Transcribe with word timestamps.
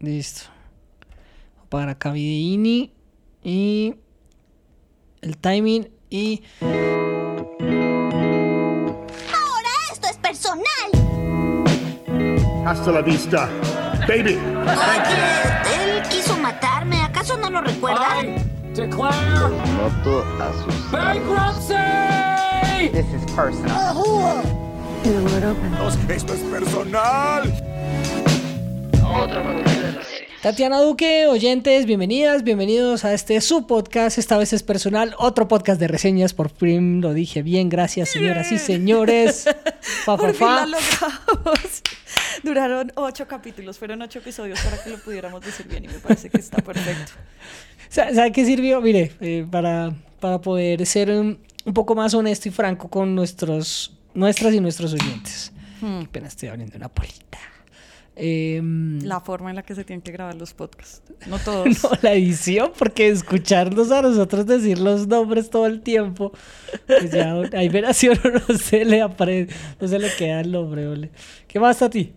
Listo. 0.00 0.48
Para 1.68 1.92
acá 1.92 2.10
videíni 2.10 2.90
y 3.44 3.94
el 5.20 5.36
timing 5.36 5.90
y 6.08 6.42
Ahora 9.30 9.68
esto 9.92 10.08
es 10.08 10.16
personal. 10.16 10.64
Hasta 12.66 12.92
la 12.92 13.02
vista, 13.02 13.50
baby. 14.08 14.38
Él 15.74 16.02
quiso 16.08 16.34
matarme. 16.38 17.02
¿Acaso 17.02 17.36
no 17.36 17.50
lo 17.50 17.60
recuerdan? 17.60 18.36
Declare 18.74 19.50
Noto 19.76 20.24
a 20.40 20.50
sus 20.64 20.90
bankruptcy! 20.90 21.74
This 22.90 23.04
is 23.12 23.30
personal. 23.32 24.42
Esto 26.08 26.32
es 26.32 26.40
personal. 26.44 27.52
Tatiana 30.42 30.80
Duque, 30.80 31.26
oyentes, 31.26 31.84
bienvenidas, 31.84 32.44
bienvenidos 32.44 33.04
a 33.04 33.12
este 33.12 33.42
su 33.42 33.66
podcast. 33.66 34.16
Esta 34.16 34.38
vez 34.38 34.54
es 34.54 34.62
personal, 34.62 35.14
otro 35.18 35.48
podcast 35.48 35.78
de 35.78 35.86
reseñas. 35.86 36.32
Por 36.32 36.48
fin 36.48 37.02
lo 37.02 37.12
dije 37.12 37.42
bien, 37.42 37.68
gracias, 37.68 38.08
señoras 38.08 38.50
y 38.50 38.58
señores. 38.58 39.44
Fa, 40.04 40.16
fa, 40.16 40.16
Por 40.16 40.30
fin 40.30 40.38
fa. 40.46 40.66
la 40.66 40.78
logramos. 40.78 41.82
Duraron 42.42 42.90
ocho 42.96 43.28
capítulos, 43.28 43.78
fueron 43.78 44.00
ocho 44.00 44.20
episodios 44.20 44.58
para 44.62 44.82
que 44.82 44.88
lo 44.88 44.98
pudiéramos 44.98 45.44
decir 45.44 45.66
bien 45.68 45.84
y 45.84 45.88
me 45.88 45.98
parece 45.98 46.30
que 46.30 46.38
está 46.38 46.62
perfecto. 46.62 47.12
Sa- 47.90 48.14
¿Sabe 48.14 48.32
qué 48.32 48.46
sirvió? 48.46 48.80
Mire, 48.80 49.12
eh, 49.20 49.46
para, 49.50 49.92
para 50.20 50.40
poder 50.40 50.86
ser 50.86 51.10
um, 51.10 51.36
un 51.66 51.74
poco 51.74 51.94
más 51.94 52.14
honesto 52.14 52.48
y 52.48 52.52
franco 52.52 52.88
con 52.88 53.14
nuestros, 53.14 53.92
nuestras 54.14 54.54
y 54.54 54.60
nuestros 54.60 54.94
oyentes. 54.94 55.52
Hmm. 55.82 56.00
Apenas 56.06 56.30
estoy 56.30 56.48
abriendo 56.48 56.78
una 56.78 56.88
polita. 56.88 57.38
Em, 58.22 59.00
La 59.00 59.20
forma 59.20 59.48
en 59.48 59.56
la 59.56 59.62
que 59.62 59.74
se 59.74 59.82
tienen 59.82 60.02
que 60.02 60.12
grabar 60.12 60.34
los 60.34 60.52
podcasts. 60.52 61.02
No 61.26 61.38
todos. 61.44 61.82
No, 61.82 61.90
la 62.02 62.12
edición, 62.12 62.70
porque 62.78 63.08
escucharnos 63.08 63.90
a 63.90 64.02
nosotros 64.02 64.44
decir 64.44 64.78
los 64.78 65.06
nombres 65.06 65.48
todo 65.48 65.64
el 65.66 65.80
tiempo, 65.80 66.30
pues 66.86 67.10
ya 67.10 67.34
hay 67.54 67.70
veración 67.70 68.18
no 68.48 68.58
se 68.58 68.84
le 68.84 69.00
aparece, 69.00 69.54
no 69.80 69.88
se 69.88 69.98
le 69.98 70.14
queda 70.14 70.40
el 70.42 70.52
nombre, 70.52 70.86
ole. 70.86 71.10
¿Qué 71.48 71.58
más 71.58 71.80
a 71.80 71.88
ti? 71.88 72.12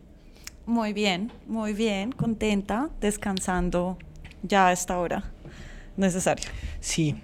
Muy 0.66 0.92
bien, 0.92 1.32
muy 1.48 1.72
bien, 1.72 2.12
contenta, 2.12 2.90
descansando 3.00 3.98
ya 4.42 4.68
a 4.68 4.72
esta 4.74 4.98
hora 5.00 5.32
necesaria. 5.96 6.48
Sí, 6.82 7.16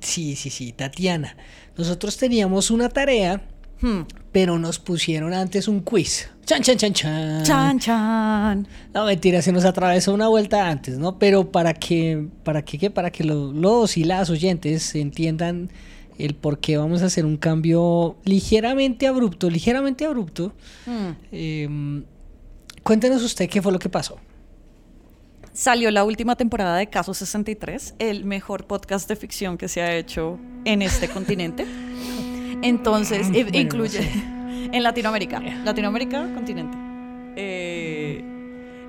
sí, 0.00 0.36
sí, 0.36 0.48
sí, 0.48 0.72
Tatiana. 0.72 1.36
Nosotros 1.76 2.16
teníamos 2.16 2.70
una 2.70 2.88
tarea, 2.88 3.42
Hmm. 3.82 4.02
pero 4.30 4.58
nos 4.58 4.78
pusieron 4.78 5.34
antes 5.34 5.66
un 5.68 5.80
quiz. 5.80 6.30
Chan, 6.46 6.62
chan, 6.62 6.76
chan, 6.76 6.92
chan. 6.92 7.42
Chan, 7.42 7.78
chan. 7.80 8.66
No, 8.94 9.04
mentira, 9.06 9.42
se 9.42 9.52
nos 9.52 9.64
atravesó 9.64 10.14
una 10.14 10.28
vuelta 10.28 10.68
antes, 10.68 10.98
¿no? 10.98 11.18
Pero 11.18 11.50
para 11.50 11.74
que, 11.74 12.28
para 12.44 12.62
que, 12.64 12.78
¿qué? 12.78 12.90
para 12.90 13.10
que 13.10 13.24
lo- 13.24 13.52
los 13.52 13.96
y 13.96 14.04
las 14.04 14.30
oyentes 14.30 14.94
entiendan 14.94 15.70
el 16.18 16.34
por 16.34 16.58
qué 16.60 16.76
vamos 16.78 17.02
a 17.02 17.06
hacer 17.06 17.26
un 17.26 17.36
cambio 17.36 18.16
ligeramente 18.24 19.06
abrupto, 19.08 19.50
ligeramente 19.50 20.04
abrupto. 20.04 20.52
Eh, 21.32 22.02
cuéntenos 22.82 23.22
usted 23.22 23.48
qué 23.50 23.60
fue 23.60 23.72
lo 23.72 23.78
que 23.78 23.88
pasó. 23.88 24.16
Salió 25.52 25.90
la 25.90 26.04
última 26.04 26.34
temporada 26.36 26.76
de 26.78 26.86
Caso 26.88 27.12
63, 27.12 27.94
el 27.98 28.24
mejor 28.24 28.66
podcast 28.66 29.08
de 29.08 29.16
ficción 29.16 29.58
que 29.58 29.68
se 29.68 29.82
ha 29.82 29.94
hecho 29.96 30.38
en 30.64 30.80
este 30.82 31.08
continente. 31.08 31.66
Entonces, 32.62 33.30
Bueno, 33.30 33.50
incluye 33.52 33.98
no 33.98 34.04
sé. 34.04 34.70
en 34.76 34.82
Latinoamérica. 34.82 35.40
Latinoamérica, 35.40 36.26
continente. 36.34 36.76
Eh, 37.36 38.24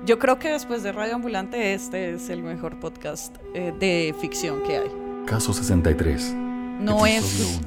yo 0.06 0.18
creo 0.18 0.38
que 0.38 0.48
después 0.48 0.82
de 0.82 0.92
Radio 0.92 1.14
Ambulante, 1.14 1.74
este 1.74 2.14
es 2.14 2.28
el 2.28 2.42
mejor 2.42 2.78
podcast 2.78 3.36
eh, 3.54 3.72
de 3.78 4.14
ficción 4.20 4.62
que 4.62 4.78
hay. 4.78 4.90
Caso 5.26 5.52
63. 5.52 6.34
No 6.80 7.06
es. 7.06 7.60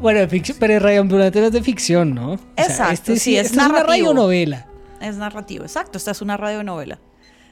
Bueno, 0.00 0.20
de 0.20 0.28
ficción, 0.28 0.56
pero 0.60 0.78
radio 0.78 1.00
ambulante 1.00 1.40
no 1.40 1.46
es 1.46 1.52
de 1.52 1.62
ficción, 1.62 2.14
¿no? 2.14 2.32
O 2.32 2.38
sea, 2.56 2.64
Exacto, 2.66 2.92
este 2.92 3.16
sí, 3.16 3.36
es 3.36 3.46
esta 3.46 3.62
es 3.62 3.70
una 3.70 3.82
radionovela. 3.82 4.66
Es 5.00 5.16
narrativo, 5.16 5.64
exacto. 5.64 5.98
Esta 5.98 6.10
es 6.10 6.20
una 6.22 6.36
radionovela. 6.36 6.98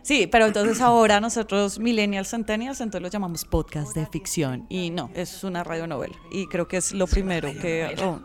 Sí, 0.02 0.26
pero 0.26 0.46
entonces 0.46 0.80
ahora 0.80 1.20
nosotros, 1.20 1.78
Millennials 1.78 2.30
Centennials, 2.30 2.80
entonces 2.80 3.02
lo 3.02 3.08
llamamos 3.08 3.44
podcast 3.44 3.94
de 3.94 4.04
ficción. 4.06 4.66
Y 4.68 4.90
no, 4.90 5.10
es 5.14 5.44
una 5.44 5.62
radionovela. 5.62 6.16
Y 6.30 6.46
creo 6.48 6.66
que 6.66 6.78
es 6.78 6.92
lo 6.92 7.06
primero 7.06 7.52
que. 7.52 7.94
oh, 8.02 8.20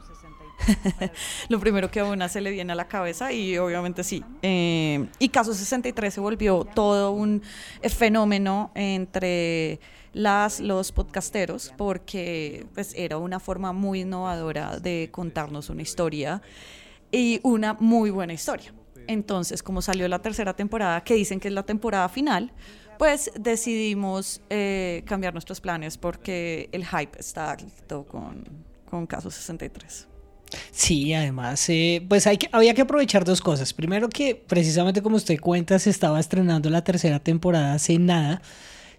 lo 1.50 1.60
primero 1.60 1.92
que 1.92 2.00
a 2.00 2.06
una 2.06 2.30
se 2.30 2.42
le 2.42 2.52
viene 2.52 2.74
a 2.74 2.76
la 2.76 2.88
cabeza 2.88 3.32
y 3.32 3.58
obviamente 3.58 4.04
sí. 4.04 4.24
Eh, 4.42 5.08
y 5.20 5.30
Caso 5.30 5.54
63 5.54 6.14
se 6.14 6.20
volvió 6.20 6.66
todo 6.66 7.12
un 7.12 7.44
fenómeno 7.84 8.72
entre 8.74 9.80
las, 10.14 10.60
los 10.60 10.92
podcasteros 10.92 11.74
porque 11.78 12.66
pues, 12.74 12.94
era 12.96 13.18
una 13.18 13.40
forma 13.40 13.72
muy 13.72 14.02
innovadora 14.02 14.80
de 14.80 15.10
contarnos 15.12 15.70
una 15.70 15.84
historia 15.84 16.42
y 17.12 17.40
una 17.44 17.76
muy 17.80 18.10
buena 18.10 18.34
historia. 18.34 18.74
Entonces, 19.08 19.64
como 19.64 19.82
salió 19.82 20.08
la 20.08 20.20
tercera 20.20 20.56
temporada, 20.56 21.04
que 21.04 21.16
dicen 21.16 21.40
que 21.40 21.48
es 21.48 21.54
la 21.54 21.64
temporada 21.64 22.10
final, 22.10 22.52
pues 22.98 23.32
decidimos 23.40 24.42
eh, 24.50 25.04
cambiar 25.06 25.34
nuestros 25.34 25.62
planes 25.62 25.98
porque 25.98 26.70
el 26.72 26.86
hype 26.86 27.20
está 27.20 27.52
alto 27.52 28.06
con, 28.06 28.44
con 28.90 29.06
Caso 29.08 29.32
63. 29.32 30.08
Sí, 30.72 31.14
además, 31.14 31.68
eh, 31.70 32.06
pues 32.08 32.26
había 32.28 32.74
que 32.74 32.82
aprovechar 32.82 33.26
dos 33.26 33.42
cosas. 33.42 33.74
Primero 33.74 34.10
que 34.10 34.36
precisamente 34.36 35.02
como 35.02 35.18
usted 35.18 35.40
cuenta, 35.40 35.78
se 35.80 35.90
estaba 35.90 36.20
estrenando 36.20 36.70
la 36.70 36.84
tercera 36.84 37.20
temporada 37.20 37.74
hace 37.74 37.98
nada. 38.00 38.42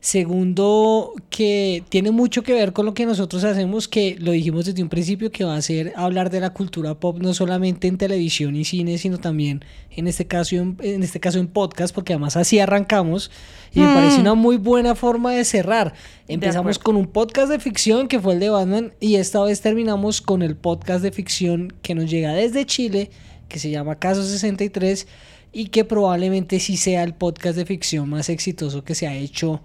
Segundo, 0.01 1.13
que 1.29 1.83
tiene 1.89 2.13
mucho 2.13 2.45
que 2.45 2.53
ver 2.53 2.73
con 2.73 2.87
lo 2.87 2.95
que 2.95 3.05
nosotros 3.05 3.43
hacemos, 3.43 3.89
que 3.89 4.17
lo 4.21 4.31
dijimos 4.31 4.65
desde 4.65 4.81
un 4.81 4.89
principio, 4.89 5.33
que 5.33 5.43
va 5.43 5.57
a 5.57 5.63
ser 5.63 5.93
hablar 5.97 6.31
de 6.31 6.39
la 6.39 6.51
cultura 6.51 6.95
pop 6.95 7.19
no 7.21 7.35
solamente 7.35 7.89
en 7.89 7.99
televisión 7.99 8.55
y 8.55 8.65
cine, 8.65 8.97
sino 8.99 9.19
también 9.19 9.65
en 9.91 10.07
este 10.07 10.29
caso 10.29 10.55
en, 10.55 10.77
en 10.83 11.03
este 11.03 11.19
caso 11.19 11.41
en 11.41 11.49
podcast, 11.49 11.93
porque 11.93 12.13
además 12.13 12.37
así 12.37 12.61
arrancamos 12.61 13.33
y 13.75 13.81
me 13.81 13.93
parece 13.93 14.21
una 14.21 14.35
muy 14.35 14.57
buena 14.57 14.95
forma 14.95 15.33
de 15.33 15.45
cerrar. 15.45 15.95
Empezamos 16.29 16.79
con 16.79 16.95
un 16.95 17.09
podcast 17.09 17.51
de 17.51 17.59
ficción 17.59 18.07
que 18.07 18.21
fue 18.21 18.35
el 18.35 18.41
de 18.41 18.51
Batman 18.51 18.93
y 19.01 19.17
esta 19.17 19.43
vez 19.43 19.61
terminamos 19.63 20.23
con 20.23 20.43
el 20.43 20.57
podcast 20.57 21.03
de 21.03 21.11
ficción 21.11 21.73
que 21.83 21.97
nos 21.97 22.09
llega 22.09 22.33
desde 22.35 22.65
Chile, 22.67 23.11
que 23.49 23.59
se 23.59 23.71
llama 23.71 23.97
Caso 23.97 24.23
63 24.23 25.09
y 25.53 25.67
que 25.67 25.85
probablemente 25.85 26.61
sí 26.61 26.77
sea 26.77 27.03
el 27.03 27.15
podcast 27.15 27.57
de 27.57 27.67
ficción 27.67 28.09
más 28.09 28.29
exitoso 28.29 28.85
que 28.85 28.95
se 28.95 29.09
ha 29.09 29.17
hecho 29.17 29.61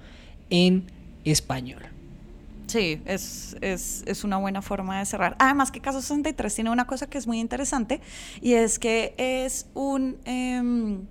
en 0.53 0.85
español. 1.25 1.81
Sí, 2.67 3.01
es, 3.05 3.57
es, 3.61 4.03
es 4.05 4.23
una 4.23 4.37
buena 4.37 4.61
forma 4.61 4.99
de 4.99 5.05
cerrar. 5.05 5.35
Además 5.39 5.71
que 5.71 5.81
Caso 5.81 5.99
63 5.99 6.53
tiene 6.53 6.69
una 6.69 6.85
cosa 6.85 7.07
que 7.07 7.17
es 7.17 7.27
muy 7.27 7.39
interesante 7.39 8.01
y 8.39 8.53
es 8.53 8.79
que 8.79 9.15
es 9.17 9.65
un... 9.73 10.17
em, 10.25 11.01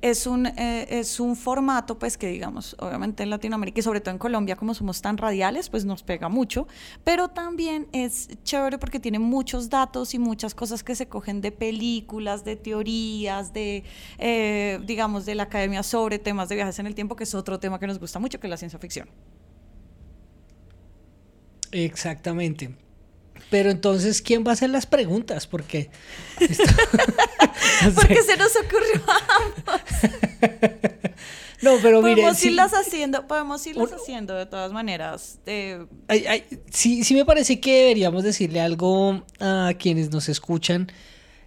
es 0.00 0.26
un, 0.26 0.46
eh, 0.46 0.86
es 0.90 1.20
un 1.20 1.36
formato, 1.36 1.98
pues 1.98 2.16
que 2.16 2.28
digamos, 2.28 2.76
obviamente 2.78 3.22
en 3.22 3.30
Latinoamérica 3.30 3.80
y 3.80 3.82
sobre 3.82 4.00
todo 4.00 4.12
en 4.12 4.18
Colombia, 4.18 4.56
como 4.56 4.74
somos 4.74 5.02
tan 5.02 5.16
radiales, 5.16 5.68
pues 5.68 5.84
nos 5.84 6.02
pega 6.02 6.28
mucho, 6.28 6.68
pero 7.04 7.28
también 7.28 7.88
es 7.92 8.28
chévere 8.44 8.78
porque 8.78 9.00
tiene 9.00 9.18
muchos 9.18 9.70
datos 9.70 10.14
y 10.14 10.18
muchas 10.18 10.54
cosas 10.54 10.84
que 10.84 10.94
se 10.94 11.08
cogen 11.08 11.40
de 11.40 11.52
películas, 11.52 12.44
de 12.44 12.56
teorías, 12.56 13.52
de, 13.52 13.84
eh, 14.18 14.80
digamos, 14.84 15.26
de 15.26 15.34
la 15.34 15.44
academia 15.44 15.82
sobre 15.82 16.18
temas 16.18 16.48
de 16.48 16.54
viajes 16.54 16.78
en 16.78 16.86
el 16.86 16.94
tiempo, 16.94 17.16
que 17.16 17.24
es 17.24 17.34
otro 17.34 17.58
tema 17.58 17.78
que 17.78 17.86
nos 17.86 17.98
gusta 17.98 18.18
mucho, 18.18 18.38
que 18.40 18.46
es 18.46 18.50
la 18.50 18.56
ciencia 18.56 18.78
ficción. 18.78 19.08
Exactamente. 21.72 22.87
Pero 23.50 23.70
entonces, 23.70 24.20
¿quién 24.22 24.44
va 24.46 24.50
a 24.50 24.52
hacer 24.54 24.70
las 24.70 24.86
preguntas? 24.86 25.46
Porque... 25.46 25.90
esto-. 26.40 26.64
Porque 27.94 28.22
se 28.22 28.36
nos 28.36 28.52
ocurrió 28.56 29.02
a 29.06 29.18
ambos. 29.36 29.82
No, 31.60 31.72
pero 31.82 32.00
mire, 32.02 32.14
Podemos 32.22 32.38
sí- 32.38 32.48
irlas 32.50 32.72
haciendo, 32.72 33.26
podemos 33.26 33.66
irlas 33.66 33.88
Un- 33.90 33.96
haciendo 33.96 34.34
de 34.36 34.46
todas 34.46 34.70
maneras. 34.72 35.40
Eh, 35.44 35.86
Ay, 36.06 36.24
ay, 36.28 36.44
sí, 36.70 37.02
sí 37.02 37.14
me 37.16 37.24
parece 37.24 37.58
que 37.58 37.80
deberíamos 37.80 38.22
decirle 38.22 38.60
algo 38.60 39.24
a 39.40 39.72
quienes 39.76 40.12
nos 40.12 40.28
escuchan 40.28 40.86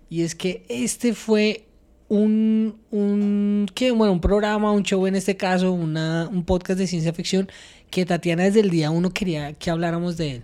y 0.10 0.24
es 0.24 0.36
que 0.36 0.66
este 0.68 1.14
fue 1.14 1.66
un, 2.10 2.78
un, 2.92 3.68
¿qué? 3.74 3.92
Bueno, 3.92 4.12
un 4.12 4.20
programa, 4.20 4.74
un 4.74 4.84
show 4.84 5.08
en 5.08 5.16
este 5.16 5.38
caso, 5.38 5.72
una, 5.72 6.28
un 6.30 6.44
podcast 6.44 6.78
de 6.78 6.88
ciencia 6.88 7.14
ficción 7.14 7.50
que 7.92 8.06
Tatiana 8.06 8.44
desde 8.44 8.62
el 8.62 8.70
día 8.72 8.90
uno 8.90 9.12
quería 9.12 9.54
que 9.54 9.70
habláramos 9.70 10.18
de 10.18 10.32
él. 10.38 10.44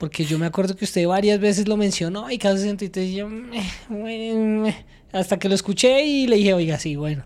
Porque 0.00 0.24
yo 0.24 0.38
me 0.38 0.46
acuerdo 0.46 0.74
que 0.74 0.84
usted 0.86 1.06
varias 1.06 1.38
veces 1.38 1.68
lo 1.68 1.76
mencionó 1.76 2.30
y 2.30 2.38
cada 2.38 2.56
63 2.56 3.06
y 3.06 3.14
yo, 3.14 3.28
hasta 5.12 5.38
que 5.38 5.48
lo 5.48 5.54
escuché 5.54 6.04
y 6.04 6.26
le 6.26 6.36
dije, 6.36 6.54
oiga, 6.54 6.78
sí, 6.78 6.96
bueno. 6.96 7.24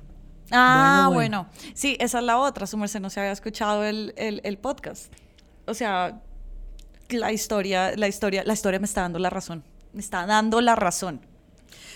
Ah, 0.50 1.08
Bueno, 1.12 1.46
bueno, 1.48 1.70
Sí, 1.74 1.96
esa 2.00 2.18
es 2.18 2.24
la 2.24 2.38
otra. 2.38 2.66
Su 2.66 2.76
merced 2.76 3.00
no 3.00 3.10
se 3.10 3.20
había 3.20 3.32
escuchado 3.32 3.84
el, 3.84 4.12
el- 4.16 4.40
el 4.44 4.58
podcast. 4.58 5.12
O 5.66 5.74
sea, 5.74 6.20
la 7.08 7.32
historia, 7.32 7.92
la 7.96 8.08
historia, 8.08 8.42
la 8.44 8.52
historia 8.52 8.78
me 8.78 8.86
está 8.86 9.02
dando 9.02 9.18
la 9.18 9.30
razón. 9.30 9.62
Me 9.92 10.00
está 10.00 10.26
dando 10.26 10.60
la 10.60 10.74
razón. 10.76 11.20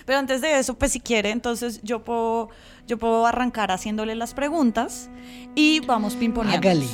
Pero 0.07 0.19
antes 0.19 0.41
de 0.41 0.59
eso, 0.59 0.79
pues 0.79 0.93
si 0.93 1.01
quiere, 1.01 1.31
entonces 1.31 1.81
yo 1.83 2.05
puedo, 2.05 2.49
yo 2.87 2.99
puedo 2.99 3.27
arrancar 3.27 3.71
haciéndole 3.71 4.15
las 4.15 4.33
preguntas 4.33 5.11
y 5.55 5.81
vamos 5.81 6.15
pimponeando. 6.15 6.67
Hágale. 6.69 6.87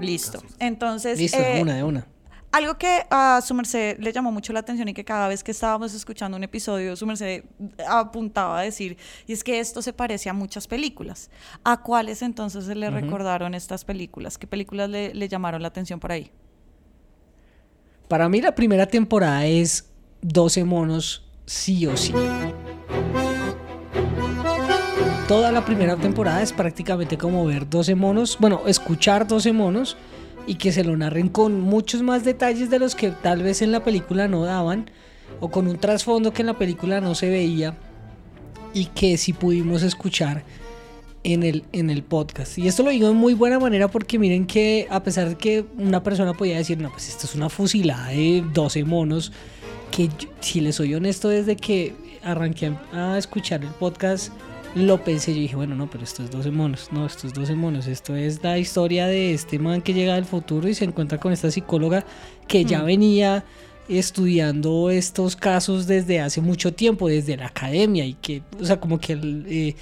Listo. 0.00 0.42
Entonces, 0.58 1.18
Listo, 1.18 1.38
eh, 1.38 1.60
una, 1.60 1.76
de 1.76 1.82
una. 1.82 2.06
algo 2.52 2.78
que 2.78 3.06
a 3.10 3.40
su 3.44 3.54
merced 3.54 3.98
le 3.98 4.12
llamó 4.12 4.32
mucho 4.32 4.52
la 4.52 4.60
atención 4.60 4.88
y 4.88 4.94
que 4.94 5.04
cada 5.04 5.28
vez 5.28 5.42
que 5.44 5.50
estábamos 5.50 5.94
escuchando 5.94 6.36
un 6.36 6.44
episodio, 6.44 6.96
su 6.96 7.06
merced 7.06 7.44
apuntaba 7.88 8.60
a 8.60 8.62
decir, 8.62 8.96
y 9.26 9.32
es 9.32 9.44
que 9.44 9.60
esto 9.60 9.82
se 9.82 9.92
parece 9.92 10.28
a 10.30 10.32
muchas 10.32 10.66
películas. 10.66 11.30
¿A 11.64 11.82
cuáles 11.82 12.22
entonces 12.22 12.64
se 12.64 12.74
le 12.74 12.90
recordaron 12.90 13.54
estas 13.54 13.84
películas? 13.84 14.38
¿Qué 14.38 14.46
películas 14.46 14.88
le, 14.88 15.14
le 15.14 15.28
llamaron 15.28 15.62
la 15.62 15.68
atención 15.68 16.00
por 16.00 16.12
ahí? 16.12 16.30
Para 18.08 18.28
mí 18.28 18.40
la 18.40 18.54
primera 18.54 18.86
temporada 18.86 19.44
es 19.46 19.90
12 20.22 20.64
monos 20.64 21.26
sí 21.44 21.86
o 21.86 21.96
sí. 21.96 22.12
Toda 25.28 25.52
la 25.52 25.62
primera 25.62 25.94
temporada 25.96 26.42
es 26.42 26.54
prácticamente 26.54 27.18
como 27.18 27.44
ver 27.44 27.68
12 27.68 27.94
monos, 27.94 28.38
bueno, 28.40 28.62
escuchar 28.66 29.28
12 29.28 29.52
monos 29.52 29.98
y 30.46 30.54
que 30.54 30.72
se 30.72 30.84
lo 30.84 30.96
narren 30.96 31.28
con 31.28 31.60
muchos 31.60 32.00
más 32.00 32.24
detalles 32.24 32.70
de 32.70 32.78
los 32.78 32.94
que 32.94 33.10
tal 33.10 33.42
vez 33.42 33.60
en 33.60 33.70
la 33.70 33.84
película 33.84 34.26
no 34.26 34.46
daban 34.46 34.90
o 35.40 35.50
con 35.50 35.68
un 35.68 35.76
trasfondo 35.76 36.32
que 36.32 36.40
en 36.40 36.46
la 36.46 36.56
película 36.56 37.02
no 37.02 37.14
se 37.14 37.28
veía 37.28 37.76
y 38.72 38.86
que 38.86 39.18
sí 39.18 39.34
pudimos 39.34 39.82
escuchar 39.82 40.44
en 41.24 41.42
el, 41.42 41.64
en 41.72 41.90
el 41.90 42.02
podcast. 42.02 42.56
Y 42.56 42.66
esto 42.66 42.82
lo 42.82 42.88
digo 42.88 43.08
de 43.08 43.14
muy 43.14 43.34
buena 43.34 43.58
manera 43.58 43.88
porque 43.88 44.18
miren 44.18 44.46
que 44.46 44.86
a 44.88 45.02
pesar 45.02 45.28
de 45.28 45.34
que 45.34 45.66
una 45.76 46.02
persona 46.02 46.32
podía 46.32 46.56
decir, 46.56 46.80
no, 46.80 46.90
pues 46.90 47.06
esto 47.06 47.26
es 47.26 47.34
una 47.34 47.50
fusilada 47.50 48.08
de 48.08 48.42
12 48.54 48.82
monos, 48.84 49.30
que 49.90 50.08
si 50.40 50.62
les 50.62 50.76
soy 50.76 50.94
honesto, 50.94 51.28
desde 51.28 51.54
que 51.54 51.94
arranqué 52.24 52.72
a 52.94 53.18
escuchar 53.18 53.62
el 53.62 53.70
podcast, 53.72 54.32
lo 54.74 55.02
pensé, 55.02 55.34
yo 55.34 55.40
dije, 55.40 55.56
bueno, 55.56 55.74
no, 55.74 55.88
pero 55.90 56.04
esto 56.04 56.22
es 56.22 56.30
12 56.30 56.50
monos, 56.50 56.88
no, 56.92 57.06
esto 57.06 57.26
es 57.26 57.32
12 57.32 57.54
monos, 57.54 57.86
esto 57.86 58.14
es 58.14 58.42
la 58.42 58.58
historia 58.58 59.06
de 59.06 59.32
este 59.34 59.58
man 59.58 59.82
que 59.82 59.94
llega 59.94 60.14
del 60.14 60.24
futuro 60.24 60.68
y 60.68 60.74
se 60.74 60.84
encuentra 60.84 61.18
con 61.18 61.32
esta 61.32 61.50
psicóloga 61.50 62.04
que 62.46 62.64
ya 62.64 62.82
venía 62.82 63.44
estudiando 63.88 64.90
estos 64.90 65.34
casos 65.36 65.86
desde 65.86 66.20
hace 66.20 66.40
mucho 66.40 66.74
tiempo, 66.74 67.08
desde 67.08 67.36
la 67.36 67.46
academia 67.46 68.04
y 68.04 68.14
que, 68.14 68.42
o 68.60 68.64
sea, 68.64 68.78
como 68.78 69.00
que 69.00 69.18
eh, 69.48 69.74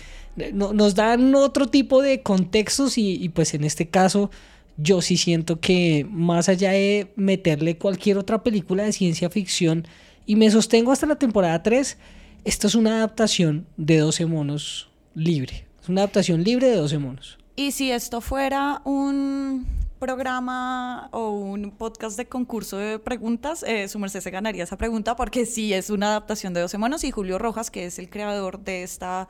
no- 0.55 0.73
nos 0.73 0.95
dan 0.95 1.35
otro 1.35 1.67
tipo 1.67 2.01
de 2.03 2.23
contextos 2.23 2.97
y, 2.99 3.13
y, 3.23 3.29
pues 3.31 3.55
en 3.55 3.65
este 3.65 3.89
caso 3.89 4.31
yo 4.79 5.01
sí 5.03 5.17
siento 5.17 5.59
que 5.61 6.07
más 6.11 6.49
allá 6.49 6.71
de 6.71 7.09
meterle 7.17 7.79
cualquier 7.79 8.19
otra 8.19 8.43
película 8.43 8.85
de 8.85 8.93
ciencia 8.93 9.29
ficción 9.31 9.87
y 10.27 10.37
me 10.37 10.51
sostengo 10.51 10.93
hasta 10.93 11.07
la 11.07 11.17
temporada 11.17 11.63
3, 11.63 11.97
esto 12.45 12.67
es 12.67 12.75
una 12.75 12.99
adaptación 12.99 13.67
de 13.77 13.99
12 13.99 14.27
monos 14.27 14.91
libre. 15.15 15.67
Es 15.83 15.89
una 15.89 16.03
adaptación 16.03 16.43
libre 16.43 16.69
de 16.69 16.77
12 16.77 16.99
monos. 16.99 17.39
Y 17.57 17.73
si 17.73 17.91
esto 17.91 18.21
fuera 18.21 18.83
un 18.85 19.67
programa 19.99 21.09
o 21.13 21.31
un 21.31 21.71
podcast 21.71 22.17
de 22.17 22.27
concurso 22.27 22.77
de 22.77 22.99
preguntas, 22.99 23.63
eh, 23.63 23.89
su 23.89 23.99
merced 23.99 24.21
se 24.21 24.31
ganaría 24.31 24.65
esa 24.65 24.77
pregunta 24.77 25.17
porque 25.17 25.47
sí 25.47 25.73
es 25.73 25.89
una 25.91 26.09
adaptación 26.09 26.53
de 26.53 26.61
12 26.61 26.79
monos 26.79 27.05
y 27.05 27.11
Julio 27.11 27.39
Rojas, 27.39 27.71
que 27.71 27.87
es 27.87 27.99
el 27.99 28.11
creador 28.11 28.61
de 28.61 28.83
esta 28.83 29.29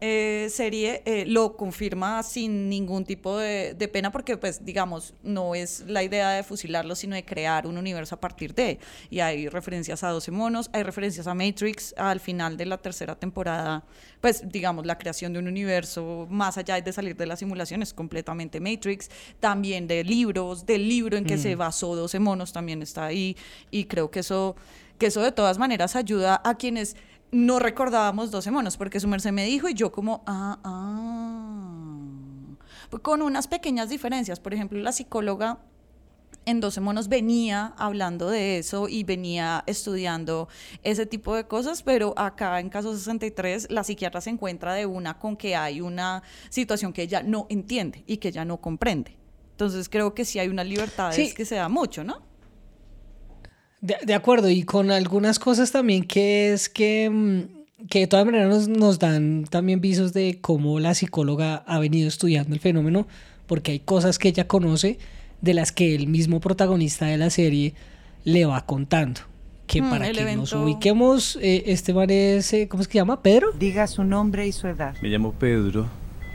eh, 0.00 0.48
serie, 0.50 1.02
eh, 1.06 1.24
lo 1.26 1.56
confirma 1.56 2.22
sin 2.22 2.68
ningún 2.68 3.04
tipo 3.04 3.38
de, 3.38 3.74
de 3.74 3.88
pena 3.88 4.12
porque, 4.12 4.36
pues, 4.36 4.64
digamos, 4.64 5.14
no 5.22 5.54
es 5.54 5.84
la 5.86 6.02
idea 6.02 6.30
de 6.30 6.42
fusilarlo, 6.42 6.94
sino 6.94 7.14
de 7.14 7.24
crear 7.24 7.66
un 7.66 7.78
universo 7.78 8.14
a 8.14 8.20
partir 8.20 8.54
de. 8.54 8.78
Y 9.08 9.20
hay 9.20 9.48
referencias 9.48 10.04
a 10.04 10.10
12 10.10 10.30
monos, 10.32 10.68
hay 10.74 10.82
referencias 10.82 11.26
a 11.26 11.34
Matrix 11.34 11.94
al 11.96 12.20
final 12.20 12.56
de 12.58 12.66
la 12.66 12.76
tercera 12.76 13.14
temporada, 13.14 13.84
pues, 14.20 14.42
digamos, 14.46 14.84
la 14.84 14.98
creación 14.98 15.32
de 15.32 15.38
un 15.38 15.48
universo 15.48 16.26
más 16.30 16.58
allá 16.58 16.80
de 16.80 16.92
salir 16.92 17.16
de 17.16 17.26
la 17.26 17.36
simulación 17.36 17.82
es 17.82 17.94
completamente 17.94 18.60
Matrix, 18.60 19.10
también 19.40 19.86
de 19.86 20.04
libros, 20.04 20.66
del 20.66 20.88
libro 20.88 21.16
en 21.16 21.24
que 21.24 21.38
se 21.38 21.54
basó 21.54 21.96
12 21.96 22.18
monos 22.18 22.52
también 22.52 22.82
está 22.82 23.06
ahí. 23.06 23.36
Y 23.70 23.84
creo 23.84 24.10
que 24.10 24.20
eso, 24.20 24.56
que 24.98 25.06
eso 25.06 25.22
de 25.22 25.32
todas 25.32 25.58
maneras 25.58 25.96
ayuda 25.96 26.40
a 26.44 26.54
quienes 26.56 26.96
no 27.36 27.58
recordábamos 27.58 28.30
12 28.30 28.50
monos, 28.50 28.76
porque 28.76 28.98
su 28.98 29.08
merced 29.08 29.30
me 29.32 29.44
dijo 29.44 29.68
y 29.68 29.74
yo 29.74 29.92
como, 29.92 30.22
ah, 30.26 30.58
ah, 30.64 32.56
Pues 32.90 33.02
con 33.02 33.20
unas 33.20 33.46
pequeñas 33.48 33.88
diferencias, 33.90 34.40
por 34.40 34.54
ejemplo, 34.54 34.78
la 34.78 34.92
psicóloga 34.92 35.58
en 36.46 36.60
12 36.60 36.80
monos 36.80 37.08
venía 37.08 37.74
hablando 37.76 38.28
de 38.30 38.58
eso 38.58 38.88
y 38.88 39.02
venía 39.02 39.64
estudiando 39.66 40.48
ese 40.84 41.04
tipo 41.04 41.34
de 41.34 41.46
cosas, 41.48 41.82
pero 41.82 42.14
acá 42.16 42.60
en 42.60 42.68
caso 42.70 42.96
63 42.96 43.66
la 43.70 43.82
psiquiatra 43.82 44.20
se 44.20 44.30
encuentra 44.30 44.72
de 44.74 44.86
una 44.86 45.18
con 45.18 45.36
que 45.36 45.56
hay 45.56 45.80
una 45.80 46.22
situación 46.48 46.92
que 46.92 47.02
ella 47.02 47.22
no 47.22 47.46
entiende 47.50 48.04
y 48.06 48.18
que 48.18 48.28
ella 48.28 48.44
no 48.44 48.58
comprende. 48.60 49.16
Entonces 49.50 49.88
creo 49.88 50.14
que 50.14 50.24
sí 50.24 50.38
hay 50.38 50.48
una 50.48 50.62
libertad 50.62 51.10
Sí. 51.12 51.34
que 51.34 51.44
se 51.44 51.56
da 51.56 51.68
mucho, 51.68 52.04
¿no? 52.04 52.22
De, 53.86 53.96
de 54.04 54.14
acuerdo, 54.14 54.48
y 54.50 54.62
con 54.64 54.90
algunas 54.90 55.38
cosas 55.38 55.70
también 55.72 56.04
que 56.04 56.52
es 56.52 56.68
que, 56.68 57.08
mm, 57.10 57.86
que 57.88 58.00
de 58.00 58.06
todas 58.06 58.26
maneras 58.26 58.48
nos, 58.48 58.68
nos 58.68 58.98
dan 58.98 59.44
también 59.48 59.80
visos 59.80 60.12
de 60.12 60.38
cómo 60.40 60.80
la 60.80 60.94
psicóloga 60.94 61.56
ha 61.66 61.78
venido 61.78 62.08
estudiando 62.08 62.52
el 62.54 62.60
fenómeno, 62.60 63.06
porque 63.46 63.72
hay 63.72 63.78
cosas 63.80 64.18
que 64.18 64.28
ella 64.28 64.48
conoce 64.48 64.98
de 65.40 65.54
las 65.54 65.70
que 65.70 65.94
el 65.94 66.08
mismo 66.08 66.40
protagonista 66.40 67.06
de 67.06 67.18
la 67.18 67.30
serie 67.30 67.74
le 68.24 68.44
va 68.46 68.64
contando. 68.66 69.20
Que 69.66 69.82
Mm, 69.82 69.90
para 69.90 70.10
que 70.12 70.36
nos 70.36 70.52
ubiquemos, 70.52 71.38
eh, 71.42 71.64
este 71.66 71.92
man 71.92 72.08
es, 72.10 72.52
eh, 72.52 72.68
¿cómo 72.68 72.80
es 72.82 72.88
que 72.88 72.92
se 72.92 72.98
llama? 72.98 73.20
¿Pedro? 73.22 73.52
Diga 73.58 73.86
su 73.86 74.04
nombre 74.04 74.46
y 74.46 74.52
su 74.52 74.66
edad. 74.68 74.94
Me 75.02 75.08
llamo 75.08 75.32
Pedro, 75.32 75.86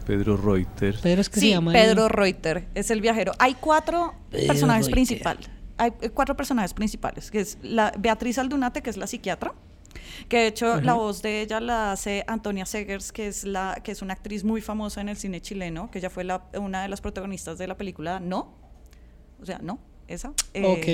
Pedro 0.06 0.38
Reuter. 0.38 0.96
Pedro 1.02 1.22
es 1.22 1.30
que 1.30 1.36
se 1.36 1.42
Sí, 1.42 1.50
llama. 1.50 1.72
Pedro 1.72 2.06
el- 2.06 2.10
Reuter 2.12 2.66
es 2.76 2.92
el 2.92 3.02
viajero. 3.02 3.32
Hay 3.40 3.56
cuatro 3.60 4.14
Pedro 4.30 4.48
personajes 4.48 4.86
Reuter. 4.88 4.94
principales. 4.94 5.50
Hay 5.82 5.92
eh, 6.02 6.10
cuatro 6.12 6.36
personajes 6.38 6.74
principales, 6.76 7.32
que 7.32 7.40
es 7.40 7.58
la 7.64 7.92
Beatriz 7.98 8.38
Aldunate, 8.38 8.82
que 8.84 8.90
es 8.92 8.98
la 8.98 9.08
psiquiatra, 9.08 9.54
que 10.30 10.38
de 10.38 10.48
hecho 10.48 10.80
la 10.80 10.94
voz 10.94 11.22
de 11.24 11.42
ella 11.42 11.60
la 11.60 11.92
hace 11.92 12.24
Antonia 12.28 12.66
Segers, 12.68 13.12
que 13.12 13.26
es 13.28 13.44
la 13.46 13.80
que 13.84 13.92
es 13.92 14.02
una 14.04 14.14
actriz 14.14 14.44
muy 14.44 14.62
famosa 14.62 15.02
en 15.02 15.10
el 15.10 15.18
cine 15.18 15.42
chileno, 15.42 15.90
que 15.90 15.98
ella 15.98 16.12
fue 16.12 16.24
la- 16.24 16.44
una 16.54 16.84
de 16.84 16.88
las 16.88 17.02
protagonistas 17.02 17.58
de 17.58 17.66
la 17.68 17.76
película 17.78 18.20
No, 18.20 18.54
o 19.42 19.46
sea, 19.46 19.58
No, 19.60 19.80
esa. 20.08 20.34
eh, 20.54 20.64
Ok, 20.66 20.86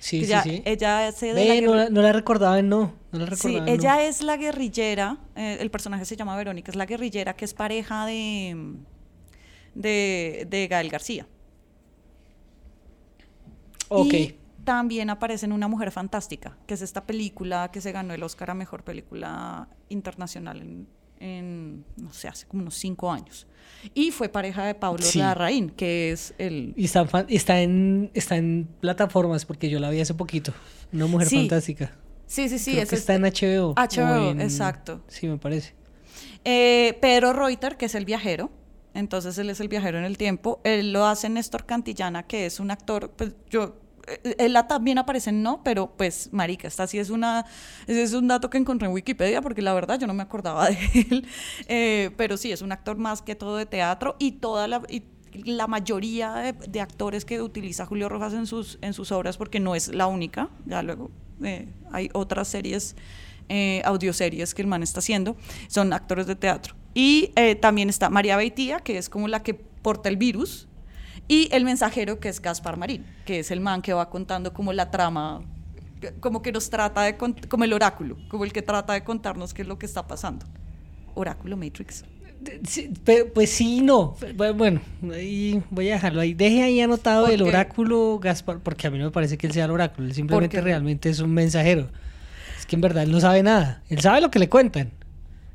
sí, 0.00 0.18
que 0.20 0.24
sí, 0.26 0.32
ella, 0.32 0.42
sí. 0.42 0.62
Ella 0.64 1.06
hace 1.06 1.26
de 1.28 1.34
Ve, 1.34 1.60
la 1.60 1.66
no, 1.68 1.74
la, 1.76 1.88
no 1.90 2.02
la 2.02 2.12
recordaba 2.12 2.58
en 2.58 2.68
no. 2.68 2.92
No 3.12 3.18
la 3.20 3.26
Sí, 3.26 3.30
recordaba 3.36 3.68
en 3.68 3.74
ella 3.80 3.94
no. 3.94 4.00
es 4.00 4.20
la 4.22 4.36
guerrillera, 4.36 5.18
eh, 5.36 5.58
el 5.60 5.70
personaje 5.70 6.04
se 6.04 6.16
llama 6.16 6.36
Verónica, 6.36 6.72
es 6.72 6.76
la 6.76 6.86
guerrillera 6.86 7.34
que 7.36 7.44
es 7.44 7.54
pareja 7.54 8.04
de, 8.04 8.74
de, 9.74 10.46
de 10.50 10.66
Gael 10.68 10.88
García. 10.90 11.26
Ok. 13.88 14.12
Y 14.14 14.34
también 14.64 15.10
aparece 15.10 15.46
en 15.46 15.52
Una 15.52 15.68
Mujer 15.68 15.90
Fantástica, 15.90 16.56
que 16.66 16.74
es 16.74 16.82
esta 16.82 17.04
película 17.04 17.70
que 17.70 17.80
se 17.80 17.92
ganó 17.92 18.14
el 18.14 18.22
Oscar 18.22 18.50
a 18.50 18.54
Mejor 18.54 18.82
Película 18.82 19.68
Internacional 19.90 20.62
en, 20.62 20.86
en, 21.20 21.84
no 21.96 22.12
sé, 22.12 22.28
hace 22.28 22.46
como 22.46 22.62
unos 22.62 22.74
cinco 22.74 23.10
años. 23.12 23.46
Y 23.92 24.10
fue 24.10 24.28
pareja 24.30 24.64
de 24.64 24.74
Pablo 24.74 25.02
Sí. 25.02 25.18
Larraín, 25.18 25.68
que 25.70 26.10
es 26.12 26.34
el... 26.38 26.72
Y 26.76 26.86
está, 26.86 27.06
está, 27.28 27.60
en, 27.60 28.10
está 28.14 28.36
en 28.36 28.68
plataformas 28.80 29.44
porque 29.44 29.68
yo 29.68 29.78
la 29.80 29.90
vi 29.90 30.00
hace 30.00 30.14
poquito. 30.14 30.52
Una 30.92 31.06
mujer 31.06 31.28
Sí, 31.28 31.36
fantástica. 31.36 31.92
Sí, 32.26 32.48
sí, 32.48 32.58
sí. 32.58 32.70
Creo 32.72 32.84
es 32.84 32.88
que 32.88 32.96
está 32.96 33.14
en 33.14 33.22
HBO. 33.22 33.74
HBO, 33.74 34.30
en- 34.30 34.40
exacto. 34.40 35.02
Sí, 35.08 35.26
me 35.28 35.36
parece. 35.36 35.74
Eh, 36.44 36.96
Pedro 37.02 37.32
Reuter, 37.34 37.76
que 37.76 37.84
es 37.86 37.94
el 37.94 38.04
viajero, 38.06 38.50
entonces 38.94 39.36
él 39.38 39.50
es 39.50 39.60
el 39.60 39.68
viajero 39.68 39.98
en 39.98 40.04
el 40.04 40.16
tiempo. 40.16 40.60
Él 40.64 40.92
lo 40.92 41.06
hace 41.06 41.28
Néstor 41.28 41.66
Cantillana, 41.66 42.22
que 42.24 42.46
es 42.46 42.60
un 42.60 42.70
actor, 42.70 43.10
pues 43.10 43.34
yo, 43.50 43.76
eh, 44.06 44.36
él 44.38 44.56
también 44.68 44.98
aparece 44.98 45.32
No, 45.32 45.62
pero 45.62 45.94
pues 45.96 46.30
marica, 46.32 46.68
esta 46.68 46.86
sí 46.86 46.98
es 46.98 47.10
una, 47.10 47.44
es 47.86 48.12
un 48.12 48.28
dato 48.28 48.50
que 48.50 48.58
encontré 48.58 48.86
en 48.88 48.94
Wikipedia, 48.94 49.42
porque 49.42 49.62
la 49.62 49.74
verdad 49.74 49.98
yo 49.98 50.06
no 50.06 50.14
me 50.14 50.22
acordaba 50.22 50.68
de 50.70 50.78
él, 51.10 51.26
Eh, 51.68 52.10
pero 52.16 52.36
sí, 52.36 52.52
es 52.52 52.62
un 52.62 52.72
actor 52.72 52.96
más 52.96 53.22
que 53.22 53.34
todo 53.34 53.56
de 53.56 53.66
teatro 53.66 54.16
y 54.18 54.32
toda 54.32 54.68
la... 54.68 54.82
y 54.88 55.04
la 55.44 55.66
mayoría 55.66 56.32
de, 56.34 56.52
de 56.52 56.80
actores 56.80 57.24
que 57.24 57.42
utiliza 57.42 57.86
Julio 57.86 58.08
Rojas 58.08 58.34
en 58.34 58.46
sus, 58.46 58.78
en 58.82 58.94
sus 58.94 59.10
obras, 59.10 59.36
porque 59.36 59.58
no 59.58 59.74
es 59.74 59.88
la 59.88 60.06
única, 60.06 60.48
ya 60.64 60.80
luego 60.84 61.10
eh, 61.42 61.68
hay 61.90 62.08
otras 62.12 62.48
series 62.48 62.96
eh, 63.48 63.82
audioseries 63.84 64.54
que 64.54 64.62
el 64.62 64.68
man 64.68 64.82
está 64.82 65.00
haciendo, 65.00 65.36
son 65.68 65.92
actores 65.92 66.26
de 66.26 66.36
teatro. 66.36 66.74
Y 66.94 67.32
eh, 67.36 67.54
también 67.56 67.88
está 67.90 68.08
María 68.08 68.36
Beitía, 68.36 68.78
que 68.80 68.96
es 68.98 69.08
como 69.08 69.26
la 69.28 69.42
que 69.42 69.54
porta 69.54 70.08
el 70.08 70.16
virus, 70.16 70.68
y 71.26 71.48
el 71.52 71.64
mensajero, 71.64 72.20
que 72.20 72.28
es 72.28 72.40
Gaspar 72.40 72.76
Marín, 72.76 73.04
que 73.24 73.40
es 73.40 73.50
el 73.50 73.60
man 73.60 73.82
que 73.82 73.92
va 73.92 74.08
contando 74.10 74.52
como 74.52 74.72
la 74.72 74.90
trama, 74.90 75.42
como 76.20 76.42
que 76.42 76.52
nos 76.52 76.70
trata 76.70 77.02
de, 77.02 77.16
como 77.16 77.64
el 77.64 77.72
oráculo, 77.72 78.16
como 78.28 78.44
el 78.44 78.52
que 78.52 78.62
trata 78.62 78.92
de 78.92 79.02
contarnos 79.04 79.54
qué 79.54 79.62
es 79.62 79.68
lo 79.68 79.78
que 79.78 79.86
está 79.86 80.06
pasando. 80.06 80.46
Oráculo 81.14 81.56
Matrix. 81.56 82.04
Sí, 82.68 82.90
pe- 83.04 83.24
pues 83.24 83.48
sí, 83.50 83.80
no. 83.80 84.14
Bu- 84.16 84.54
Bueno, 84.54 84.80
ahí 85.14 85.62
voy 85.70 85.88
a 85.88 85.94
dejarlo 85.94 86.20
ahí. 86.20 86.34
Deje 86.34 86.62
ahí 86.62 86.80
anotado 86.80 87.24
¿Por 87.24 87.32
el 87.32 87.40
oráculo 87.42 88.18
Gaspar, 88.20 88.58
porque 88.58 88.86
a 88.86 88.90
mí 88.90 88.98
no 88.98 89.06
me 89.06 89.10
parece 89.10 89.38
que 89.38 89.46
él 89.46 89.52
sea 89.54 89.64
el 89.64 89.70
oráculo. 89.70 90.06
Él 90.06 90.14
simplemente 90.14 90.60
realmente 90.60 91.08
es 91.08 91.20
un 91.20 91.32
mensajero. 91.32 91.88
Es 92.58 92.66
que 92.66 92.74
en 92.76 92.82
verdad 92.82 93.04
él 93.04 93.12
no 93.12 93.20
sabe 93.20 93.42
nada. 93.42 93.82
Él 93.88 94.00
sabe 94.00 94.20
lo 94.20 94.30
que 94.30 94.38
le 94.38 94.50
cuentan. 94.50 94.90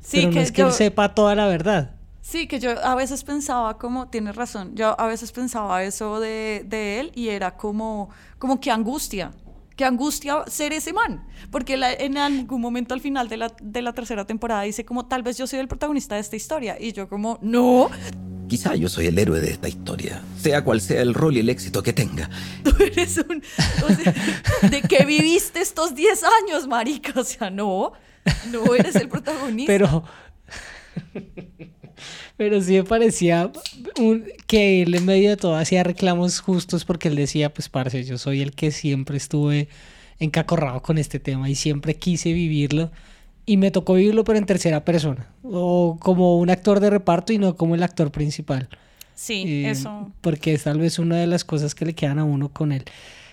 Sí, 0.00 0.18
pero 0.18 0.28
no 0.28 0.34
que 0.34 0.40
es 0.42 0.52
que 0.52 0.62
él 0.62 0.68
yo- 0.68 0.72
sepa 0.74 1.14
toda 1.14 1.34
la 1.34 1.46
verdad. 1.46 1.90
Sí, 2.22 2.46
que 2.46 2.60
yo 2.60 2.70
a 2.84 2.94
veces 2.94 3.24
pensaba 3.24 3.76
como, 3.78 4.08
tienes 4.08 4.36
razón, 4.36 4.74
yo 4.74 4.98
a 5.00 5.06
veces 5.06 5.32
pensaba 5.32 5.82
eso 5.82 6.20
de, 6.20 6.64
de 6.66 7.00
él 7.00 7.12
y 7.14 7.28
era 7.28 7.56
como, 7.56 8.10
como 8.38 8.60
que 8.60 8.70
angustia, 8.70 9.32
que 9.74 9.84
angustia 9.84 10.44
ser 10.46 10.72
ese 10.74 10.92
man, 10.92 11.24
porque 11.50 11.76
la- 11.76 11.92
en 11.92 12.18
algún 12.18 12.60
momento 12.60 12.92
al 12.94 13.00
final 13.00 13.28
de 13.28 13.38
la, 13.38 13.52
de 13.60 13.82
la 13.82 13.92
tercera 13.94 14.26
temporada 14.26 14.62
dice 14.62 14.84
como, 14.84 15.06
tal 15.06 15.22
vez 15.22 15.38
yo 15.38 15.46
soy 15.46 15.58
el 15.58 15.66
protagonista 15.68 16.14
de 16.16 16.20
esta 16.20 16.36
historia, 16.36 16.76
y 16.78 16.92
yo 16.92 17.08
como, 17.08 17.38
no, 17.40 17.88
Quizá 18.50 18.74
yo 18.74 18.88
soy 18.88 19.06
el 19.06 19.16
héroe 19.16 19.38
de 19.40 19.52
esta 19.52 19.68
historia, 19.68 20.22
sea 20.36 20.64
cual 20.64 20.80
sea 20.80 21.00
el 21.02 21.14
rol 21.14 21.36
y 21.36 21.40
el 21.40 21.48
éxito 21.48 21.84
que 21.84 21.92
tenga. 21.92 22.28
tú 22.64 22.72
eres 22.82 23.16
un, 23.18 23.40
o 23.88 23.94
sea, 23.94 24.12
¿de 24.68 24.82
qué 24.82 25.04
viviste 25.04 25.60
estos 25.60 25.94
10 25.94 26.20
años, 26.42 26.66
marica? 26.66 27.12
O 27.20 27.22
sea, 27.22 27.48
no, 27.48 27.92
no 28.50 28.74
eres 28.74 28.96
el 28.96 29.08
protagonista. 29.08 29.72
Pero. 29.72 30.04
Pero 32.36 32.60
sí 32.60 32.72
me 32.72 32.84
parecía 32.84 33.52
un- 33.98 34.24
que 34.48 34.82
él 34.82 34.94
en 34.96 35.04
medio 35.04 35.30
de 35.30 35.36
todo 35.36 35.54
hacía 35.56 35.84
reclamos 35.84 36.40
justos 36.40 36.84
porque 36.84 37.08
él 37.08 37.14
decía, 37.16 37.52
pues 37.54 37.68
parce, 37.68 38.02
yo 38.04 38.18
soy 38.18 38.40
el 38.42 38.52
que 38.52 38.70
siempre 38.72 39.16
estuve 39.18 39.68
encacorrado 40.18 40.82
con 40.82 40.98
este 40.98 41.20
tema 41.20 41.48
y 41.48 41.54
siempre 41.54 41.94
quise 41.96 42.32
vivirlo 42.32 42.90
y 43.50 43.56
me 43.56 43.72
tocó 43.72 43.94
vivirlo 43.94 44.22
pero 44.22 44.38
en 44.38 44.46
tercera 44.46 44.84
persona 44.84 45.26
o 45.42 45.96
como 45.98 46.38
un 46.38 46.50
actor 46.50 46.78
de 46.78 46.88
reparto 46.88 47.32
y 47.32 47.38
no 47.38 47.56
como 47.56 47.74
el 47.74 47.82
actor 47.82 48.12
principal. 48.12 48.68
sí, 49.14 49.42
Eh, 49.44 49.70
eso. 49.70 50.12
Porque 50.20 50.54
es 50.54 50.62
tal 50.62 50.78
vez 50.78 51.00
una 51.00 51.16
de 51.16 51.26
las 51.26 51.44
cosas 51.44 51.74
que 51.74 51.84
le 51.84 51.94
quedan 51.94 52.20
a 52.20 52.24
uno 52.24 52.50
con 52.50 52.70
él. 52.70 52.84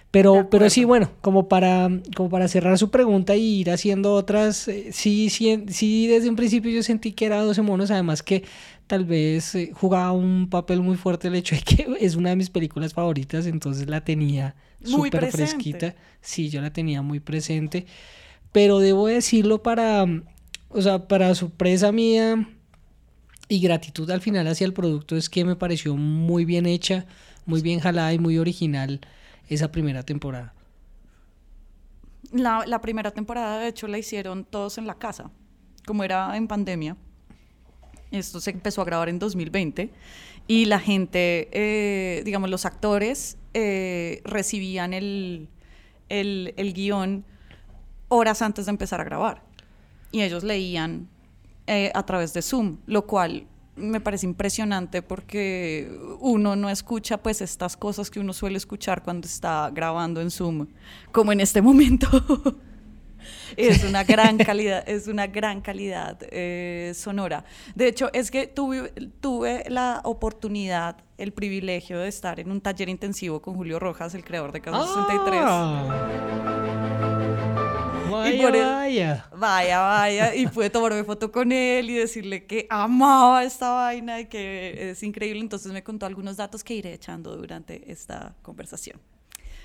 Pero, 0.10 0.50
pero 0.50 0.70
sí, 0.72 0.86
bueno, 0.86 1.12
como 1.22 1.48
para, 1.48 1.90
como 2.16 2.30
para 2.30 2.48
cerrar 2.48 2.80
su 2.80 2.90
pregunta 2.90 3.36
y 3.36 3.60
ir 3.60 3.70
haciendo 3.70 4.14
otras, 4.14 4.68
eh, 4.68 4.88
sí, 4.92 5.30
sí, 5.30 5.66
sí, 5.68 6.08
desde 6.08 6.30
un 6.30 6.36
principio 6.36 6.72
yo 6.72 6.82
sentí 6.82 7.12
que 7.12 7.26
era 7.26 7.42
12 7.42 7.62
monos, 7.62 7.92
además 7.92 8.24
que 8.24 8.44
tal 8.88 9.06
vez 9.06 9.54
eh, 9.54 9.70
jugaba 9.74 10.14
un 10.14 10.50
papel 10.50 10.82
muy 10.82 10.96
fuerte 10.96 11.28
el 11.28 11.36
hecho 11.36 11.56
de 11.56 11.62
que 11.62 11.88
es 12.00 12.16
una 12.16 12.32
de 12.32 12.38
mis 12.38 12.50
películas 12.50 12.94
favoritas, 12.96 13.46
entonces 13.46 13.88
la 13.88 14.04
tenía 14.04 14.56
súper 14.84 15.30
fresquita. 15.32 15.94
Sí, 16.22 16.50
yo 16.50 16.62
la 16.62 16.72
tenía 16.72 17.04
muy 17.04 17.20
presente. 17.20 17.86
Pero 18.52 18.80
debo 18.80 19.08
decirlo 19.08 19.62
para, 19.62 20.06
o 20.70 20.82
sea, 20.82 21.08
para 21.08 21.36
sorpresa 21.36 21.92
mía, 21.92 22.48
y 23.50 23.60
gratitud 23.60 24.10
al 24.12 24.22
final 24.22 24.48
hacia 24.48 24.66
el 24.66 24.74
producto 24.74 25.16
es 25.16 25.30
que 25.30 25.46
me 25.46 25.56
pareció 25.56 25.96
muy 25.96 26.46
bien 26.46 26.66
hecha, 26.66 27.06
muy 27.46 27.62
bien 27.62 27.80
jalada 27.80 28.14
y 28.14 28.20
muy 28.20 28.38
original 28.38 29.00
esa 29.48 29.72
primera 29.72 30.04
temporada. 30.04 30.54
La, 32.32 32.66
la 32.68 32.82
primera 32.82 33.12
temporada, 33.12 33.60
de 33.60 33.70
hecho, 33.70 33.88
la 33.88 33.98
hicieron 33.98 34.44
todos 34.44 34.78
en 34.78 34.86
la 34.86 34.96
casa, 34.96 35.32
como 35.86 36.04
era 36.04 36.36
en 36.36 36.48
pandemia. 36.48 36.98
Esto 38.12 38.42
se 38.42 38.52
empezó 38.52 38.82
a 38.82 38.86
grabar 38.86 39.08
en 39.08 39.20
2020 39.20 39.92
y 40.48 40.66
la 40.66 40.80
gente, 40.80 41.50
eh, 41.52 42.22
digamos, 42.26 42.50
los 42.50 42.66
actores 42.66 43.38
eh, 43.54 44.22
recibían 44.26 44.94
el, 44.94 45.48
el, 46.10 46.54
el 46.58 46.74
guion 46.74 47.26
horas 48.10 48.42
antes 48.42 48.66
de 48.66 48.72
empezar 48.72 49.02
a 49.02 49.04
grabar 49.04 49.44
y 50.12 50.22
ellos 50.22 50.44
leían 50.44 51.08
eh, 51.68 51.92
a 51.94 52.06
través 52.06 52.34
de 52.34 52.42
Zoom, 52.42 52.78
lo 52.86 53.06
cual 53.06 53.46
me 53.76 54.02
parece 54.02 54.26
impresionante 54.26 55.02
porque 55.02 55.92
uno 56.20 56.56
no 56.56 56.70
escucha 56.70 57.18
pues 57.18 57.42
estas 57.42 57.78
cosas 57.78 58.10
que 58.10 58.20
uno 58.20 58.34
suele 58.34 58.58
escuchar 58.58 59.04
cuando 59.04 59.28
está 59.28 59.70
grabando 59.72 60.20
en 60.22 60.32
Zoom, 60.32 60.68
como 61.12 61.32
en 61.32 61.42
este 61.42 61.62
momento. 61.62 62.08
es 63.58 63.84
una 63.84 64.04
gran 64.04 64.38
calidad, 64.46 64.88
es 64.88 65.08
una 65.08 65.28
gran 65.28 65.62
calidad 65.62 66.18
eh, 66.32 66.94
sonora. 66.96 67.46
De 67.76 67.88
hecho, 67.88 68.10
es 68.14 68.32
que 68.32 68.48
tuve, 68.48 68.92
tuve 69.22 69.66
la 69.68 70.02
oportunidad, 70.04 70.98
el 71.18 71.34
privilegio 71.34 72.00
de 72.00 72.08
estar 72.08 72.40
en 72.40 72.52
un 72.52 72.62
taller 72.62 72.90
intensivo 72.90 73.42
con 73.42 73.56
Julio 73.56 73.80
Rojas, 73.80 74.16
el 74.16 74.24
creador 74.24 74.52
de 74.52 74.62
Casa 74.62 74.88
63. 74.88 76.57
Vaya, 78.32 78.42
por 78.44 78.56
el- 78.56 78.66
vaya. 78.66 79.30
Vaya, 79.36 79.80
vaya, 79.80 80.36
y 80.36 80.48
pude 80.48 80.70
tomarme 80.70 81.04
foto 81.04 81.32
con 81.32 81.52
él 81.52 81.90
y 81.90 81.94
decirle 81.96 82.46
que 82.46 82.68
amaba 82.70 83.44
esta 83.44 83.70
vaina 83.72 84.20
y 84.22 84.26
que 84.26 84.92
es 84.92 85.04
increíble. 85.04 85.42
Entonces 85.42 85.72
me 85.72 85.84
contó 85.84 86.06
algunos 86.06 86.38
datos 86.38 86.64
que 86.64 86.74
iré 86.76 86.94
echando 86.94 87.36
durante 87.36 87.92
esta 87.92 88.36
conversación. 88.42 89.00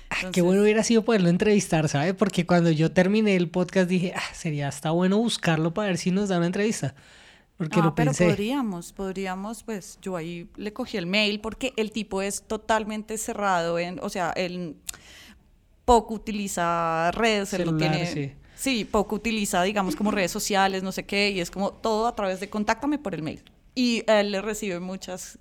Ah, 0.09 0.29
Qué 0.31 0.41
bueno 0.41 0.61
hubiera 0.61 0.83
sido 0.83 1.03
poderlo 1.03 1.29
entrevistar, 1.29 1.89
¿sabe? 1.89 2.13
Porque 2.13 2.45
cuando 2.45 2.69
yo 2.69 2.91
terminé 2.91 3.35
el 3.35 3.49
podcast 3.49 3.89
dije, 3.89 4.13
ah, 4.15 4.21
sería 4.33 4.67
hasta 4.67 4.91
bueno 4.91 5.17
buscarlo 5.17 5.73
para 5.73 5.87
ver 5.87 5.97
si 5.97 6.11
nos 6.11 6.29
da 6.29 6.37
una 6.37 6.45
entrevista. 6.45 6.93
Porque 7.57 7.79
ah, 7.79 7.83
lo 7.85 7.95
pero 7.95 8.11
pensé. 8.11 8.25
podríamos, 8.27 8.93
podríamos, 8.93 9.63
pues 9.63 9.97
yo 10.01 10.15
ahí 10.15 10.49
le 10.55 10.73
cogí 10.73 10.97
el 10.97 11.05
mail 11.05 11.39
porque 11.39 11.73
el 11.77 11.91
tipo 11.91 12.21
es 12.21 12.43
totalmente 12.43 13.17
cerrado 13.17 13.79
en, 13.79 13.99
o 14.01 14.09
sea, 14.09 14.31
él 14.35 14.75
poco 15.85 16.13
utiliza 16.15 17.11
redes, 17.11 17.53
él 17.53 17.65
no 17.65 17.77
Celular, 17.77 17.91
tiene, 17.91 18.11
sí. 18.11 18.33
Sí, 18.63 18.85
poco 18.85 19.15
utiliza, 19.15 19.61
digamos, 19.63 19.95
como 19.95 20.09
redes 20.11 20.31
sociales, 20.31 20.83
no 20.83 20.91
sé 20.93 21.05
qué, 21.05 21.31
y 21.31 21.39
es 21.41 21.51
como 21.51 21.71
todo 21.73 22.07
a 22.07 22.15
través 22.15 22.39
de 22.39 22.49
contáctame 22.49 22.97
por 22.97 23.13
el 23.13 23.21
mail. 23.21 23.43
Y 23.75 24.03
él 24.07 24.31
le 24.31 24.41
recibe 24.41 24.79
muchas, 24.79 25.37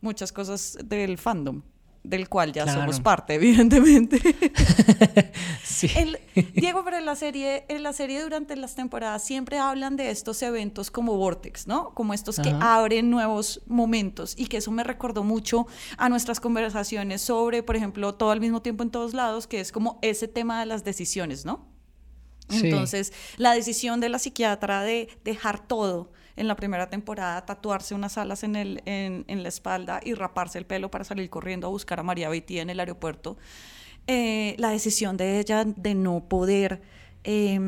muchas 0.00 0.30
cosas 0.32 0.76
del 0.84 1.16
fandom, 1.18 1.62
del 2.02 2.28
cual 2.28 2.52
ya 2.52 2.64
Claro. 2.64 2.80
somos 2.80 3.00
parte, 3.00 3.34
evidentemente. 3.40 4.20
Sí. 5.64 5.90
El- 5.96 6.18
Diego, 6.54 6.82
pero 6.84 6.96
en 6.96 7.04
la 7.04 7.16
serie, 7.16 7.64
en 7.68 7.82
la 7.82 7.92
serie 7.92 8.22
durante 8.22 8.56
las 8.56 8.74
temporadas 8.74 9.22
siempre 9.24 9.58
hablan 9.58 9.96
de 9.96 10.10
estos 10.10 10.40
eventos 10.42 10.90
como 10.90 11.16
Vortex, 11.16 11.66
¿no? 11.66 11.92
Como 11.92 12.14
estos 12.14 12.38
que 12.38 12.48
Ajá. 12.50 12.76
abren 12.76 13.10
nuevos 13.10 13.60
momentos 13.66 14.34
y 14.38 14.46
que 14.46 14.58
eso 14.58 14.70
me 14.70 14.84
recordó 14.84 15.22
mucho 15.24 15.66
a 15.98 16.08
nuestras 16.08 16.40
conversaciones 16.40 17.20
sobre, 17.20 17.62
por 17.62 17.76
ejemplo, 17.76 18.14
todo 18.14 18.30
al 18.30 18.40
mismo 18.40 18.62
tiempo 18.62 18.84
en 18.84 18.90
todos 18.90 19.12
lados, 19.12 19.46
que 19.46 19.60
es 19.60 19.72
como 19.72 19.98
ese 20.02 20.28
tema 20.28 20.60
de 20.60 20.66
las 20.66 20.82
decisiones, 20.84 21.44
¿no? 21.44 21.66
Entonces, 22.50 23.12
la 23.36 23.52
decisión 23.52 24.00
de 24.00 24.08
la 24.08 24.18
psiquiatra 24.18 24.82
de 24.82 25.08
dejar 25.24 25.66
todo 25.66 26.12
en 26.36 26.48
la 26.48 26.56
primera 26.56 26.90
temporada, 26.90 27.44
tatuarse 27.46 27.94
unas 27.94 28.18
alas 28.18 28.44
en, 28.44 28.56
el, 28.56 28.82
en, 28.84 29.24
en 29.26 29.42
la 29.42 29.48
espalda 29.48 30.00
y 30.04 30.14
raparse 30.14 30.58
el 30.58 30.66
pelo 30.66 30.90
para 30.90 31.04
salir 31.04 31.30
corriendo 31.30 31.66
a 31.66 31.70
buscar 31.70 31.98
a 31.98 32.02
María 32.02 32.28
Beitía 32.28 32.62
en 32.62 32.70
el 32.70 32.78
aeropuerto, 32.78 33.36
eh, 34.06 34.54
la 34.58 34.70
decisión 34.70 35.16
de 35.16 35.40
ella 35.40 35.64
de 35.64 35.94
no 35.94 36.28
poder 36.28 36.82
eh, 37.24 37.58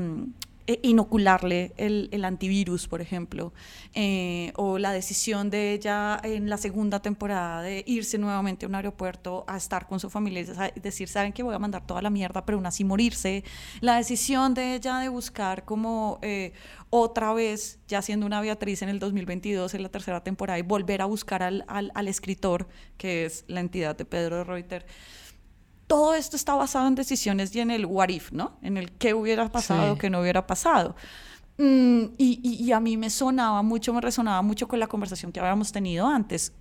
inocularle 0.83 1.73
el, 1.77 2.09
el 2.13 2.25
antivirus, 2.25 2.89
por 2.89 3.01
ejemplo, 3.01 3.53
eh, 3.95 4.53
o 4.57 4.79
la 4.79 4.93
decisión 4.93 5.51
de 5.51 5.73
ella 5.73 6.21
en 6.23 6.51
la 6.51 6.57
segunda 6.59 7.01
temporada 7.01 7.63
de 7.63 7.83
irse 7.87 8.19
nuevamente 8.19 8.67
a 8.67 8.69
un 8.69 8.75
aeropuerto 8.75 9.45
a 9.49 9.57
estar 9.57 9.87
con 9.87 9.99
su 10.01 10.11
familia 10.11 10.45
y 10.77 10.81
decir, 10.81 11.09
saben 11.09 11.33
que 11.33 11.43
voy 11.43 11.55
a 11.55 11.59
mandar 11.59 11.87
toda 11.87 12.03
la 12.03 12.11
mierda, 12.11 12.45
pero 12.45 12.57
aún 12.59 12.67
así 12.67 12.85
morirse, 12.85 13.45
la 13.81 13.97
decisión 13.97 14.55
de 14.55 14.75
ella 14.75 14.99
de 14.99 15.09
buscar 15.09 15.65
como 15.65 16.19
eh, 16.23 16.53
otra 16.91 17.33
vez, 17.33 17.79
ya 17.87 18.01
siendo 18.03 18.27
una 18.27 18.41
Beatriz 18.41 18.83
en 18.83 18.89
el 18.89 18.99
2022, 18.99 19.75
en 19.75 19.83
la 19.83 19.89
tercera 19.91 20.23
temporada, 20.23 20.59
y 20.59 20.63
volver 20.63 21.03
a 21.03 21.05
buscar 21.07 21.43
al, 21.43 21.65
al- 21.69 21.93
al 21.95 22.09
escritor, 22.09 22.67
que 22.97 23.25
es 23.27 23.45
la 23.49 23.61
entidad 23.61 23.97
de 23.97 24.05
Pedro 24.05 24.45
Reuter 24.45 24.87
todo 25.89 26.15
esto 26.15 26.37
está 26.37 26.55
basado 26.55 26.87
en 26.87 26.95
decisiones 26.95 27.53
y 27.57 27.61
en 27.61 27.73
el 27.73 27.85
what 27.87 28.11
if, 28.11 28.31
¿no? 28.31 28.53
En 28.63 28.77
el 28.77 28.93
qué 28.93 29.13
hubiera 29.15 29.51
pasado, 29.51 29.95
Sí. 29.95 29.99
qué 30.01 30.11
no 30.11 30.21
hubiera 30.21 30.47
pasado. 30.47 30.95
Mm, 31.57 32.03
y, 32.19 32.39
y- 32.43 32.65
y 32.65 32.71
a 32.73 32.79
mí 32.79 32.97
me 32.97 33.11
sonaba 33.11 33.63
mucho, 33.63 33.93
me 33.93 34.01
resonaba 34.01 34.41
mucho 34.43 34.69
con 34.69 34.79
la 34.79 34.87
conversación 34.87 35.33
que 35.33 35.41
habíamos 35.41 35.73
tenido 35.73 36.07
antes. 36.07 36.53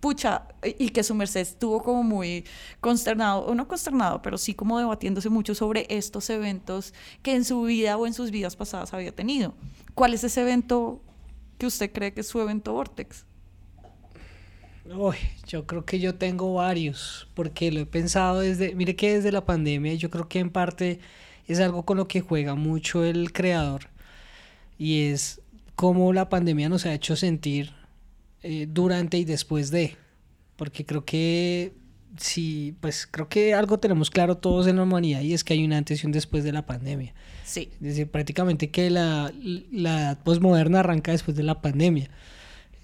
Pucha, 0.00 0.48
y 0.78 0.90
que 0.90 1.02
su 1.02 1.14
merced 1.14 1.40
estuvo 1.40 1.82
como 1.82 2.02
muy 2.02 2.44
consternado, 2.82 3.46
o 3.46 3.54
no 3.54 3.66
consternado, 3.66 4.20
pero 4.20 4.36
sí 4.36 4.52
como 4.52 4.78
debatiéndose 4.78 5.30
mucho 5.30 5.54
sobre 5.54 5.86
estos 5.88 6.28
eventos 6.28 6.92
que 7.22 7.34
en 7.34 7.44
su 7.46 7.62
vida 7.62 7.96
o 7.96 8.06
en 8.06 8.12
sus 8.12 8.30
vidas 8.30 8.54
pasadas 8.56 8.92
había 8.92 9.12
tenido. 9.14 9.54
¿Cuál 9.94 10.12
es 10.12 10.22
ese 10.22 10.42
evento 10.42 11.00
que 11.56 11.64
usted 11.66 11.90
cree 11.90 12.12
que 12.12 12.20
es 12.20 12.28
su 12.28 12.38
evento 12.40 12.74
Vortex? 12.74 13.24
Uy, 14.86 15.16
yo 15.46 15.66
creo 15.66 15.84
que 15.86 15.98
yo 15.98 16.14
tengo 16.14 16.54
varios, 16.54 17.26
porque 17.34 17.72
lo 17.72 17.80
he 17.80 17.86
pensado 17.86 18.40
desde, 18.40 18.74
mire 18.74 18.94
que 18.96 19.14
desde 19.14 19.32
la 19.32 19.46
pandemia, 19.46 19.94
yo 19.94 20.10
creo 20.10 20.28
que 20.28 20.40
en 20.40 20.50
parte 20.50 21.00
es 21.46 21.58
algo 21.60 21.84
con 21.84 21.96
lo 21.96 22.06
que 22.06 22.20
juega 22.20 22.54
mucho 22.54 23.02
el 23.02 23.32
creador, 23.32 23.88
y 24.78 25.04
es 25.04 25.40
cómo 25.74 26.12
la 26.12 26.28
pandemia 26.28 26.68
nos 26.68 26.84
ha 26.84 26.92
hecho 26.92 27.16
sentir 27.16 27.72
eh, 28.42 28.66
durante 28.68 29.16
y 29.16 29.24
después 29.24 29.70
de, 29.70 29.96
porque 30.56 30.84
creo 30.84 31.06
que 31.06 31.72
sí, 32.18 32.76
pues 32.80 33.08
creo 33.10 33.28
que 33.28 33.54
algo 33.54 33.78
tenemos 33.78 34.10
claro 34.10 34.36
todos 34.36 34.66
en 34.66 34.76
la 34.76 34.82
humanidad, 34.82 35.22
y 35.22 35.32
es 35.32 35.44
que 35.44 35.54
hay 35.54 35.64
un 35.64 35.72
antes 35.72 36.04
y 36.04 36.06
un 36.06 36.12
después 36.12 36.44
de 36.44 36.52
la 36.52 36.66
pandemia. 36.66 37.14
Sí. 37.44 37.70
Es 37.72 37.80
decir, 37.80 38.10
prácticamente 38.10 38.70
que 38.70 38.90
la, 38.90 39.32
la 39.72 40.00
edad 40.00 40.22
posmoderna 40.22 40.80
arranca 40.80 41.12
después 41.12 41.36
de 41.38 41.42
la 41.42 41.62
pandemia. 41.62 42.10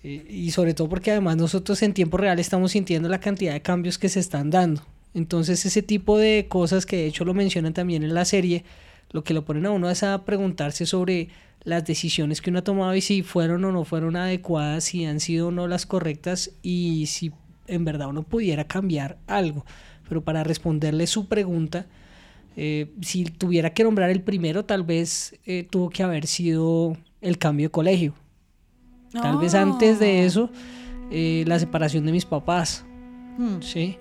Y 0.02 0.50
sobre 0.52 0.72
todo 0.72 0.88
porque 0.88 1.10
además 1.10 1.36
nosotros 1.36 1.82
en 1.82 1.92
tiempo 1.92 2.16
real 2.16 2.38
estamos 2.38 2.72
sintiendo 2.72 3.08
la 3.08 3.20
cantidad 3.20 3.52
de 3.52 3.60
cambios 3.60 3.98
que 3.98 4.08
se 4.08 4.20
están 4.20 4.50
dando. 4.50 4.82
Entonces 5.12 5.66
ese 5.66 5.82
tipo 5.82 6.16
de 6.16 6.46
cosas 6.48 6.86
que 6.86 6.96
de 6.96 7.06
hecho 7.06 7.24
lo 7.24 7.34
mencionan 7.34 7.74
también 7.74 8.02
en 8.02 8.14
la 8.14 8.24
serie, 8.24 8.64
lo 9.10 9.24
que 9.24 9.34
lo 9.34 9.44
ponen 9.44 9.66
a 9.66 9.72
uno 9.72 9.90
es 9.90 10.02
a 10.02 10.24
preguntarse 10.24 10.86
sobre 10.86 11.28
las 11.64 11.84
decisiones 11.84 12.40
que 12.40 12.50
uno 12.50 12.60
ha 12.60 12.64
tomado 12.64 12.94
y 12.94 13.00
si 13.00 13.22
fueron 13.22 13.64
o 13.64 13.72
no 13.72 13.84
fueron 13.84 14.16
adecuadas, 14.16 14.84
si 14.84 15.04
han 15.04 15.20
sido 15.20 15.48
o 15.48 15.50
no 15.50 15.66
las 15.68 15.84
correctas 15.84 16.52
y 16.62 17.06
si 17.06 17.32
en 17.66 17.84
verdad 17.84 18.08
uno 18.08 18.22
pudiera 18.22 18.64
cambiar 18.64 19.18
algo. 19.26 19.66
Pero 20.08 20.22
para 20.22 20.44
responderle 20.44 21.06
su 21.06 21.26
pregunta, 21.26 21.86
eh, 22.56 22.90
si 23.00 23.24
tuviera 23.24 23.74
que 23.74 23.84
nombrar 23.84 24.10
el 24.10 24.22
primero, 24.22 24.64
tal 24.64 24.82
vez 24.82 25.38
eh, 25.44 25.66
tuvo 25.68 25.90
que 25.90 26.02
haber 26.02 26.26
sido 26.26 26.96
el 27.20 27.38
cambio 27.38 27.66
de 27.66 27.70
colegio. 27.70 28.14
Tal 29.12 29.38
vez 29.38 29.54
antes 29.54 29.98
de 29.98 30.24
eso, 30.24 30.50
eh, 31.10 31.44
la 31.46 31.58
separación 31.58 32.06
de 32.06 32.12
mis 32.12 32.24
papás. 32.24 32.84
Hmm. 33.38 33.60
Sí. 33.60 33.96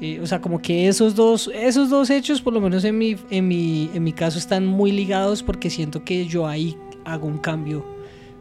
Eh, 0.00 0.20
o 0.20 0.26
sea, 0.26 0.40
como 0.40 0.60
que 0.60 0.88
esos 0.88 1.14
dos, 1.14 1.50
esos 1.54 1.88
dos 1.88 2.10
hechos, 2.10 2.42
por 2.42 2.52
lo 2.52 2.60
menos 2.60 2.84
en 2.84 2.98
mi, 2.98 3.16
en, 3.30 3.48
mi, 3.48 3.90
en 3.94 4.04
mi 4.04 4.12
caso, 4.12 4.38
están 4.38 4.66
muy 4.66 4.92
ligados 4.92 5.42
porque 5.42 5.70
siento 5.70 6.04
que 6.04 6.26
yo 6.26 6.46
ahí 6.46 6.76
hago 7.04 7.26
un 7.26 7.38
cambio 7.38 7.84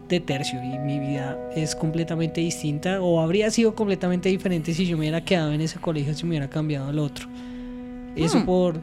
de 0.10 0.20
tercio 0.20 0.62
y 0.64 0.78
mi 0.80 1.00
vida 1.00 1.40
es 1.56 1.76
completamente 1.76 2.42
distinta 2.42 3.02
o 3.02 3.20
habría 3.22 3.50
sido 3.50 3.74
completamente 3.74 4.30
diferente 4.30 4.74
si 4.74 4.86
yo 4.86 4.98
me 4.98 5.02
hubiera 5.02 5.24
quedado 5.24 5.52
en 5.54 5.62
ese 5.62 5.80
colegio, 5.80 6.14
si 6.14 6.26
me 6.26 6.32
hubiera 6.32 6.50
cambiado 6.50 6.90
al 6.90 7.00
otro. 7.00 7.28
Eso 8.16 8.40
Hmm. 8.40 8.46
por, 8.46 8.82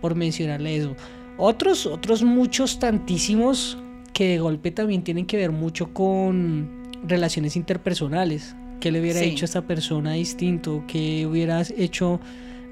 por 0.00 0.14
mencionarle 0.14 0.76
eso. 0.76 0.96
Otros, 1.38 1.86
otros 1.86 2.22
muchos, 2.22 2.78
tantísimos, 2.78 3.78
que 4.16 4.28
de 4.28 4.38
golpe 4.38 4.70
también 4.70 5.04
tienen 5.04 5.26
que 5.26 5.36
ver 5.36 5.52
mucho 5.52 5.92
con 5.92 6.70
relaciones 7.06 7.54
interpersonales. 7.54 8.56
¿Qué 8.80 8.90
le 8.90 9.02
hubiera 9.02 9.20
Sí. 9.20 9.26
hecho 9.26 9.44
a 9.44 9.48
esta 9.48 9.66
persona 9.66 10.12
distinto? 10.14 10.84
¿Qué 10.88 11.26
hubieras 11.26 11.70
hecho 11.76 12.18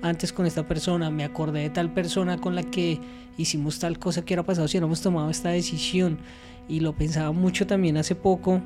antes 0.00 0.32
con 0.32 0.46
esta 0.46 0.66
persona? 0.66 1.10
Me 1.10 1.22
acordé 1.22 1.60
de 1.60 1.68
tal 1.70 1.92
persona 1.92 2.38
con 2.38 2.54
la 2.54 2.62
que 2.62 2.98
hicimos 3.36 3.78
tal 3.78 3.98
cosa 3.98 4.22
que 4.22 4.32
hubiera 4.32 4.42
pasado 4.42 4.68
si 4.68 4.78
hubiéramos 4.78 5.02
tomado 5.02 5.28
esta 5.28 5.50
decisión. 5.50 6.16
Y 6.66 6.80
lo 6.80 6.94
pensaba 6.94 7.30
mucho 7.32 7.66
también 7.66 7.98
hace 7.98 8.14
poco, 8.14 8.62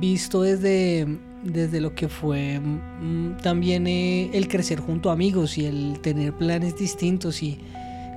visto 0.00 0.42
desde, 0.42 1.04
desde 1.42 1.80
lo 1.80 1.96
que 1.96 2.08
fue 2.08 2.60
mm, 2.60 3.38
también 3.42 3.88
eh, 3.88 4.30
el 4.34 4.46
crecer 4.46 4.78
junto 4.78 5.10
a 5.10 5.14
amigos 5.14 5.58
y 5.58 5.64
el 5.66 5.98
tener 6.00 6.32
planes 6.32 6.76
distintos 6.78 7.42
y 7.42 7.58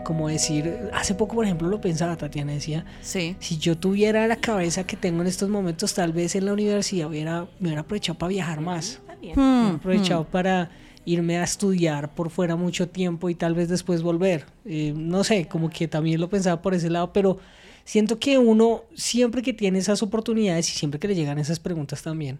como 0.09 0.27
decir, 0.27 0.89
hace 0.91 1.13
poco 1.13 1.35
por 1.35 1.45
ejemplo 1.45 1.67
lo 1.67 1.79
pensaba 1.79 2.17
Tatiana, 2.17 2.53
decía, 2.53 2.83
Sí. 3.03 3.35
si 3.39 3.59
yo 3.59 3.77
tuviera 3.77 4.25
la 4.25 4.37
cabeza 4.37 4.83
que 4.83 4.97
tengo 4.97 5.21
en 5.21 5.27
estos 5.27 5.49
momentos, 5.49 5.93
tal 5.93 6.13
vez 6.13 6.33
en 6.33 6.45
la 6.45 6.53
universidad 6.53 7.07
hubiera, 7.09 7.41
me 7.59 7.67
hubiera 7.67 7.81
aprovechado 7.81 8.17
para 8.17 8.29
viajar 8.29 8.59
más. 8.59 9.01
Me 9.07 9.15
hubiera 9.19 9.39
Hmm, 9.39 9.75
aprovechado 9.75 10.23
para 10.23 10.71
irme 11.05 11.37
a 11.37 11.43
estudiar 11.43 12.15
por 12.15 12.31
fuera 12.31 12.55
mucho 12.55 12.89
tiempo 12.89 13.29
y 13.29 13.35
tal 13.35 13.53
vez 13.53 13.69
después 13.69 14.01
volver. 14.01 14.47
Eh, 14.65 14.93
no 14.97 15.23
sé, 15.23 15.47
como 15.47 15.69
que 15.69 15.87
también 15.87 16.19
lo 16.19 16.27
pensaba 16.27 16.59
por 16.59 16.73
ese 16.73 16.89
lado, 16.89 17.13
pero 17.13 17.37
siento 17.85 18.17
que 18.17 18.39
uno, 18.39 18.85
siempre 18.95 19.43
que 19.43 19.53
tiene 19.53 19.77
esas 19.77 20.01
oportunidades 20.01 20.67
y 20.71 20.73
siempre 20.75 20.99
que 20.99 21.07
le 21.07 21.13
llegan 21.13 21.37
esas 21.37 21.59
preguntas 21.59 22.01
también, 22.01 22.39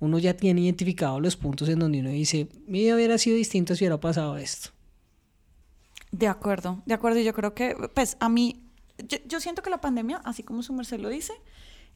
uno 0.00 0.18
ya 0.18 0.34
tiene 0.34 0.62
identificado 0.62 1.20
los 1.20 1.36
puntos 1.36 1.68
en 1.68 1.78
donde 1.78 2.00
uno 2.00 2.10
dice, 2.10 2.48
mi 2.66 2.80
vida 2.80 2.96
hubiera 2.96 3.16
sido 3.16 3.36
distinto 3.36 3.76
si 3.76 3.84
hubiera 3.84 4.00
pasado 4.00 4.36
esto. 4.38 4.70
De 6.12 6.28
acuerdo, 6.28 6.82
de 6.86 6.94
acuerdo. 6.94 7.18
Y 7.18 7.24
yo 7.24 7.34
creo 7.34 7.54
que, 7.54 7.74
pues, 7.94 8.16
a 8.20 8.28
mí, 8.28 8.62
yo, 9.26 9.40
siento 9.40 9.62
que 9.62 9.70
la 9.70 9.80
pandemia, 9.80 10.20
así 10.24 10.42
como 10.42 10.62
su 10.62 10.72
merced 10.72 10.98
lo 11.00 11.08
dice, 11.08 11.32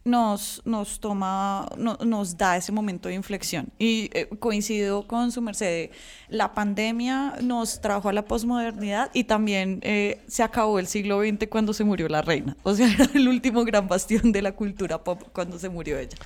nos, 0.04 0.62
nos 0.64 0.98
toma, 1.00 1.68
no- 1.76 1.98
nos 2.04 2.36
da 2.38 2.56
ese 2.56 2.72
momento 2.72 3.08
de 3.08 3.14
inflexión. 3.14 3.68
Y 3.78 4.10
eh, 4.12 4.28
coincido 4.38 5.06
con 5.06 5.30
su 5.30 5.42
merced, 5.42 5.90
la 6.28 6.54
pandemia 6.54 7.34
nos 7.42 7.80
trajo 7.80 8.08
a 8.08 8.12
la 8.12 8.24
posmodernidad 8.24 9.10
y 9.12 9.24
también 9.24 9.80
eh, 9.82 10.22
se 10.26 10.42
acabó 10.42 10.78
el 10.78 10.86
siglo 10.86 11.20
XX 11.22 11.48
cuando 11.48 11.72
se 11.74 11.84
murió 11.84 12.08
la 12.08 12.22
reina. 12.22 12.56
O 12.62 12.74
sea, 12.74 12.88
era 12.92 13.08
el 13.14 13.28
último 13.28 13.64
gran 13.64 13.88
bastión 13.88 14.32
de 14.32 14.42
la 14.42 14.52
cultura 14.52 15.04
pop 15.04 15.22
cuando 15.32 15.58
se 15.58 15.68
murió 15.68 15.98
ella. 15.98 16.16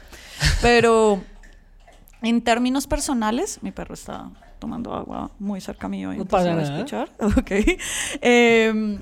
Pero 0.63 1.21
en 2.23 2.43
términos 2.43 2.87
personales, 2.87 3.59
mi 3.63 3.71
perro 3.73 3.95
está 3.95 4.31
tomando 4.65 4.95
agua 4.95 5.31
muy 5.39 5.61
cerca 5.61 5.89
mío. 5.89 6.13
y 6.13 6.17
No 6.17 6.25
va 6.25 6.41
a 6.41 6.63
escuchar. 6.63 7.11
Ok. 7.39 7.51
Eh, 8.23 8.99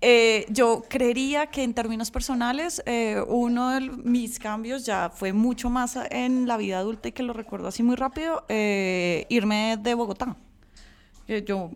eh, 0.00 0.46
yo 0.50 0.84
creería 0.88 1.46
que 1.46 1.62
en 1.64 1.72
términos 1.74 2.10
personales, 2.10 2.82
eh, 2.86 3.20
uno 3.26 3.70
de 3.70 3.80
mis 3.80 4.38
cambios 4.38 4.84
ya 4.86 5.10
fue 5.12 5.32
mucho 5.32 5.70
más 5.70 5.98
en 6.10 6.46
la 6.46 6.56
vida 6.56 6.78
adulta 6.78 7.08
y 7.08 7.12
que 7.12 7.22
lo 7.22 7.32
recuerdo 7.32 7.68
así 7.68 7.82
muy 7.82 7.96
rápido, 7.96 8.44
eh, 8.48 9.26
irme 9.28 9.76
de 9.80 9.94
Bogotá. 9.94 10.36
Eh, 11.26 11.42
yo, 11.48 11.70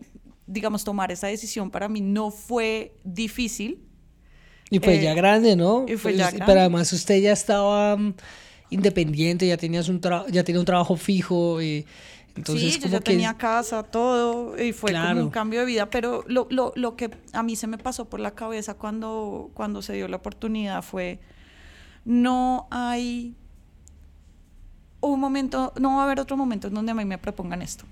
digamos, 0.47 0.83
tomar 0.83 1.11
esa 1.11 1.27
decisión 1.27 1.69
para 1.71 1.89
mí 1.89 2.01
no 2.01 2.29
fue 2.31 2.95
difícil. 3.03 3.79
Y 4.69 4.79
fue 4.79 4.95
Eh, 4.95 5.03
ya 5.03 5.13
grande, 5.15 5.55
¿no? 5.55 5.83
y 5.87 5.97
fue 5.97 6.11
Pues, 6.13 6.17
ya 6.17 6.27
Pero 6.31 6.37
grande. 6.45 6.59
además 6.61 6.93
usted 6.93 7.19
ya 7.19 7.33
estaba 7.33 7.97
mm, 7.97 8.13
independiente, 8.69 9.45
ya 9.47 9.57
tenías 9.57 9.89
un 9.89 9.99
ya 10.31 10.43
tenía 10.43 10.59
un 10.59 10.65
trabajo 10.65 10.95
fijo. 10.95 11.61
Y, 11.61 11.85
entonces, 12.35 12.73
sí, 12.73 12.79
yo 12.79 12.81
como 12.83 12.91
ya 12.93 12.99
que 12.99 13.03
tenía 13.11 13.33
casa, 13.37 13.83
todo, 13.83 14.57
y 14.61 14.73
fue 14.73 14.91
como 14.91 15.03
Claro. 15.03 15.23
un 15.25 15.29
cambio 15.29 15.59
de 15.59 15.65
vida, 15.65 15.89
pero 15.89 16.23
lo, 16.27 16.47
lo, 16.49 16.73
lo 16.75 16.95
que 16.95 17.11
a 17.31 17.43
mí 17.43 17.55
se 17.55 17.67
me 17.67 17.77
pasó 17.77 18.05
por 18.05 18.19
la 18.19 18.31
cabeza 18.31 18.73
cuando, 18.73 19.51
cuando 19.53 19.81
se 19.81 19.93
dio 19.93 20.07
la 20.07 20.17
oportunidad 20.17 20.81
fue, 20.83 21.19
no 22.05 22.67
hay 22.71 23.35
un 25.01 25.19
momento, 25.19 25.73
no 25.79 25.95
va 25.95 26.01
a 26.01 26.05
haber 26.05 26.19
otro 26.19 26.37
momento 26.37 26.67
en 26.67 26.73
donde 26.73 26.91
a 26.91 26.95
mí 26.95 27.05
me 27.05 27.17
propongan 27.17 27.61
esto. 27.61 27.85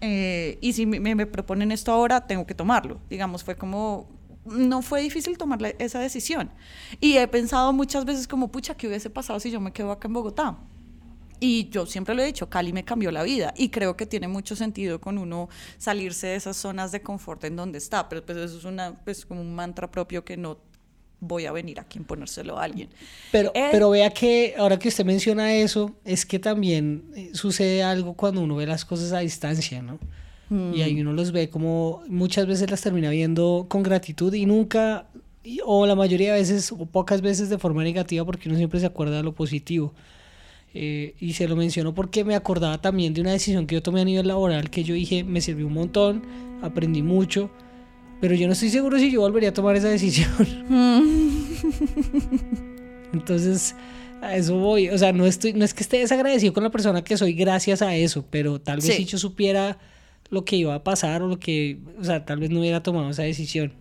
Eh, 0.00 0.58
y 0.60 0.74
si 0.74 0.86
me, 0.86 1.00
me 1.00 1.26
proponen 1.26 1.72
esto 1.72 1.90
ahora, 1.90 2.26
tengo 2.26 2.46
que 2.46 2.54
tomarlo. 2.54 2.98
Digamos, 3.10 3.42
fue 3.42 3.56
como, 3.56 4.06
no 4.44 4.82
fue 4.82 5.00
difícil 5.02 5.36
tomar 5.38 5.60
la- 5.60 5.70
esa 5.70 5.98
decisión. 5.98 6.50
Y 7.00 7.16
he 7.16 7.26
pensado 7.26 7.72
muchas 7.72 8.04
veces 8.04 8.28
como, 8.28 8.48
pucha, 8.48 8.74
¿qué 8.76 8.86
hubiese 8.86 9.10
pasado 9.10 9.40
si 9.40 9.50
yo 9.50 9.58
me 9.60 9.72
quedo 9.72 9.90
acá 9.90 10.06
en 10.06 10.14
Bogotá? 10.14 10.56
Y 11.40 11.68
yo 11.70 11.86
siempre 11.86 12.14
lo 12.14 12.22
he 12.22 12.26
dicho, 12.26 12.48
Cali 12.48 12.72
me 12.72 12.84
cambió 12.84 13.10
la 13.10 13.22
vida 13.22 13.54
y 13.56 13.68
creo 13.68 13.96
que 13.96 14.06
tiene 14.06 14.28
mucho 14.28 14.56
sentido 14.56 15.00
con 15.00 15.18
uno 15.18 15.48
salirse 15.78 16.28
de 16.28 16.36
esas 16.36 16.56
zonas 16.56 16.90
de 16.92 17.00
confort 17.02 17.44
en 17.44 17.56
donde 17.56 17.78
está, 17.78 18.08
pero 18.08 18.24
pues 18.24 18.38
eso 18.38 18.58
es 18.58 18.64
una, 18.64 18.94
pues 19.04 19.24
como 19.24 19.40
un 19.40 19.54
mantra 19.54 19.90
propio 19.90 20.24
que 20.24 20.36
no 20.36 20.58
voy 21.20 21.46
a 21.46 21.52
venir 21.52 21.80
aquí 21.80 21.98
a 21.98 22.02
imponérselo 22.02 22.58
a 22.58 22.64
alguien. 22.64 22.88
Pero, 23.32 23.50
Eh, 23.54 23.68
pero 23.72 23.90
vea 23.90 24.10
que 24.10 24.54
ahora 24.58 24.78
que 24.78 24.88
usted 24.88 25.04
menciona 25.04 25.54
eso, 25.54 25.92
es 26.04 26.24
que 26.24 26.38
también 26.38 27.04
eh, 27.16 27.30
sucede 27.34 27.82
algo 27.82 28.14
cuando 28.14 28.40
uno 28.40 28.56
ve 28.56 28.66
las 28.66 28.84
cosas 28.84 29.12
a 29.12 29.18
distancia, 29.20 29.82
¿no? 29.82 29.98
Y 30.50 30.80
ahí 30.80 30.98
uno 31.00 31.12
los 31.12 31.30
ve 31.30 31.50
como 31.50 32.02
muchas 32.08 32.46
veces 32.46 32.70
las 32.70 32.80
termina 32.80 33.10
viendo 33.10 33.66
con 33.68 33.82
gratitud 33.82 34.32
y 34.32 34.46
nunca, 34.46 35.06
y- 35.44 35.60
o 35.62 35.84
la 35.86 35.94
mayoría 35.94 36.32
de 36.32 36.40
veces, 36.40 36.72
o 36.72 36.86
pocas 36.86 37.20
veces 37.20 37.50
de 37.50 37.58
forma 37.58 37.82
negativa, 37.84 38.24
porque 38.24 38.48
uno 38.48 38.56
siempre 38.56 38.80
se 38.80 38.86
acuerda 38.86 39.18
de 39.18 39.24
lo 39.24 39.34
positivo. 39.34 39.92
Eh, 40.74 41.14
y 41.18 41.32
se 41.32 41.48
lo 41.48 41.56
menciono 41.56 41.94
porque 41.94 42.24
me 42.24 42.34
acordaba 42.34 42.80
también 42.80 43.14
de 43.14 43.20
una 43.22 43.32
decisión 43.32 43.66
que 43.66 43.74
yo 43.76 43.82
tomé 43.82 44.02
a 44.02 44.04
nivel 44.04 44.28
laboral 44.28 44.68
que 44.70 44.84
yo 44.84 44.94
dije, 44.94 45.24
me 45.24 45.40
sirvió 45.40 45.66
un 45.66 45.72
montón, 45.72 46.22
aprendí 46.62 47.02
mucho, 47.02 47.50
pero 48.20 48.34
yo 48.34 48.46
no 48.46 48.52
estoy 48.52 48.68
seguro 48.68 48.98
si 48.98 49.10
yo 49.10 49.20
volvería 49.22 49.48
a 49.48 49.52
tomar 49.54 49.76
esa 49.76 49.88
decisión. 49.88 50.28
Entonces, 53.12 53.74
a 54.20 54.36
eso 54.36 54.56
voy. 54.58 54.88
O 54.90 54.98
sea, 54.98 55.12
no, 55.12 55.26
estoy, 55.26 55.52
no 55.54 55.64
es 55.64 55.74
que 55.74 55.82
esté 55.82 55.98
desagradecido 55.98 56.52
con 56.52 56.64
la 56.64 56.70
persona 56.70 57.02
que 57.02 57.16
soy 57.16 57.32
gracias 57.32 57.82
a 57.82 57.94
eso, 57.96 58.24
pero 58.30 58.60
tal 58.60 58.76
vez 58.76 58.86
Sí. 58.86 58.92
si 58.92 59.04
yo 59.04 59.18
supiera 59.18 59.78
lo 60.30 60.44
que 60.44 60.56
iba 60.56 60.74
a 60.74 60.84
pasar 60.84 61.22
o 61.22 61.28
lo 61.28 61.38
que, 61.38 61.78
o 61.98 62.04
sea, 62.04 62.24
tal 62.24 62.40
vez 62.40 62.50
no 62.50 62.60
hubiera 62.60 62.82
tomado 62.82 63.08
esa 63.10 63.22
decisión. 63.22 63.72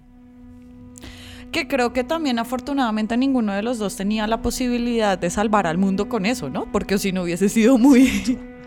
Que 1.52 1.68
creo 1.68 1.94
que 1.94 2.04
también 2.04 2.40
afortunadamente 2.40 3.18
ninguno 3.18 3.54
de 3.54 3.62
los 3.62 3.80
dos 3.80 3.96
tenía 3.96 4.28
la 4.28 4.42
posibilidad 4.42 5.18
de 5.18 5.30
salvar 5.30 5.68
al 5.68 5.78
mundo 5.78 6.10
con 6.10 6.26
eso, 6.26 6.50
¿no? 6.50 6.72
Porque 6.72 6.98
si 6.98 7.12
no 7.12 7.24
hubiese 7.24 7.50
sido 7.50 7.78
muy... 7.78 8.38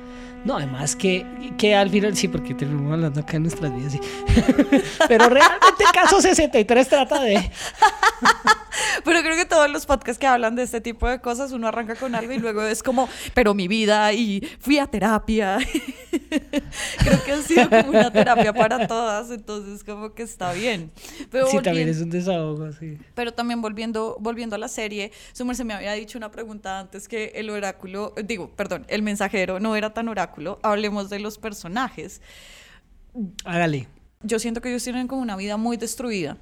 No, 0.42 0.56
además 0.56 0.96
que, 0.96 1.26
que 1.58 1.74
al 1.74 1.90
final, 1.90 2.16
sí, 2.16 2.26
porque 2.26 2.54
terminamos 2.54 2.94
hablando 2.94 3.20
acá 3.20 3.36
en 3.36 3.42
nuestras 3.42 3.76
vidas, 3.76 3.92
sí. 3.92 4.00
pero 5.08 5.28
realmente 5.28 5.84
caso 5.92 6.18
63 6.18 6.88
trata 6.88 7.20
de... 7.20 7.50
Pero 9.04 9.20
creo 9.20 9.36
que 9.36 9.44
todos 9.44 9.70
los 9.70 9.86
podcasts 9.86 10.18
que 10.18 10.26
hablan 10.26 10.56
de 10.56 10.62
este 10.62 10.80
tipo 10.80 11.08
de 11.08 11.20
cosas, 11.20 11.52
uno 11.52 11.68
arranca 11.68 11.94
con 11.94 12.14
algo 12.14 12.32
y 12.32 12.38
luego 12.38 12.62
es 12.62 12.82
como, 12.82 13.08
pero 13.34 13.54
mi 13.54 13.68
vida 13.68 14.12
y 14.12 14.40
fui 14.60 14.78
a 14.78 14.86
terapia. 14.86 15.58
creo 16.30 17.24
que 17.24 17.32
ha 17.32 17.42
sido 17.42 17.68
como 17.68 17.90
una 17.90 18.12
terapia 18.12 18.52
para 18.52 18.86
todas, 18.86 19.30
entonces 19.30 19.84
como 19.84 20.14
que 20.14 20.22
está 20.22 20.52
bien. 20.52 20.90
Pero, 21.30 21.46
Sí, 21.48 21.58
también 21.62 21.88
es 21.88 22.00
un 22.00 22.10
desahogo, 22.10 22.72
sí. 22.72 22.98
pero 23.14 23.32
también 23.32 23.60
volviendo, 23.60 24.16
volviendo 24.20 24.56
a 24.56 24.58
la 24.58 24.68
serie, 24.68 25.12
Summer 25.32 25.56
se 25.56 25.64
me 25.64 25.74
había 25.74 25.92
dicho 25.92 26.18
una 26.18 26.30
pregunta 26.30 26.78
antes 26.78 27.08
que 27.08 27.32
el 27.34 27.50
oráculo, 27.50 28.14
digo, 28.24 28.50
perdón, 28.50 28.86
el 28.88 29.02
mensajero 29.02 29.60
no 29.60 29.76
era 29.76 29.92
tan 29.92 30.08
oráculo. 30.08 30.58
Hablemos 30.62 31.10
de 31.10 31.18
los 31.18 31.38
personajes. 31.38 32.20
Hágale. 33.44 33.88
Yo 34.22 34.38
siento 34.38 34.60
que 34.60 34.68
ellos 34.68 34.84
tienen 34.84 35.08
como 35.08 35.22
una 35.22 35.36
vida 35.36 35.56
muy 35.56 35.76
destruida. 35.76 36.36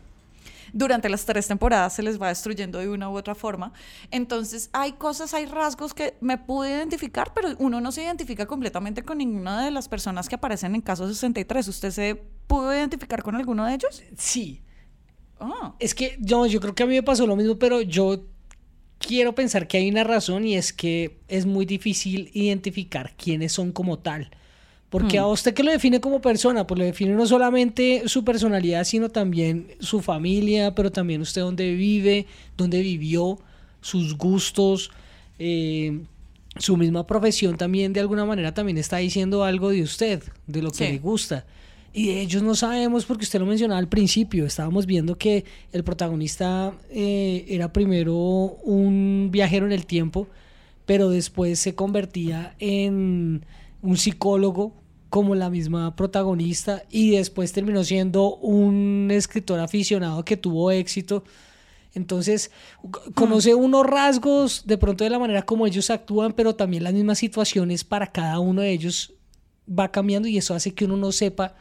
Durante 0.73 1.09
las 1.09 1.25
tres 1.25 1.47
temporadas 1.47 1.95
se 1.95 2.03
les 2.03 2.21
va 2.21 2.29
destruyendo 2.29 2.79
de 2.79 2.89
una 2.89 3.09
u 3.11 3.17
otra 3.17 3.35
forma. 3.35 3.73
Entonces 4.11 4.71
hay 4.73 4.93
cosas, 4.93 5.35
hay 5.35 5.47
rasgos 5.47 5.95
que 5.95 6.17
me 6.21 6.39
pude 6.39 6.71
identificar, 6.71 7.33
pero 7.35 7.51
uno 7.59 7.81
no 7.81 7.93
se 7.93 8.03
identifica 8.03 8.47
completamente 8.47 9.03
con 9.03 9.19
ninguna 9.19 9.65
de 9.65 9.71
las 9.71 9.89
personas 9.89 10.29
que 10.29 10.35
aparecen 10.35 10.75
en 10.75 10.81
caso 10.81 11.07
63. 11.07 11.69
¿Usted 11.69 11.91
se 11.91 12.15
pudo 12.47 12.73
identificar 12.73 13.23
con 13.23 13.37
alguno 13.37 13.65
de 13.67 13.75
ellos? 13.75 14.03
Sí. 14.17 14.63
Ah. 15.41 15.75
Es 15.79 15.95
que 15.95 16.17
yo, 16.21 16.47
yo 16.47 16.61
creo 16.61 16.75
que 16.75 16.83
a 16.83 16.87
mí 16.87 16.95
me 16.95 17.03
pasó 17.03 17.27
lo 17.27 17.37
mismo, 17.37 17.59
pero 17.59 17.81
yo 17.81 18.25
quiero 18.99 19.35
pensar 19.35 19.69
que 19.69 19.79
hay 19.79 19.89
una 19.89 20.05
razón 20.05 20.45
y 20.45 20.57
es 20.57 20.73
que 20.73 21.21
es 21.29 21.47
muy 21.47 21.65
difícil 21.65 22.31
identificar 22.35 23.15
quiénes 23.17 23.53
son 23.53 23.73
como 23.73 23.99
tal. 23.99 24.31
Porque 24.91 25.19
Hmm. 25.19 25.25
a 25.25 25.27
usted 25.29 25.53
que 25.53 25.63
lo 25.63 25.71
define 25.71 26.01
como 26.01 26.21
persona, 26.21 26.67
pues 26.67 26.79
lo 26.79 26.85
define 26.85 27.13
no 27.13 27.27
solamente 27.27 28.03
su 28.07 28.25
personalidad, 28.25 28.85
sino 28.85 29.11
también 29.11 29.67
su 29.81 30.01
familia, 30.01 30.75
pero 30.75 30.91
también 30.91 31.21
usted 31.21 31.43
dónde 31.43 31.75
vive, 31.75 32.27
dónde 32.57 32.81
vivió, 32.81 33.39
sus 33.83 34.17
gustos, 34.17 34.91
eh, 35.39 36.01
su 36.57 36.77
misma 36.77 37.07
profesión 37.07 37.57
también 37.57 37.93
de 37.93 38.01
alguna 38.01 38.25
manera 38.25 38.53
también 38.55 38.79
está 38.79 38.97
diciendo 38.97 39.45
algo 39.45 39.69
de 39.71 39.83
usted, 39.83 40.23
de 40.47 40.63
lo 40.63 40.71
que 40.71 40.77
Sí. 40.87 40.93
le 40.93 40.99
gusta. 40.99 41.45
Y 41.93 42.09
de 42.09 42.21
ellos 42.23 42.43
no 42.43 42.55
sabemos 42.55 43.05
porque 43.05 43.25
usted 43.25 43.39
lo 43.41 43.47
mencionaba 43.47 43.79
al 43.79 43.89
principio, 43.89 44.47
estábamos 44.47 44.87
viendo 44.87 45.17
que 45.19 45.45
el 45.73 45.85
protagonista 45.85 46.73
eh, 46.91 47.45
era 47.49 47.73
primero 47.73 48.15
un 48.17 49.29
viajero 49.31 49.67
en 49.67 49.73
el 49.73 49.85
tiempo, 49.87 50.27
pero 50.87 51.11
después 51.11 51.59
se 51.59 51.75
convertía 51.75 52.55
en 52.59 53.45
un 53.89 53.97
psicólogo 53.97 54.75
como 55.09 55.35
la 55.35 55.49
misma 55.49 55.97
protagonista 55.97 56.83
y 56.91 57.13
después 57.13 57.55
terminó 57.55 57.83
siendo 57.85 58.37
un 58.37 59.09
escritor 59.11 59.61
aficionado 59.61 60.27
que 60.27 60.37
tuvo 60.37 60.71
éxito. 60.71 61.25
Entonces, 61.95 62.51
conoce 63.15 63.55
unos 63.55 63.87
rasgos 63.87 64.67
de 64.67 64.77
pronto 64.77 65.05
de 65.05 65.11
la 65.11 65.19
manera 65.19 65.41
como 65.41 65.67
ellos 65.67 65.89
actúan, 65.89 66.35
pero 66.35 66.55
también 66.55 66.85
las 66.85 66.93
mismas 66.93 67.17
situaciones 67.17 67.83
para 67.83 68.09
cada 68.09 68.39
uno 68.41 68.61
de 68.61 68.73
ellos 68.73 69.15
va 69.67 69.91
cambiando 69.91 70.29
y 70.29 70.37
eso 70.37 70.55
hace 70.55 70.75
que 70.75 70.85
uno 70.85 70.99
no 70.99 71.11
sepa 71.11 71.55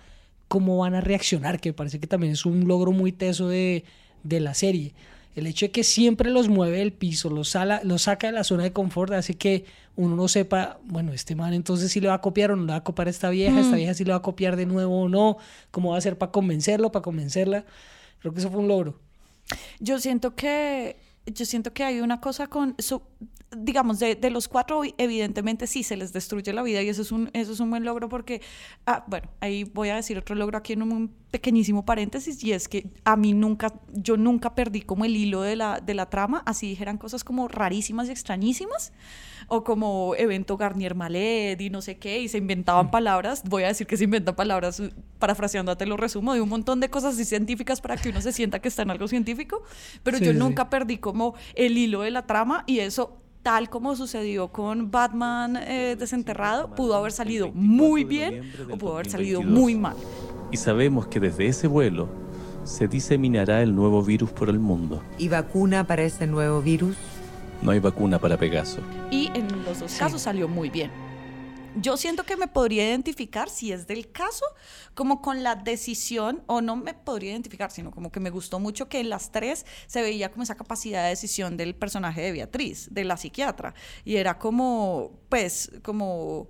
cómo 0.50 0.80
van 0.80 0.96
a 0.96 1.02
reaccionar, 1.02 1.62
que 1.62 1.70
me 1.70 1.74
parece 1.74 2.02
que 2.02 2.08
también 2.08 2.34
es 2.34 2.46
un 2.46 2.68
logro 2.68 2.92
muy 2.92 3.14
teso 3.14 3.48
de, 3.48 3.86
de 4.24 4.42
la 4.42 4.54
serie. 4.54 4.94
El 5.38 5.46
hecho 5.46 5.68
de 5.68 5.72
que 5.72 5.84
siempre 5.84 6.32
los 6.32 6.50
mueve 6.50 6.80
del 6.80 6.92
piso, 6.94 7.30
los, 7.30 7.50
sala- 7.50 7.82
los 7.84 8.02
saca 8.04 8.26
de 8.28 8.34
la 8.34 8.44
zona 8.44 8.64
de 8.64 8.74
confort, 8.74 9.14
hace 9.14 9.36
que 9.36 9.66
uno 9.96 10.16
no 10.16 10.28
sepa, 10.28 10.80
bueno, 10.84 11.14
este 11.14 11.36
man 11.36 11.54
entonces 11.54 11.92
sí 11.92 12.00
le 12.02 12.08
va 12.08 12.16
a 12.16 12.22
copiar 12.22 12.52
o 12.52 12.56
no 12.56 12.64
le 12.66 12.72
va 12.72 12.78
a 12.78 12.84
copiar 12.84 13.08
a 13.08 13.12
esta 13.12 13.30
vieja, 13.30 13.60
esta 13.60 13.76
vieja 13.76 13.94
sí 13.94 14.04
le 14.04 14.12
va 14.12 14.18
a 14.18 14.22
copiar 14.24 14.56
de 14.56 14.66
nuevo 14.66 15.02
o 15.04 15.10
no, 15.10 15.38
cómo 15.70 15.90
va 15.92 15.96
a 15.96 15.98
hacer 16.00 16.18
para 16.18 16.32
convencerlo, 16.32 16.92
para 16.92 17.04
convencerla. 17.04 17.66
Creo 18.20 18.34
que 18.34 18.40
eso 18.40 18.50
fue 18.50 18.60
un 18.62 18.68
logro. 18.68 19.00
Yo 19.80 20.00
siento 20.00 20.36
que, 20.36 20.98
yo 21.28 21.46
siento 21.46 21.72
que 21.72 21.84
hay 21.84 22.02
una 22.02 22.20
cosa 22.20 22.48
con, 22.48 22.76
su- 22.80 23.02
digamos, 23.56 24.00
de, 24.00 24.16
de 24.16 24.30
los 24.30 24.48
cuatro, 24.48 24.82
evidentemente 24.98 25.68
sí 25.68 25.82
se 25.84 25.96
les 25.96 26.12
destruye 26.12 26.52
la 26.52 26.64
vida 26.64 26.82
y 26.82 26.90
eso 26.90 27.02
es 27.02 27.12
un, 27.14 27.30
eso 27.34 27.54
es 27.54 27.60
un 27.62 27.70
buen 27.70 27.86
logro 27.86 28.10
porque, 28.10 28.42
ah, 28.86 29.06
bueno, 29.08 29.30
ahí 29.40 29.64
voy 29.64 29.90
a 29.90 29.96
decir 29.96 30.18
otro 30.18 30.36
logro 30.36 30.58
aquí 30.58 30.74
en 30.74 30.82
un 30.82 31.14
pequeñísimo 31.32 31.86
paréntesis 31.86 32.44
y 32.44 32.52
es 32.52 32.68
que 32.68 32.90
a 33.06 33.16
mí 33.16 33.34
nunca, 33.34 33.74
yo 33.94 34.18
nunca 34.18 34.54
perdí 34.54 34.82
como 34.82 35.06
el 35.06 35.16
hilo 35.16 35.42
de 35.42 35.56
la, 35.56 35.80
de 35.80 35.94
la 35.94 36.10
trama, 36.10 36.44
así 36.46 36.68
dijeran 36.68 36.98
cosas 36.98 37.24
como 37.24 37.48
rarísimas 37.48 38.10
y 38.10 38.12
extrañísimas 38.12 38.92
o 39.48 39.64
como 39.64 40.14
evento 40.18 40.58
Garnier 40.58 40.94
Malet 40.96 41.60
y 41.62 41.70
no 41.70 41.82
sé 41.82 41.98
qué, 41.98 42.20
y 42.20 42.28
se 42.28 42.38
inventaban 42.40 42.92
palabras, 42.92 43.44
voy 43.46 43.64
a 43.64 43.68
decir 43.68 43.88
que 43.88 43.96
se 43.96 44.04
inventan 44.04 44.36
palabras, 44.36 44.82
parafraseando 45.20 45.78
te 45.78 45.86
lo 45.86 45.96
resumo, 45.96 46.34
de 46.34 46.42
un 46.42 46.50
montón 46.50 46.82
de 46.82 46.90
cosas 46.90 47.14
así 47.14 47.24
científicas 47.24 47.80
para 47.80 47.96
que 47.96 48.10
uno 48.10 48.20
se 48.20 48.34
sienta 48.34 48.60
que 48.60 48.68
está 48.68 48.82
en 48.82 48.92
algo 48.92 49.08
científico, 49.08 49.64
pero 50.04 50.18
Sí, 50.18 50.26
yo 50.26 50.32
sí. 50.34 50.38
nunca 50.38 50.70
perdí 50.70 50.98
como 50.98 51.36
el 51.56 51.78
hilo 51.78 52.02
de 52.02 52.12
la 52.12 52.26
trama 52.26 52.64
y 52.68 52.80
eso 52.80 53.22
tal 53.48 53.70
como 53.70 53.96
sucedió 53.96 54.50
con 54.50 54.92
Batman 54.92 55.56
eh, 55.56 55.96
desenterrado, 55.98 56.76
pudo 56.76 56.96
haber 56.96 57.14
salido 57.14 57.50
muy 57.54 58.04
bien 58.04 58.42
o 58.70 58.78
pudo 58.78 58.96
haber 58.96 59.10
salido 59.10 59.42
muy 59.42 59.74
mal. 59.74 59.96
Y 60.52 60.58
sabemos 60.58 61.08
que 61.08 61.22
desde 61.22 61.48
ese 61.48 61.68
vuelo 61.68 62.10
se 62.66 62.90
diseminará 62.90 63.62
el 63.62 63.74
nuevo 63.74 64.04
virus 64.04 64.32
por 64.32 64.50
el 64.50 64.60
mundo. 64.60 65.02
¿Y 65.18 65.30
vacuna 65.30 65.88
para 65.88 66.04
ese 66.04 66.28
nuevo 66.28 66.62
virus? 66.62 66.98
No 67.62 67.72
hay 67.72 67.80
vacuna 67.80 68.20
para 68.20 68.36
Pegaso. 68.36 68.82
Y 69.12 69.32
en 69.34 69.48
los 69.64 69.80
dos 69.80 69.92
Sí. 69.94 70.00
casos 70.00 70.22
salió 70.24 70.50
muy 70.50 70.70
bien. 70.70 70.92
Yo 71.80 71.96
siento 71.96 72.24
que 72.24 72.38
me 72.38 72.48
podría 72.48 72.88
identificar, 72.88 73.50
si 73.50 73.72
es 73.72 73.86
del 73.86 74.12
caso, 74.12 74.46
como 74.96 75.22
con 75.22 75.44
la 75.44 75.56
decisión, 75.56 76.44
o 76.48 76.60
no 76.60 76.76
me 76.76 76.96
podría 76.96 77.32
identificar, 77.32 77.70
sino 77.70 77.92
como 77.92 78.12
que 78.12 78.20
me 78.20 78.32
gustó 78.32 78.60
mucho 78.60 78.90
que 78.90 79.00
en 79.00 79.10
las 79.10 79.32
tres 79.32 79.66
se 79.86 80.02
veía 80.02 80.32
como 80.32 80.42
esa 80.42 80.56
capacidad 80.56 81.04
de 81.04 81.10
decisión 81.10 81.56
del 81.56 81.76
personaje 81.76 82.22
de 82.22 82.32
Beatriz, 82.32 82.88
de 82.92 83.04
la 83.04 83.16
psiquiatra. 83.16 83.76
Y 84.06 84.16
era 84.16 84.40
como, 84.40 85.20
pues, 85.30 85.72
como 85.84 86.50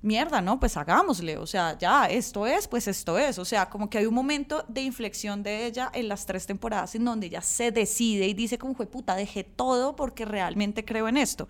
mierda, 0.00 0.40
¿no? 0.40 0.58
Pues 0.60 0.76
hagámosle, 0.76 1.36
o 1.36 1.46
sea, 1.46 1.76
ya, 1.78 2.06
esto 2.06 2.46
es, 2.46 2.66
pues 2.68 2.88
esto 2.88 3.18
es, 3.18 3.38
o 3.38 3.44
sea, 3.44 3.68
como 3.68 3.88
que 3.88 3.98
hay 3.98 4.06
un 4.06 4.14
momento 4.14 4.64
de 4.68 4.82
inflexión 4.82 5.42
de 5.42 5.66
ella 5.66 5.90
en 5.94 6.08
las 6.08 6.26
tres 6.26 6.46
temporadas 6.46 6.94
en 6.94 7.04
donde 7.04 7.26
ella 7.26 7.40
se 7.40 7.70
decide 7.70 8.26
y 8.28 8.34
dice 8.34 8.58
como, 8.58 8.74
puta, 8.74 9.14
dejé 9.14 9.44
todo 9.44 9.96
porque 9.96 10.24
realmente 10.24 10.84
creo 10.84 11.08
en 11.08 11.16
esto. 11.16 11.48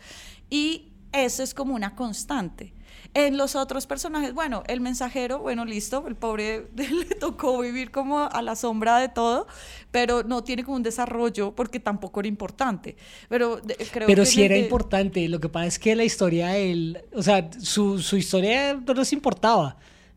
Y 0.50 0.92
eso 1.12 1.42
es 1.42 1.54
como 1.54 1.74
una 1.74 1.94
constante. 1.94 2.74
En 3.16 3.36
los 3.36 3.54
otros 3.54 3.86
personajes, 3.86 4.34
bueno, 4.34 4.64
el 4.66 4.80
mensajero, 4.80 5.38
bueno, 5.38 5.64
listo, 5.64 6.04
el 6.08 6.16
pobre 6.16 6.66
le 6.76 7.04
tocó 7.14 7.58
vivir 7.60 7.92
como 7.92 8.20
a 8.24 8.42
la 8.42 8.56
sombra 8.56 8.98
de 8.98 9.08
todo, 9.08 9.46
pero 9.92 10.24
no 10.24 10.42
tiene 10.42 10.64
como 10.64 10.76
un 10.76 10.82
desarrollo 10.82 11.54
porque 11.54 11.78
tampoco 11.78 12.20
era 12.20 12.28
importante. 12.28 12.96
Pero 13.28 13.58
de- 13.58 13.76
creo 13.90 14.06
Pero 14.06 14.22
que 14.24 14.26
sí 14.26 14.42
era 14.42 14.56
importante. 14.56 15.28
Lo 15.28 15.40
que 15.40 15.48
pasa 15.48 15.66
es 15.66 15.78
que 15.78 15.94
la 15.96 16.04
historia 16.04 16.48
de 16.48 16.72
él, 16.72 17.02
o 17.14 17.22
sea, 17.22 17.48
su, 17.60 18.00
su 18.00 18.16
historia 18.16 18.74
no 18.74 18.94
nos 18.94 19.12
importaba, 19.12 19.76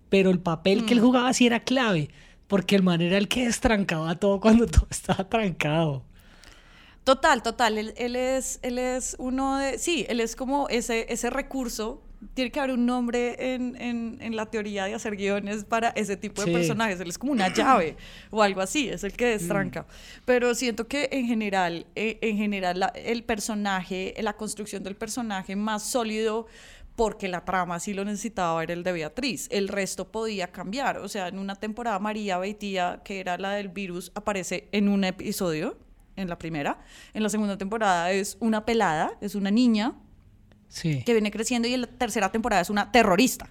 pero 0.09 0.29
el 0.31 0.39
papel 0.39 0.83
que 0.85 0.93
él 0.93 0.99
jugaba 1.01 1.33
sí 1.33 1.45
era 1.47 1.61
clave, 1.63 2.09
porque 2.47 2.75
el 2.75 2.83
man 2.83 3.01
era 3.01 3.17
el 3.17 3.27
que 3.27 3.45
destrancaba 3.45 4.15
todo 4.15 4.39
cuando 4.41 4.65
todo 4.67 4.87
estaba 4.89 5.29
trancado. 5.29 6.03
Total, 7.03 7.41
total. 7.41 7.77
Él, 7.77 7.93
él 7.97 8.15
es, 8.15 8.59
él 8.63 8.79
es 8.79 9.15
uno 9.19 9.57
de. 9.57 9.77
Sí, 9.79 10.05
él 10.09 10.19
es 10.19 10.35
como 10.35 10.67
ese, 10.69 11.05
ese 11.11 11.29
recurso. 11.29 12.01
Tiene 12.33 12.49
que 12.51 12.59
haber 12.59 12.73
un 12.73 12.85
nombre 12.87 13.53
en, 13.53 13.75
en- 13.79 14.17
en 14.21 14.35
la 14.35 14.47
teoría 14.47 14.85
de 14.85 14.95
hacer 14.95 15.15
guiones 15.15 15.63
para 15.65 15.89
ese 15.89 16.17
tipo 16.17 16.41
de 16.41 16.47
Sí. 16.47 16.53
personajes. 16.53 16.99
Él 16.99 17.09
es 17.09 17.17
como 17.17 17.31
una 17.31 17.53
llave 17.53 17.95
o 18.31 18.41
algo 18.41 18.61
así, 18.61 18.89
es 18.89 19.03
el 19.03 19.13
que 19.13 19.27
destranca. 19.27 19.85
Pero 20.25 20.55
siento 20.55 20.87
que 20.87 21.09
en 21.11 21.27
general, 21.27 21.85
eh, 21.95 22.17
en 22.21 22.37
general, 22.37 22.79
la- 22.79 22.87
el 22.95 23.23
personaje, 23.23 24.15
la 24.19 24.33
construcción 24.33 24.83
del 24.83 24.95
personaje 24.95 25.55
más 25.55 25.83
sólido 25.83 26.47
porque 26.95 27.27
la 27.27 27.45
trama 27.45 27.79
sí 27.79 27.93
lo 27.93 28.03
necesitaba 28.03 28.63
era 28.63 28.73
el 28.73 28.81
de 28.83 28.91
Beatriz. 28.93 29.47
El 29.51 29.67
resto 29.67 30.11
podía 30.11 30.47
cambiar. 30.47 30.97
O 30.97 31.07
sea, 31.07 31.27
en 31.27 31.37
una 31.37 31.55
temporada 31.55 31.99
María 31.99 32.39
Beitía, 32.39 33.01
que 33.05 33.19
era 33.19 33.37
la 33.37 33.51
del 33.51 33.69
virus, 33.69 34.11
aparece 34.15 34.67
en 34.71 34.89
un 34.89 35.03
episodio, 35.03 35.77
en 36.15 36.27
la 36.27 36.39
primera. 36.39 36.79
En 37.13 37.21
la 37.21 37.29
segunda 37.29 37.55
temporada 37.59 38.11
es 38.11 38.37
una 38.39 38.65
pelada, 38.65 39.11
es 39.21 39.35
una 39.35 39.51
niña 39.51 39.93
Sí. 40.69 41.03
que 41.05 41.13
viene 41.13 41.31
creciendo 41.31 41.67
y 41.67 41.73
en 41.73 41.81
la 41.81 41.87
tercera 41.87 42.31
temporada 42.31 42.61
es 42.61 42.69
una 42.69 42.91
terrorista. 42.91 43.49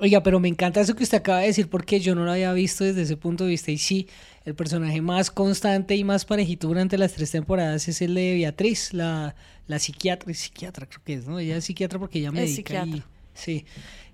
Oiga, 0.00 0.22
pero 0.22 0.40
me 0.40 0.48
encanta 0.48 0.80
eso 0.80 0.96
que 0.96 1.04
usted 1.04 1.18
acaba 1.18 1.38
de 1.40 1.46
decir 1.46 1.68
porque 1.68 2.00
yo 2.00 2.14
no 2.16 2.24
lo 2.24 2.32
había 2.32 2.52
visto 2.52 2.82
desde 2.84 3.02
ese 3.02 3.16
punto 3.16 3.44
de 3.44 3.50
vista. 3.50 3.70
Y 3.70 3.78
sí, 3.78 4.08
el 4.44 4.54
personaje 4.54 5.00
más 5.00 5.30
constante 5.30 5.94
y 5.94 6.02
más 6.02 6.24
parejito 6.24 6.66
durante 6.66 6.98
las 6.98 7.12
tres 7.12 7.30
temporadas 7.30 7.86
es 7.86 8.02
el 8.02 8.14
de 8.14 8.34
Beatriz, 8.34 8.92
la, 8.92 9.36
la 9.68 9.78
psiquiatra. 9.78 10.34
Psiquiatra 10.34 10.86
creo 10.86 11.00
que 11.04 11.14
es, 11.14 11.26
¿no? 11.26 11.38
Ella 11.38 11.56
es 11.58 11.64
psiquiatra 11.64 11.98
porque 12.00 12.18
ella 12.18 12.32
medica. 12.32 12.50
y- 12.50 12.54
psiquiatra. 12.56 13.06
sí. 13.34 13.64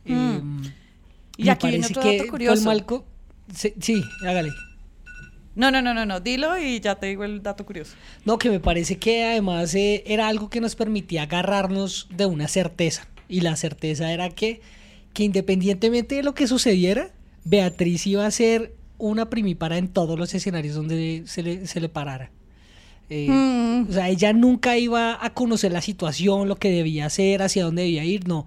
Mm. 0.05 0.13
Em, 0.13 0.63
Y 1.39 1.49
aquí 1.49 1.69
viene 1.69 1.87
otro 1.87 2.03
dato 2.05 2.27
curioso. 2.29 2.65
Malco- 2.71 3.05
Sí, 3.55 3.73
sí, 3.81 4.05
hágale. 4.23 4.51
No, 5.61 5.71
no, 5.71 5.83
no, 5.83 5.93
no, 5.93 6.07
no, 6.07 6.21
dilo 6.21 6.59
y 6.59 6.81
ya 6.81 6.95
te 6.95 7.09
digo 7.09 7.23
el 7.23 7.43
dato 7.43 7.67
curioso. 7.67 7.95
No, 8.25 8.39
que 8.39 8.49
me 8.49 8.61
parece 8.61 8.97
que 8.97 9.25
además 9.25 9.75
eh, 9.75 10.03
era 10.07 10.27
algo 10.27 10.49
que 10.49 10.63
nos 10.63 10.75
permitía 10.75 11.25
agarrarnos 11.25 12.09
de 12.09 12.25
una 12.25 12.49
certeza. 12.49 13.07
Y 13.29 13.43
la 13.43 13.57
certeza 13.57 14.11
era 14.11 14.31
que, 14.31 14.63
que 15.13 15.25
independientemente 15.25 16.15
de 16.15 16.23
lo 16.23 16.33
que 16.33 16.47
sucediera, 16.47 17.11
Beatriz 17.45 18.07
iba 18.07 18.25
a 18.25 18.31
ser 18.31 18.75
una 18.97 19.29
primípara 19.29 19.77
en 19.77 19.89
todos 19.89 20.19
los 20.19 20.33
escenarios 20.33 20.75
donde 20.75 21.25
se 21.27 21.43
le, 21.43 21.67
se 21.67 21.79
le 21.79 21.91
parara. 21.91 22.31
Eh, 23.11 23.29
Mm. 23.29 23.91
O 23.91 23.93
sea, 23.93 24.09
ella 24.09 24.33
nunca 24.33 24.79
iba 24.79 25.23
a 25.23 25.35
conocer 25.35 25.73
la 25.73 25.83
situación, 25.83 26.49
lo 26.49 26.57
que 26.57 26.71
debía 26.71 27.07
hacer, 27.07 27.43
hacia 27.43 27.65
dónde 27.65 27.83
debía 27.83 28.05
ir, 28.05 28.27
no. 28.27 28.47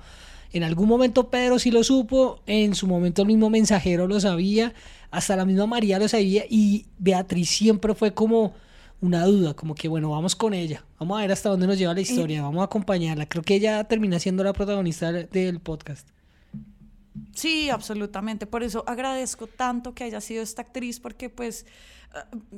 En 0.53 0.63
algún 0.63 0.87
momento 0.87 1.29
Pedro 1.29 1.59
sí 1.59 1.71
lo 1.71 1.83
supo, 1.83 2.39
en 2.45 2.75
su 2.75 2.87
momento 2.87 3.23
el 3.23 3.27
mismo 3.27 3.49
mensajero 3.49 4.07
lo 4.07 4.19
sabía, 4.19 4.73
hasta 5.11 5.35
la 5.35 5.45
misma 5.45 5.65
María 5.65 5.99
lo 5.99 6.07
sabía 6.07 6.45
y 6.49 6.85
Beatriz 6.99 7.49
siempre 7.49 7.95
fue 7.95 8.13
como 8.13 8.53
una 9.01 9.25
duda, 9.25 9.53
como 9.55 9.75
que 9.75 9.87
bueno, 9.87 10.11
vamos 10.11 10.35
con 10.35 10.53
ella, 10.53 10.85
vamos 10.99 11.17
a 11.17 11.21
ver 11.21 11.31
hasta 11.31 11.49
dónde 11.49 11.67
nos 11.67 11.77
lleva 11.77 11.93
la 11.93 12.01
historia, 12.01 12.43
vamos 12.43 12.61
a 12.61 12.65
acompañarla. 12.65 13.27
Creo 13.27 13.43
que 13.43 13.55
ella 13.55 13.83
termina 13.83 14.19
siendo 14.19 14.43
la 14.43 14.53
protagonista 14.53 15.11
del 15.11 15.59
podcast. 15.59 16.07
Sí, 17.33 17.69
absolutamente. 17.69 18.47
Por 18.47 18.63
eso 18.63 18.83
agradezco 18.87 19.47
tanto 19.47 19.93
que 19.93 20.03
haya 20.03 20.21
sido 20.21 20.43
esta 20.43 20.61
actriz, 20.61 20.99
porque 20.99 21.29
pues, 21.29 21.65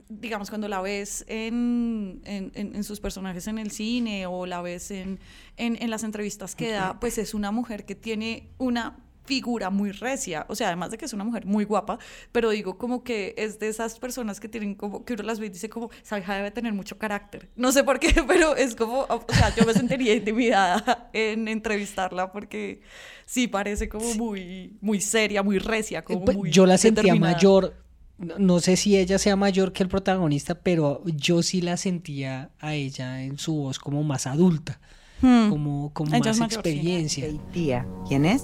digamos, 0.10 0.50
cuando 0.50 0.68
la 0.68 0.82
ves 0.82 1.26
en, 1.28 2.22
en- 2.26 2.52
en- 2.56 2.84
sus 2.84 3.00
personajes 3.00 3.48
en 3.48 3.58
el 3.58 3.72
cine 3.72 4.26
o 4.28 4.46
la 4.46 4.62
ves 4.62 4.92
en, 4.92 5.20
en- 5.58 5.90
las 5.90 6.04
entrevistas 6.04 6.56
que 6.56 6.72
da, 6.72 7.00
pues 7.00 7.18
es 7.18 7.34
una 7.34 7.52
mujer 7.52 7.86
que 7.86 7.96
tiene 7.96 8.50
una 8.58 8.98
figura 9.26 9.72
muy 9.72 9.92
recia, 9.92 10.46
o 10.50 10.56
sea, 10.56 10.68
además 10.68 10.92
de 10.92 11.00
que 11.00 11.06
es 11.06 11.14
una 11.14 11.24
mujer 11.24 11.48
muy 11.48 11.66
guapa, 11.66 11.98
pero 12.32 12.52
digo 12.52 12.78
como 12.78 13.04
que 13.04 13.34
es 13.40 13.58
de 13.58 13.70
esas 13.70 13.98
personas 13.98 14.40
que 14.40 14.48
tienen 14.48 14.76
como, 14.76 15.04
que 15.04 15.14
uno 15.14 15.24
las 15.24 15.40
ve 15.40 15.48
y 15.48 15.50
dice 15.50 15.68
como, 15.68 15.90
esa 16.04 16.20
hija 16.20 16.36
debe 16.36 16.52
tener 16.52 16.74
mucho 16.74 17.00
carácter, 17.00 17.50
no 17.56 17.72
sé 17.72 17.84
por 17.84 18.00
qué, 18.00 18.10
pero 18.28 18.56
es 18.56 18.76
como, 18.76 19.00
o 19.10 19.26
sea, 19.34 19.52
yo 19.56 19.66
me 19.66 19.74
sentiría 19.74 20.14
intimidada 20.14 21.10
en 21.12 21.48
entrevistarla 21.48 22.32
porque 22.32 22.82
sí 23.26 23.48
parece 23.48 23.90
como 23.90 24.14
muy, 24.14 24.78
muy 24.80 25.02
seria, 25.02 25.42
muy 25.42 25.58
recia, 25.58 26.04
como 26.04 26.26
Pues, 26.26 26.38
muy 26.38 26.52
yo 26.52 26.68
la 26.68 26.78
sentía 26.78 27.16
mayor. 27.16 27.85
No 28.18 28.60
sé 28.62 28.78
si 28.78 28.98
ella 28.98 29.18
sea 29.20 29.36
mayor 29.36 29.74
que 29.74 29.84
el 29.84 29.90
protagonista, 29.90 30.56
pero 30.56 31.02
yo 31.06 31.44
sí 31.44 31.62
la 31.62 31.76
sentía 31.76 32.50
a 32.60 32.74
ella 32.74 33.22
en 33.24 33.38
su 33.38 33.54
voz 33.56 33.78
como 33.80 34.04
más 34.04 34.26
adulta, 34.26 34.80
Hmm. 35.22 35.50
como, 35.50 35.92
Ella 36.14 36.34
más 36.34 36.42
experiencia. 36.54 37.28
Tía, 37.52 37.86
¿quién 38.08 38.26
es? 38.26 38.44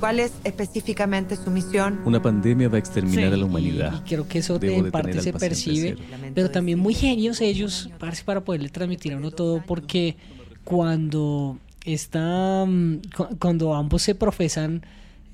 ¿Cuál 0.00 0.18
es 0.20 0.32
específicamente 0.44 1.36
su 1.36 1.50
misión? 1.50 2.00
Una 2.04 2.20
pandemia 2.22 2.68
va 2.68 2.76
a 2.76 2.78
exterminar 2.78 3.28
Sí, 3.28 3.34
a 3.34 3.36
la 3.36 3.44
humanidad. 3.44 4.02
y 4.04 4.08
creo 4.08 4.26
que 4.26 4.38
eso 4.38 4.58
de- 4.58 4.76
en 4.78 4.90
parte 4.90 5.20
se 5.20 5.32
percibe, 5.32 5.96
pero 6.34 6.50
también 6.50 6.78
muy 6.78 6.94
genios 6.94 7.40
ellos 7.40 7.90
parce, 7.98 8.24
para 8.24 8.42
poderle 8.42 8.68
transmitir 8.70 9.12
a 9.12 9.18
uno 9.18 9.30
todo, 9.30 9.62
porque 9.66 10.16
cuando 10.64 11.58
está, 11.84 12.64
mm, 12.66 12.96
cu- 13.16 13.36
cuando 13.38 13.74
ambos 13.74 14.02
se 14.02 14.14
profesan 14.14 14.82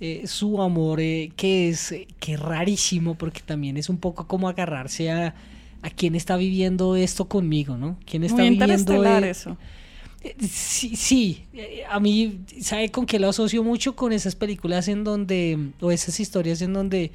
eh, 0.01 0.27
su 0.27 0.61
amor, 0.63 1.01
eh, 1.01 1.33
que 1.37 1.69
es 1.69 1.93
eh, 1.93 2.09
que 2.19 2.35
es 2.35 2.41
rarísimo, 2.41 3.15
porque 3.15 3.41
también 3.45 3.77
es 3.77 3.89
un 3.89 3.99
poco 3.99 4.27
como 4.27 4.49
agarrarse 4.49 5.11
a 5.11 5.35
a 5.83 5.91
quién 5.91 6.15
está 6.15 6.37
viviendo 6.37 6.97
esto 6.97 7.27
conmigo, 7.27 7.77
¿no? 7.77 7.99
¿Quién 8.05 8.25
está 8.25 8.43
Muy 8.43 8.51
viviendo 8.51 9.05
eso. 9.19 9.57
Sí, 10.51 10.97
sí, 10.97 11.45
a 11.89 11.99
mí, 11.99 12.41
¿sabe 12.61 12.91
con 12.91 13.07
qué 13.07 13.19
lo 13.19 13.31
asocio 13.31 13.65
mucho? 13.65 13.97
Con 13.97 14.13
esas 14.13 14.35
películas 14.37 14.89
en 14.89 15.03
donde, 15.03 15.59
o 15.81 15.91
esas 15.91 16.21
historias 16.21 16.61
en 16.61 16.75
donde 16.75 17.11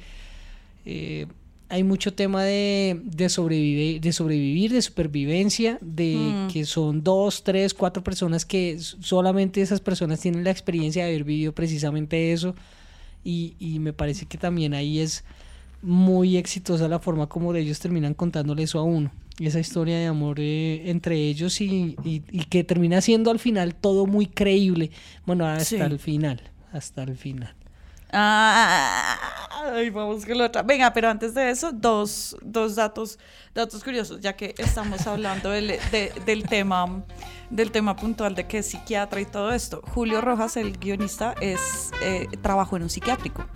eh, 0.84 1.26
hay 1.68 1.82
mucho 1.84 2.12
tema 2.14 2.44
de, 2.44 3.00
de, 3.04 3.26
sobrevive- 3.26 3.98
de 4.00 4.12
sobrevivir, 4.12 4.72
de 4.72 4.82
supervivencia, 4.82 5.78
de 5.80 6.14
Mm. 6.16 6.52
que 6.52 6.64
son 6.64 7.02
dos, 7.02 7.42
tres, 7.42 7.74
cuatro 7.74 8.04
personas 8.04 8.44
que 8.44 8.78
solamente 8.78 9.60
esas 9.60 9.80
personas 9.80 10.20
tienen 10.20 10.44
la 10.44 10.50
experiencia 10.50 11.04
de 11.04 11.10
haber 11.10 11.24
vivido 11.24 11.52
precisamente 11.52 12.32
eso. 12.32 12.54
Y, 13.24 13.54
y 13.58 13.80
me 13.80 13.92
parece 13.92 14.26
que 14.26 14.38
también 14.38 14.74
ahí 14.74 15.00
es 15.00 15.24
muy 15.82 16.36
exitosa 16.36 16.88
la 16.88 16.98
forma 17.00 17.26
como 17.28 17.54
ellos 17.54 17.80
terminan 17.80 18.14
contándole 18.14 18.62
eso 18.62 18.78
a 18.78 18.82
uno. 18.84 19.10
Esa 19.40 19.60
historia 19.60 19.98
de 19.98 20.06
amor 20.06 20.36
eh, 20.40 20.88
entre 20.88 21.16
ellos 21.16 21.60
y, 21.60 21.96
y- 22.04 22.22
y 22.30 22.44
que 22.44 22.64
termina 22.64 23.00
siendo 23.00 23.30
al 23.30 23.38
final 23.38 23.74
todo 23.74 24.06
muy 24.06 24.26
creíble. 24.26 24.90
Bueno, 25.26 25.44
hasta 25.46 25.64
Sí. 25.64 25.76
el 25.76 25.98
final. 25.98 26.40
Hasta 26.72 27.02
el 27.02 27.16
final. 27.16 27.52
Ah, 28.12 29.16
ay, 29.74 29.90
vamos 29.90 30.24
con 30.24 30.38
la 30.38 30.46
otra. 30.46 30.62
Venga, 30.62 30.92
pero 30.92 31.08
antes 31.08 31.34
de 31.34 31.50
eso, 31.50 31.70
dos, 31.72 32.36
dos 32.42 32.74
datos, 32.76 33.18
datos 33.54 33.82
curiosos, 33.82 34.20
ya 34.20 34.34
que 34.34 34.54
estamos 34.58 35.06
hablando 35.06 35.50
del, 35.50 35.68
de- 35.90 36.12
del 36.24 36.44
tema 36.44 37.02
del 37.50 37.70
tema 37.70 37.94
puntual 37.94 38.34
de 38.34 38.46
que 38.48 38.58
es 38.58 38.66
psiquiatra 38.66 39.20
y 39.20 39.24
todo 39.24 39.52
esto. 39.52 39.80
Julio 39.94 40.20
Rojas, 40.20 40.56
el 40.56 40.76
guionista, 40.78 41.34
es 41.40 41.90
eh, 42.02 42.26
trabajó 42.42 42.76
en 42.76 42.82
un 42.84 42.90
psiquiátrico 42.90 43.46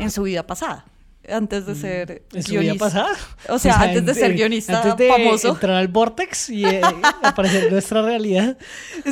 en 0.00 0.10
su 0.10 0.22
vida 0.24 0.44
pasada. 0.46 0.84
Antes 1.26 1.64
de 1.64 1.74
ser 1.74 2.22
¿En 2.34 2.42
su 2.42 2.50
vida 2.50 2.60
guionista. 2.60 2.84
pasada? 2.84 3.08
O 3.48 3.58
sea, 3.58 3.80
antes 3.80 4.04
de 4.04 4.14
ser 4.14 4.34
guionista 4.34 4.76
antes 4.82 4.96
de 4.98 5.08
famoso. 5.08 5.48
entrar 5.52 5.76
al 5.76 5.88
Vortex 5.88 6.50
y 6.50 6.66
eh, 6.66 6.82
aparecer 7.22 7.72
nuestra 7.72 8.02
realidad. 8.02 8.58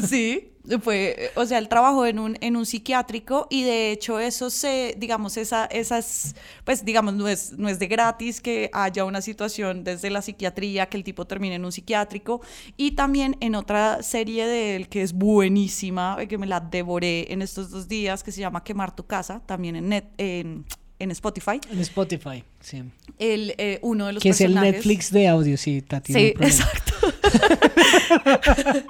Sí, 0.07 0.52
fue, 0.81 1.33
o 1.35 1.45
sea, 1.45 1.59
él 1.59 1.69
trabajó 1.69 2.07
en 2.07 2.19
un, 2.19 2.39
en 2.41 2.57
un 2.57 2.67
psiquiátrico 2.67 3.49
y 3.51 3.65
de 3.65 3.91
hecho 3.91 4.21
eso 4.21 4.49
se, 4.49 4.95
digamos, 4.97 5.37
esa, 5.37 5.67
esas, 5.67 6.37
pues 6.65 6.85
digamos, 6.85 7.15
no 7.15 7.27
es, 7.29 7.53
no 7.59 7.69
es 7.69 7.79
de 7.79 7.89
gratis 7.89 8.41
que 8.41 8.71
haya 8.73 9.05
una 9.05 9.21
situación 9.21 9.83
desde 9.83 10.11
la 10.11 10.23
psiquiatría 10.23 10.87
que 10.87 10.97
el 10.97 11.05
tipo 11.05 11.27
termine 11.27 11.57
en 11.57 11.65
un 11.65 11.73
psiquiátrico 11.73 12.41
y 12.77 12.93
también 12.93 13.37
en 13.41 13.55
otra 13.57 14.03
serie 14.03 14.47
de 14.47 14.77
él 14.77 14.89
que 14.89 15.03
es 15.03 15.13
buenísima, 15.13 16.17
que 16.29 16.39
me 16.39 16.47
la 16.47 16.61
devoré 16.61 17.33
en 17.33 17.43
estos 17.43 17.71
dos 17.71 17.89
días, 17.89 18.23
que 18.23 18.31
se 18.31 18.41
llama 18.41 18.63
Quemar 18.63 18.95
tu 18.95 19.05
casa, 19.05 19.43
también 19.47 19.77
en, 19.77 19.89
net, 19.89 20.05
en, 20.19 20.65
en 21.03 21.11
Spotify. 21.11 21.61
En 21.71 21.81
Spotify, 21.81 22.45
sí. 22.61 22.83
El, 23.19 23.55
eh, 23.59 23.79
uno 23.83 24.07
de 24.07 24.13
los 24.15 24.23
Que 24.23 24.31
es 24.31 24.41
el. 24.41 24.55
Netflix 24.55 25.11
de 25.11 25.29
audio, 25.29 25.57
sí, 25.57 25.83
Tati. 25.83 26.13
Sí, 26.13 26.35
exacto. 26.41 26.93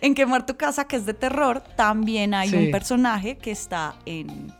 en 0.00 0.14
Quemar 0.14 0.46
tu 0.46 0.56
casa, 0.56 0.86
que 0.86 0.96
es 0.96 1.06
de 1.06 1.14
terror, 1.14 1.62
también 1.76 2.34
hay 2.34 2.50
Sí. 2.50 2.56
un 2.56 2.70
personaje 2.70 3.36
que 3.38 3.50
está 3.50 3.96
en, 4.06 4.52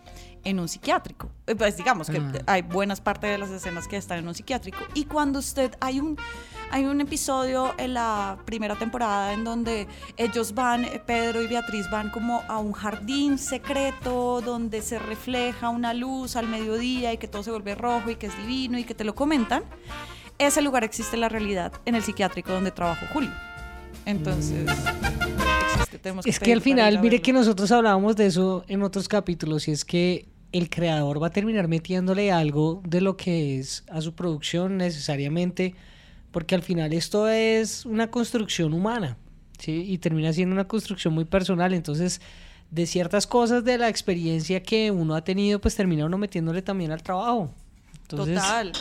en 0.44 0.58
un 0.58 0.68
psiquiátrico. 0.68 1.30
Eh, 1.46 1.54
Pues 1.54 1.76
digamos 1.76 2.08
que 2.08 2.18
Ah. 2.18 2.32
hay 2.46 2.62
buenas 2.62 3.00
partes 3.00 3.30
de 3.30 3.38
las 3.38 3.50
escenas 3.50 3.86
que 3.88 3.96
están 3.96 4.18
en 4.18 4.28
un 4.28 4.34
psiquiátrico. 4.34 4.78
Y 4.94 5.04
cuando 5.04 5.38
usted, 5.38 5.72
hay 5.80 6.00
un, 6.00 6.16
hay 6.70 6.84
un 6.84 7.00
episodio 7.00 7.74
en 7.78 7.94
la 7.94 8.38
primera 8.44 8.76
temporada 8.76 9.32
en 9.32 9.44
donde 9.44 9.88
ellos 10.16 10.54
van, 10.54 10.84
eh, 10.84 11.02
Pedro 11.04 11.42
y 11.42 11.46
Beatriz 11.46 11.90
van 11.90 12.10
como 12.10 12.42
a 12.48 12.58
un 12.58 12.72
jardín 12.72 13.38
secreto 13.38 14.40
donde 14.40 14.80
se 14.80 14.98
refleja 14.98 15.68
una 15.68 15.92
luz 15.94 16.36
al 16.36 16.48
mediodía 16.48 17.12
y 17.12 17.18
que 17.18 17.28
todo 17.28 17.42
se 17.42 17.50
vuelve 17.50 17.74
rojo 17.74 18.10
y 18.10 18.16
que 18.16 18.26
es 18.26 18.36
divino 18.36 18.78
y 18.78 18.84
que 18.84 18.94
te 18.94 19.04
lo 19.04 19.14
comentan. 19.14 19.64
Ese 20.38 20.62
lugar 20.62 20.84
existe 20.84 21.16
en 21.16 21.20
la 21.20 21.28
realidad, 21.28 21.72
en 21.84 21.96
el 21.96 22.02
psiquiátrico 22.02 22.52
donde 22.52 22.70
trabajó 22.70 23.04
Julio. 23.12 23.30
Entonces, 24.06 24.66
existe, 25.74 25.98
tenemos 25.98 26.26
Es 26.26 26.38
que 26.38 26.44
pedir 26.44 26.54
al 26.54 26.60
para 26.60 26.70
ir 26.70 26.76
final, 26.76 27.02
mire 27.02 27.20
que 27.20 27.32
nosotros 27.32 27.70
hablábamos 27.72 28.16
de 28.16 28.26
eso 28.26 28.64
en 28.68 28.82
otros 28.82 29.08
capítulos, 29.08 29.68
y 29.68 29.72
es 29.72 29.84
que 29.84 30.28
el 30.52 30.70
creador 30.70 31.22
va 31.22 31.28
a 31.28 31.30
terminar 31.30 31.68
metiéndole 31.68 32.32
algo 32.32 32.80
de 32.86 33.00
lo 33.00 33.16
que 33.16 33.58
es 33.58 33.84
a 33.90 34.00
su 34.00 34.14
producción 34.14 34.78
necesariamente, 34.78 35.74
porque 36.32 36.54
al 36.54 36.62
final 36.62 36.92
esto 36.92 37.28
es 37.28 37.84
una 37.86 38.10
construcción 38.10 38.72
humana, 38.72 39.16
¿sí? 39.58 39.84
Y 39.86 39.98
termina 39.98 40.32
siendo 40.32 40.54
una 40.54 40.68
construcción 40.68 41.14
muy 41.14 41.24
personal, 41.24 41.74
entonces 41.74 42.20
de 42.70 42.86
ciertas 42.86 43.26
cosas 43.26 43.64
de 43.64 43.78
la 43.78 43.88
experiencia 43.88 44.62
que 44.62 44.90
uno 44.90 45.14
ha 45.14 45.24
tenido, 45.24 45.60
pues 45.60 45.74
termina 45.74 46.06
uno 46.06 46.18
metiéndole 46.18 46.62
también 46.62 46.92
al 46.92 47.02
trabajo. 47.02 47.52
Entonces, 48.02 48.36
Total. 48.36 48.72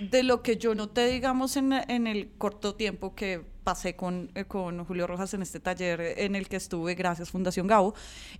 De 0.00 0.22
lo 0.24 0.42
que 0.42 0.56
yo 0.56 0.74
noté, 0.74 1.06
digamos, 1.08 1.56
en, 1.56 1.72
en 1.72 2.06
el 2.08 2.30
corto 2.36 2.74
tiempo 2.74 3.14
que 3.14 3.44
pasé 3.62 3.94
con, 3.94 4.30
eh, 4.34 4.44
con 4.44 4.84
Julio 4.84 5.06
Rojas 5.06 5.34
en 5.34 5.42
este 5.42 5.60
taller 5.60 6.00
en 6.18 6.34
el 6.34 6.48
que 6.48 6.56
estuve, 6.56 6.94
gracias 6.94 7.30
Fundación 7.30 7.66
Gabo, 7.66 7.94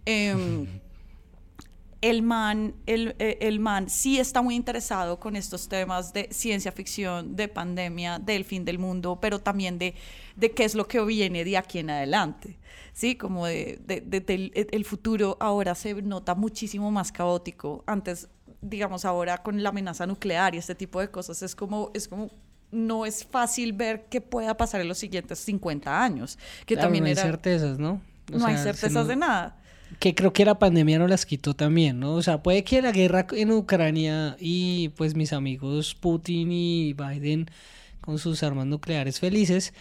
em, 0.04 0.66
el 2.02 2.22
man, 2.22 2.74
el, 2.86 3.14
eh, 3.18 3.38
el 3.40 3.60
man 3.60 3.88
sí 3.88 4.18
está 4.18 4.42
muy 4.42 4.54
interesado 4.56 5.18
con 5.18 5.36
estos 5.36 5.68
temas 5.68 6.12
de 6.12 6.28
ciencia 6.30 6.72
ficción, 6.72 7.34
de 7.36 7.48
pandemia, 7.48 8.18
del 8.18 8.44
fin 8.44 8.64
del 8.64 8.78
mundo, 8.78 9.18
pero 9.20 9.38
también 9.40 9.78
de, 9.78 9.94
de 10.36 10.50
qué 10.50 10.64
es 10.64 10.74
lo 10.74 10.86
que 10.86 11.00
viene 11.04 11.44
de 11.44 11.56
aquí 11.56 11.78
en 11.78 11.90
adelante. 11.90 12.58
Sí, 12.92 13.14
como 13.16 13.46
de, 13.46 13.78
de- 13.86 14.68
el 14.72 14.84
futuro 14.84 15.36
ahora 15.40 15.74
se 15.74 15.94
nota 16.02 16.34
muchísimo 16.34 16.90
más 16.90 17.10
caótico. 17.12 17.84
Antes, 17.86 18.28
digamos, 18.60 19.04
ahora 19.04 19.38
con 19.42 19.62
la 19.62 19.70
amenaza 19.70 20.06
nuclear 20.06 20.54
y 20.54 20.58
este 20.58 20.74
tipo 20.74 21.00
de 21.00 21.10
cosas, 21.10 21.40
es 21.42 21.54
como, 21.54 21.90
es 21.94 22.08
como 22.08 22.30
no 22.70 23.06
es 23.06 23.24
fácil 23.24 23.72
ver 23.74 24.06
qué 24.10 24.20
pueda 24.20 24.56
pasar 24.56 24.80
en 24.80 24.88
los 24.88 24.98
siguientes 24.98 25.38
50 25.38 26.02
años. 26.02 26.38
Que 26.66 26.74
claro, 26.74 26.86
también 26.86 27.04
no 27.04 27.06
hay 27.06 27.12
era, 27.12 27.22
certezas, 27.22 27.78
¿no? 27.78 28.00
O 28.32 28.38
no 28.38 28.46
hay 28.46 28.54
sea, 28.54 28.64
certezas 28.64 29.06
de 29.08 29.16
nada. 29.16 29.61
Que 29.98 30.14
creo 30.14 30.32
que 30.32 30.44
la 30.44 30.58
pandemia 30.58 30.98
no 30.98 31.08
las 31.08 31.26
quitó 31.26 31.54
también, 31.54 32.00
¿no? 32.00 32.14
O 32.14 32.22
sea, 32.22 32.42
puede 32.42 32.64
que 32.64 32.82
la 32.82 32.92
guerra 32.92 33.26
en 33.32 33.52
Ucrania 33.52 34.36
y 34.40 34.90
pues 34.90 35.14
mis 35.14 35.32
amigos 35.32 35.94
Putin 35.94 36.52
y 36.52 36.92
Biden 36.94 37.46
con 38.00 38.18
sus 38.18 38.42
armas 38.42 38.66
nucleares 38.66 39.20
felices 39.20 39.72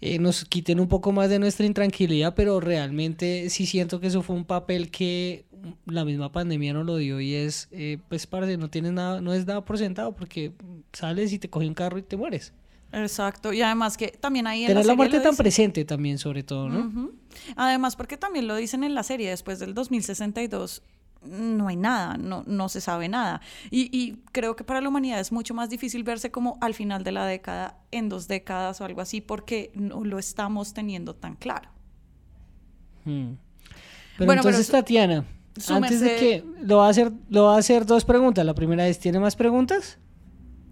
eh, 0.00 0.18
nos 0.18 0.44
quiten 0.46 0.80
un 0.80 0.88
poco 0.88 1.12
más 1.12 1.28
de 1.28 1.38
nuestra 1.38 1.66
intranquilidad, 1.66 2.34
pero 2.34 2.58
realmente 2.60 3.50
sí 3.50 3.66
siento 3.66 4.00
que 4.00 4.06
eso 4.06 4.22
fue 4.22 4.34
un 4.36 4.46
papel 4.46 4.90
que 4.90 5.44
la 5.84 6.06
misma 6.06 6.32
pandemia 6.32 6.72
no 6.72 6.84
lo 6.84 6.96
dio 6.96 7.20
y 7.20 7.34
es, 7.34 7.68
eh, 7.70 7.98
pues, 8.08 8.26
parce, 8.26 8.56
no 8.56 8.70
tienes 8.70 8.92
nada, 8.92 9.20
no 9.20 9.34
es 9.34 9.46
nada 9.46 9.64
por 9.64 9.76
sentado 9.76 10.14
porque 10.14 10.52
sales 10.92 11.32
y 11.32 11.38
te 11.38 11.50
coge 11.50 11.66
un 11.66 11.74
carro 11.74 11.98
y 11.98 12.02
te 12.02 12.16
mueres. 12.16 12.54
Exacto, 12.92 13.52
y 13.52 13.62
además 13.62 13.96
que 13.96 14.08
también 14.08 14.46
ahí 14.46 14.64
en 14.64 14.74
la 14.74 14.82
serie 14.82 14.96
muerte 14.96 15.20
tan 15.20 15.36
presente 15.36 15.84
también, 15.84 16.18
sobre 16.18 16.42
todo, 16.42 16.68
¿no? 16.68 17.10
Además, 17.56 17.96
porque 17.96 18.16
también 18.16 18.48
lo 18.48 18.56
dicen 18.56 18.82
en 18.84 18.94
la 18.94 19.02
serie, 19.02 19.30
después 19.30 19.58
del 19.58 19.74
2062 19.74 20.82
no 21.22 21.68
hay 21.68 21.76
nada, 21.76 22.16
no, 22.16 22.44
no 22.46 22.68
se 22.68 22.80
sabe 22.80 23.08
nada. 23.08 23.40
Y, 23.70 23.96
y 23.96 24.22
creo 24.32 24.56
que 24.56 24.64
para 24.64 24.80
la 24.80 24.88
humanidad 24.88 25.20
es 25.20 25.32
mucho 25.32 25.54
más 25.54 25.68
difícil 25.68 26.02
verse 26.02 26.30
como 26.30 26.58
al 26.60 26.74
final 26.74 27.04
de 27.04 27.12
la 27.12 27.26
década, 27.26 27.78
en 27.90 28.08
dos 28.08 28.26
décadas 28.26 28.80
o 28.80 28.84
algo 28.84 29.00
así, 29.00 29.20
porque 29.20 29.70
no 29.74 30.02
lo 30.04 30.18
estamos 30.18 30.72
teniendo 30.72 31.14
tan 31.14 31.36
claro. 31.36 31.68
Mm. 33.04 33.32
Pero 34.16 34.26
Bueno, 34.26 34.40
entonces, 34.40 34.68
Tatiana, 34.68 35.24
antes 35.68 36.00
de 36.00 36.16
que 36.16 36.44
lo 36.62 36.78
va 36.78 36.86
a 36.86 36.90
hacer, 36.90 37.12
lo 37.28 37.44
va 37.44 37.56
a 37.56 37.58
hacer 37.58 37.86
dos 37.86 38.04
preguntas. 38.04 38.44
La 38.44 38.54
primera 38.54 38.86
es, 38.86 38.98
¿tiene 38.98 39.18
más 39.18 39.36
preguntas? 39.36 39.98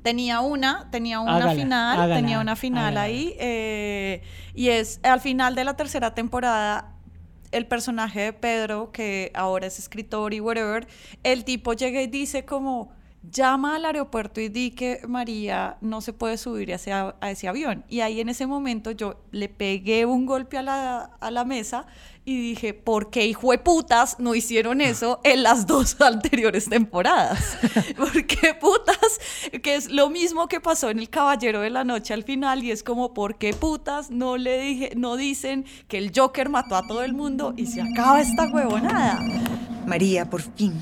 Tenía 0.02 0.40
una, 0.40 0.88
tenía 0.90 1.20
una 1.20 1.36
Hágala, 1.36 1.54
final, 1.54 1.96
hágala, 1.98 2.14
tenía 2.16 2.40
una 2.40 2.56
final 2.56 2.84
hágala. 2.84 3.02
ahí, 3.02 3.34
eh, 3.38 4.22
y 4.54 4.68
es 4.68 5.00
al 5.02 5.20
final 5.20 5.54
de 5.54 5.64
la 5.64 5.76
tercera 5.76 6.14
temporada 6.14 6.94
el 7.50 7.66
personaje 7.66 8.20
de 8.20 8.32
Pedro, 8.32 8.92
que 8.92 9.30
ahora 9.34 9.66
es 9.66 9.78
escritor 9.78 10.34
y 10.34 10.40
whatever, 10.40 10.86
el 11.22 11.44
tipo 11.44 11.72
llega 11.72 12.00
y 12.02 12.06
dice 12.06 12.44
como, 12.44 12.92
llama 13.30 13.76
al 13.76 13.84
aeropuerto 13.84 14.40
y 14.40 14.48
di 14.48 14.70
que 14.70 15.00
María 15.06 15.76
no 15.80 16.00
se 16.00 16.12
puede 16.12 16.36
subir 16.36 16.72
a 16.72 16.76
ese, 16.76 16.92
a 16.92 17.14
ese 17.22 17.48
avión. 17.48 17.84
Y 17.88 18.00
ahí 18.00 18.20
en 18.20 18.28
ese 18.28 18.46
momento 18.46 18.90
yo 18.90 19.20
le 19.30 19.48
pegué 19.48 20.06
un 20.06 20.26
golpe 20.26 20.58
a 20.58 20.62
la, 20.62 20.98
a 21.20 21.30
la 21.30 21.44
mesa 21.44 21.86
y 22.24 22.38
dije, 22.40 22.74
¿por 22.74 23.08
qué 23.08 23.26
hijo 23.26 23.52
de 23.52 23.58
putas 23.58 24.18
no 24.18 24.34
hicieron 24.34 24.82
eso 24.82 25.18
en 25.24 25.42
las 25.42 25.66
dos 25.66 25.98
anteriores 26.02 26.68
temporadas? 26.68 27.56
¿Por 27.96 28.26
qué 28.26 28.52
putas? 28.52 29.20
Que 29.62 29.76
es 29.76 29.90
lo 29.90 30.10
mismo 30.10 30.46
que 30.46 30.60
pasó 30.60 30.90
en 30.90 30.98
El 30.98 31.08
Caballero 31.08 31.62
de 31.62 31.70
la 31.70 31.84
Noche 31.84 32.12
al 32.12 32.24
final 32.24 32.62
y 32.62 32.70
es 32.70 32.82
como, 32.82 33.14
¿por 33.14 33.38
qué 33.38 33.54
putas 33.54 34.10
no 34.10 34.36
le 34.36 34.60
dije, 34.60 34.92
no 34.94 35.16
dicen 35.16 35.64
que 35.88 35.96
el 35.96 36.12
Joker 36.14 36.50
mató 36.50 36.76
a 36.76 36.86
todo 36.86 37.02
el 37.02 37.14
mundo 37.14 37.54
y 37.56 37.66
se 37.66 37.80
acaba 37.80 38.20
esta 38.20 38.46
huevonada? 38.48 39.20
María, 39.86 40.28
por 40.28 40.42
fin. 40.42 40.78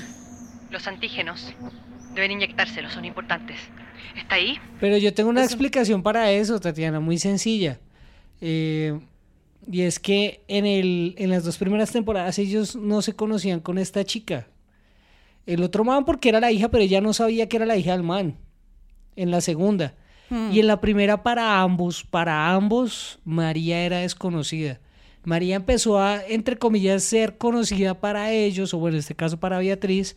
Los 0.69 0.85
antígenos 0.85 1.53
deben 2.17 2.31
inyectárselos, 2.31 2.93
son 2.93 3.05
importantes. 3.05 3.57
¿Está 4.15 4.35
ahí? 4.35 4.57
Pero 4.79 4.97
yo 4.97 5.13
tengo 5.13 5.29
una 5.29 5.43
explicación 5.43 6.03
para 6.03 6.31
eso, 6.31 6.59
Tatiana, 6.59 6.99
muy 6.99 7.17
sencilla. 7.17 7.79
Eh, 8.41 8.99
y 9.71 9.81
es 9.81 9.99
que 9.99 10.41
en, 10.47 10.65
el, 10.65 11.15
en 11.17 11.29
las 11.29 11.43
dos 11.43 11.57
primeras 11.57 11.91
temporadas 11.91 12.39
ellos 12.39 12.75
no 12.75 13.01
se 13.01 13.15
conocían 13.15 13.59
con 13.59 13.77
esta 13.77 14.03
chica. 14.03 14.47
El 15.45 15.63
otro 15.63 15.83
man 15.83 16.05
porque 16.05 16.29
era 16.29 16.39
la 16.39 16.51
hija, 16.51 16.69
pero 16.69 16.83
ella 16.83 17.01
no 17.01 17.13
sabía 17.13 17.47
que 17.47 17.57
era 17.57 17.65
la 17.65 17.77
hija 17.77 17.91
del 17.91 18.03
man. 18.03 18.37
En 19.15 19.31
la 19.31 19.41
segunda. 19.41 19.95
Hmm. 20.29 20.51
Y 20.51 20.59
en 20.59 20.67
la 20.67 20.81
primera 20.81 21.23
para 21.23 21.61
ambos, 21.61 22.03
para 22.03 22.53
ambos, 22.53 23.19
María 23.23 23.81
era 23.81 23.99
desconocida. 23.99 24.79
María 25.23 25.55
empezó 25.55 25.99
a, 25.99 26.25
entre 26.25 26.57
comillas, 26.57 27.03
ser 27.03 27.37
conocida 27.37 27.99
para 27.99 28.31
ellos, 28.31 28.73
o 28.73 28.79
bueno, 28.79 28.95
en 28.95 28.99
este 28.99 29.15
caso 29.15 29.39
para 29.39 29.59
Beatriz, 29.59 30.15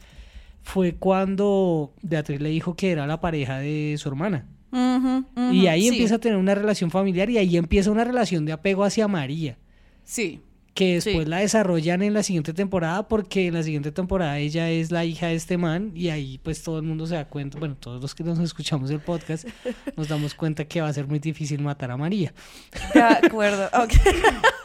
fue 0.63 0.95
cuando 0.95 1.95
Beatriz 2.03 2.41
le 2.41 2.51
dijo 2.51 2.75
que 2.77 2.91
era 2.93 3.07
la 3.07 3.21
pareja 3.21 3.59
de 3.59 3.97
su 3.99 4.09
hermana. 4.09 4.47
Y 5.53 5.67
ahí 5.67 5.83
sí, 5.83 5.89
empieza 5.89 6.15
a 6.17 6.19
tener 6.19 6.39
una 6.39 6.55
relación 6.55 6.91
familiar 6.91 7.29
y 7.31 7.39
ahí 7.39 7.57
empieza 7.57 7.91
una 7.91 8.05
relación 8.05 8.45
de 8.47 8.53
apego 8.53 8.85
hacia 8.85 9.09
María, 9.09 9.59
Sí. 10.05 10.41
que 10.75 10.95
después 10.95 11.25
Sí. 11.25 11.31
la 11.31 11.39
desarrollan 11.39 12.03
en 12.03 12.15
la 12.15 12.23
siguiente 12.23 12.55
temporada 12.55 13.09
porque 13.09 13.49
en 13.49 13.55
la 13.55 13.65
siguiente 13.65 13.91
temporada 13.91 14.39
ella 14.39 14.71
es 14.71 14.93
la 14.93 15.05
hija 15.05 15.27
de 15.27 15.35
este 15.35 15.59
man 15.59 15.91
y 15.97 16.11
ahí 16.11 16.39
pues 16.45 16.63
todo 16.63 16.79
el 16.79 16.85
mundo 16.85 17.05
se 17.09 17.17
da 17.17 17.25
cuenta, 17.29 17.59
bueno, 17.59 17.77
todos 17.77 18.01
los 18.01 18.15
que 18.15 18.23
nos 18.23 18.39
escuchamos 18.39 18.91
el 18.91 19.01
podcast 19.01 19.49
nos 19.97 20.07
damos 20.07 20.35
cuenta 20.35 20.65
que 20.65 20.81
va 20.81 20.87
a 20.89 20.93
ser 20.93 21.09
muy 21.09 21.19
difícil 21.19 21.61
matar 21.63 21.91
a 21.91 21.97
María. 21.97 22.33
De 22.95 23.01
acuerdo. 23.03 23.67
ok. 23.75 23.93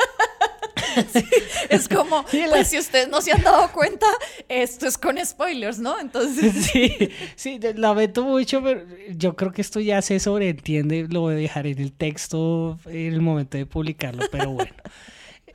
Sí, 1.13 1.23
es 1.69 1.87
como, 1.87 2.23
pues 2.23 2.67
si 2.67 2.77
ustedes 2.77 3.07
no 3.07 3.21
se 3.21 3.31
han 3.31 3.43
dado 3.43 3.71
cuenta, 3.71 4.05
esto 4.49 4.87
es 4.87 4.97
con 4.97 5.23
spoilers, 5.23 5.79
¿no? 5.79 5.99
Entonces, 5.99 6.53
Sí, 6.71 7.09
sí, 7.35 7.59
lamento 7.75 8.23
mucho, 8.23 8.61
pero 8.63 8.81
yo 9.15 9.35
creo 9.35 9.51
que 9.51 9.61
esto 9.61 9.79
ya 9.79 10.01
se 10.01 10.19
sobreentiende, 10.19 11.07
lo 11.09 11.21
voy 11.21 11.35
a 11.35 11.37
dejar 11.37 11.67
en 11.67 11.79
el 11.79 11.91
texto 11.91 12.79
en 12.85 13.13
el 13.13 13.21
momento 13.21 13.57
de 13.57 13.65
publicarlo, 13.65 14.25
pero 14.31 14.51
bueno. 14.51 14.73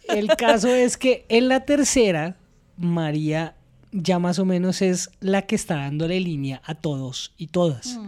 El 0.08 0.28
caso 0.36 0.68
es 0.68 0.96
que 0.96 1.24
en 1.28 1.46
la 1.46 1.60
tercera, 1.60 2.36
María 2.76 3.54
ya 3.92 4.18
más 4.18 4.38
o 4.38 4.44
menos 4.44 4.82
es 4.82 5.10
la 5.20 5.42
que 5.42 5.54
está 5.54 5.76
dándole 5.76 6.20
línea 6.20 6.62
a 6.64 6.74
todos 6.74 7.32
y 7.36 7.48
todas. 7.48 7.98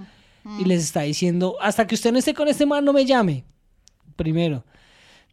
Y 0.59 0.65
les 0.65 0.83
está 0.83 1.03
diciendo, 1.03 1.57
hasta 1.61 1.87
que 1.87 1.95
usted 1.95 2.13
no 2.13 2.19
esté 2.19 2.35
con 2.35 2.49
este 2.49 2.67
man, 2.67 2.85
no 2.85 2.93
me 2.93 3.05
llame. 3.05 3.45
Primero. 4.17 4.65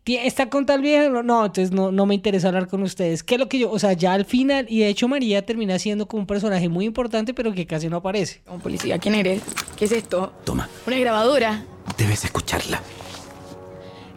"Tie- 0.10 0.22
¿Está 0.26 0.50
con 0.50 0.66
tal 0.66 0.82
vieja? 0.82 1.08
No, 1.10 1.22
no, 1.24 1.46
entonces 1.46 1.72
no, 1.72 1.92
no 1.92 2.06
me 2.06 2.16
interesa 2.16 2.48
hablar 2.48 2.68
con 2.68 2.82
ustedes. 2.82 3.22
¿Qué 3.24 3.36
es 3.36 3.40
lo 3.40 3.48
que 3.48 3.60
yo, 3.60 3.70
o 3.72 3.78
sea, 3.78 3.94
ya 3.94 4.14
al 4.14 4.26
final, 4.26 4.66
y 4.70 4.80
de 4.80 4.88
hecho 4.90 5.08
María 5.08 5.46
termina 5.46 5.78
siendo 5.78 6.08
como 6.08 6.22
un 6.22 6.28
personaje 6.28 6.68
muy 6.70 6.86
importante, 6.86 7.34
pero 7.34 7.54
que 7.54 7.68
casi 7.68 7.90
no 7.90 7.98
aparece. 7.98 8.42
Un 8.48 8.60
policía, 8.60 8.98
¿quién 8.98 9.14
eres? 9.16 9.42
¿Qué 9.78 9.86
es 9.86 9.92
esto? 9.92 10.34
Toma, 10.46 10.68
Una 10.88 10.98
grabadora. 10.98 11.64
debes 11.98 12.24
escucharla. 12.26 12.82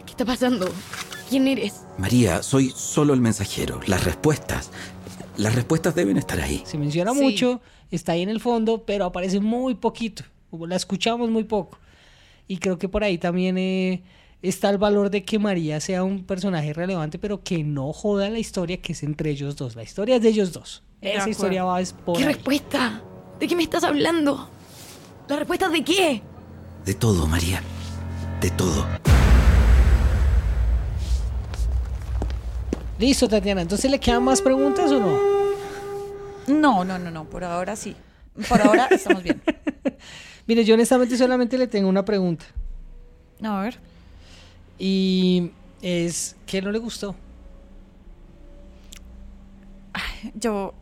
¿Qué 0.05 0.11
está 0.11 0.25
pasando? 0.25 0.67
¿Quién 1.29 1.47
eres? 1.47 1.81
María, 1.97 2.41
soy 2.43 2.71
solo 2.75 3.13
el 3.13 3.21
mensajero. 3.21 3.79
Las 3.87 4.03
respuestas. 4.03 4.71
Las 5.37 5.55
respuestas 5.55 5.95
deben 5.95 6.17
estar 6.17 6.39
ahí. 6.39 6.61
Se 6.65 6.77
menciona 6.77 7.13
Sí. 7.13 7.21
mucho, 7.21 7.61
está 7.91 8.11
ahí 8.13 8.21
en 8.21 8.29
el 8.29 8.39
fondo, 8.39 8.83
pero 8.85 9.05
aparece 9.05 9.39
muy 9.39 9.75
poquito. 9.75 10.23
La 10.67 10.75
escuchamos 10.75 11.29
muy 11.31 11.43
poco. 11.43 11.77
Y 12.47 12.57
creo 12.57 12.77
que 12.77 12.87
por 12.89 13.03
ahí 13.03 13.17
también 13.17 13.57
eh, 13.57 14.03
está 14.43 14.69
el 14.69 14.77
valor 14.77 15.09
de 15.09 15.23
que 15.23 15.39
María 15.39 15.79
sea 15.79 16.03
un 16.03 16.23
personaje 16.25 16.73
relevante, 16.73 17.17
pero 17.17 17.41
que 17.43 17.63
no 17.63 17.91
joda 17.93 18.29
la 18.29 18.39
historia 18.39 18.81
que 18.81 18.91
es 18.93 19.01
entre 19.03 19.29
ellos 19.31 19.55
dos. 19.55 19.75
La 19.75 19.83
historia 19.83 20.17
es 20.17 20.21
de 20.21 20.29
ellos 20.29 20.51
dos. 20.53 20.83
De 21.01 21.07
Esa 21.09 21.15
acuerdo. 21.21 21.31
historia 21.31 21.63
va 21.63 21.81
es 21.81 21.93
por 21.93 22.17
¿Qué 22.17 22.23
ahí. 22.25 22.33
respuesta? 22.33 23.01
¿De 23.39 23.47
qué 23.47 23.55
me 23.55 23.63
estás 23.63 23.83
hablando? 23.83 24.49
¿La 25.27 25.37
respuesta 25.37 25.69
de 25.69 25.83
qué? 25.83 26.21
De 26.85 26.93
todo, 26.93 27.25
María. 27.27 27.61
De 28.41 28.49
todo. 28.51 28.85
Listo, 32.99 33.27
Tatiana. 33.27 33.61
Entonces, 33.61 33.89
¿le 33.89 33.99
quedan 33.99 34.23
más 34.23 34.41
preguntas 34.41 34.91
o 34.91 34.99
no? 34.99 35.33
no, 36.47 36.83
no, 36.83 36.99
no, 36.99 37.09
no, 37.09 37.23
por 37.25 37.43
ahora 37.43 37.75
sí. 37.75 37.95
Por 38.49 38.61
ahora 38.61 38.87
estamos 38.91 39.23
bien. 39.23 39.41
Mire, 40.47 40.65
yo 40.65 40.73
honestamente 40.73 41.17
solamente 41.17 41.57
le 41.57 41.67
tengo 41.67 41.87
una 41.87 42.03
pregunta. 42.03 42.45
A 43.41 43.61
ver. 43.61 43.79
Y 44.77 45.51
es, 45.81 46.35
¿qué 46.45 46.61
no 46.61 46.71
le 46.71 46.79
gustó? 46.79 47.15
Yo 50.35 50.73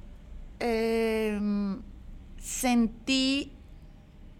em, 0.59 1.81
sentí 2.37 3.51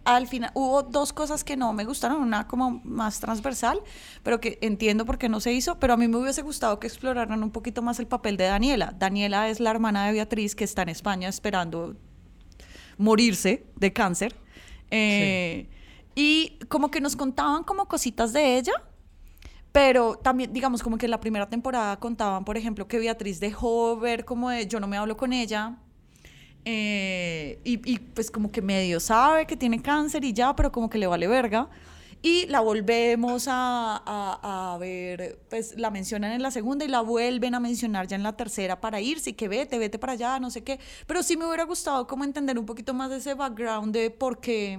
al 0.04 0.26
final, 0.26 0.50
hubo 0.54 0.82
dos 0.82 1.12
cosas 1.12 1.44
que 1.44 1.56
no 1.56 1.72
me 1.72 1.84
gustaron, 1.84 2.22
una 2.22 2.48
como 2.48 2.80
más 2.84 3.20
transversal, 3.20 3.80
pero 4.24 4.40
que 4.40 4.58
entiendo 4.60 5.04
por 5.06 5.16
qué 5.16 5.28
no 5.28 5.38
se 5.38 5.52
hizo, 5.52 5.78
pero 5.78 5.94
a 5.94 5.96
mí 5.96 6.08
me 6.08 6.16
hubiese 6.16 6.42
gustado 6.42 6.80
que 6.80 6.88
exploraran 6.88 7.40
un 7.42 7.50
poquito 7.50 7.82
más 7.82 8.00
el 8.00 8.08
papel 8.08 8.36
de 8.36 8.44
Daniela. 8.44 8.94
Daniela 8.98 9.48
es 9.48 9.60
la 9.60 9.70
hermana 9.70 10.06
de 10.06 10.12
Beatriz 10.12 10.56
que 10.56 10.64
está 10.64 10.82
en 10.82 10.88
España 10.88 11.28
esperando 11.28 11.94
morirse 12.98 13.64
de 13.76 13.92
cáncer. 13.92 14.34
Eh, 14.90 15.68
Y 16.14 16.58
como 16.68 16.90
que 16.90 17.00
nos 17.00 17.16
contaban 17.16 17.64
como 17.64 17.86
cositas 17.86 18.32
de 18.32 18.58
ella, 18.58 18.72
pero 19.72 20.16
también, 20.16 20.52
digamos, 20.52 20.82
como 20.82 20.98
que 20.98 21.06
en 21.06 21.10
la 21.12 21.20
primera 21.20 21.48
temporada 21.48 21.98
contaban, 21.98 22.44
por 22.44 22.56
ejemplo, 22.58 22.86
que 22.88 22.98
Beatriz 22.98 23.40
dejó 23.40 23.96
ver 23.98 24.24
como 24.24 24.50
de 24.50 24.66
yo 24.66 24.80
no 24.80 24.86
me 24.88 24.96
hablo 24.98 25.16
con 25.16 25.32
ella. 25.32 25.76
eh, 26.64 27.60
y, 27.64 27.80
y, 27.92 27.98
pues 27.98 28.30
como 28.30 28.52
que 28.52 28.62
medio 28.62 29.00
sabe 29.00 29.46
que 29.46 29.56
tiene 29.56 29.82
cáncer 29.82 30.24
y 30.24 30.32
ya, 30.32 30.54
pero 30.54 30.70
como 30.72 30.88
que 30.90 30.98
le 30.98 31.06
vale 31.06 31.26
verga. 31.28 31.68
Y 32.24 32.46
la 32.46 32.60
volvemos 32.60 33.48
a, 33.48 33.96
a- 34.06 34.74
a 34.74 34.78
ver, 34.78 35.40
pues 35.50 35.74
la 35.76 35.90
mencionan 35.90 36.30
en 36.32 36.42
la 36.42 36.52
segunda 36.52 36.84
y 36.84 36.88
la 36.88 37.00
vuelven 37.00 37.54
a 37.56 37.60
mencionar 37.60 38.06
ya 38.06 38.14
en 38.16 38.22
la 38.22 38.36
tercera 38.36 38.80
para 38.80 39.00
irse 39.00 39.30
y 39.30 39.32
que 39.34 39.48
vete, 39.48 39.78
vete 39.78 39.98
para 39.98 40.12
allá, 40.12 40.38
no 40.38 40.50
sé 40.50 40.62
qué. 40.62 40.78
Pero 41.06 41.22
sí 41.24 41.36
me 41.36 41.46
hubiera 41.46 41.64
gustado 41.64 42.06
como 42.06 42.22
entender 42.24 42.58
un 42.58 42.66
poquito 42.66 42.94
más 42.94 43.10
de 43.10 43.16
ese 43.16 43.34
background 43.34 43.92
de 43.92 44.10
por 44.10 44.40
qué, 44.40 44.78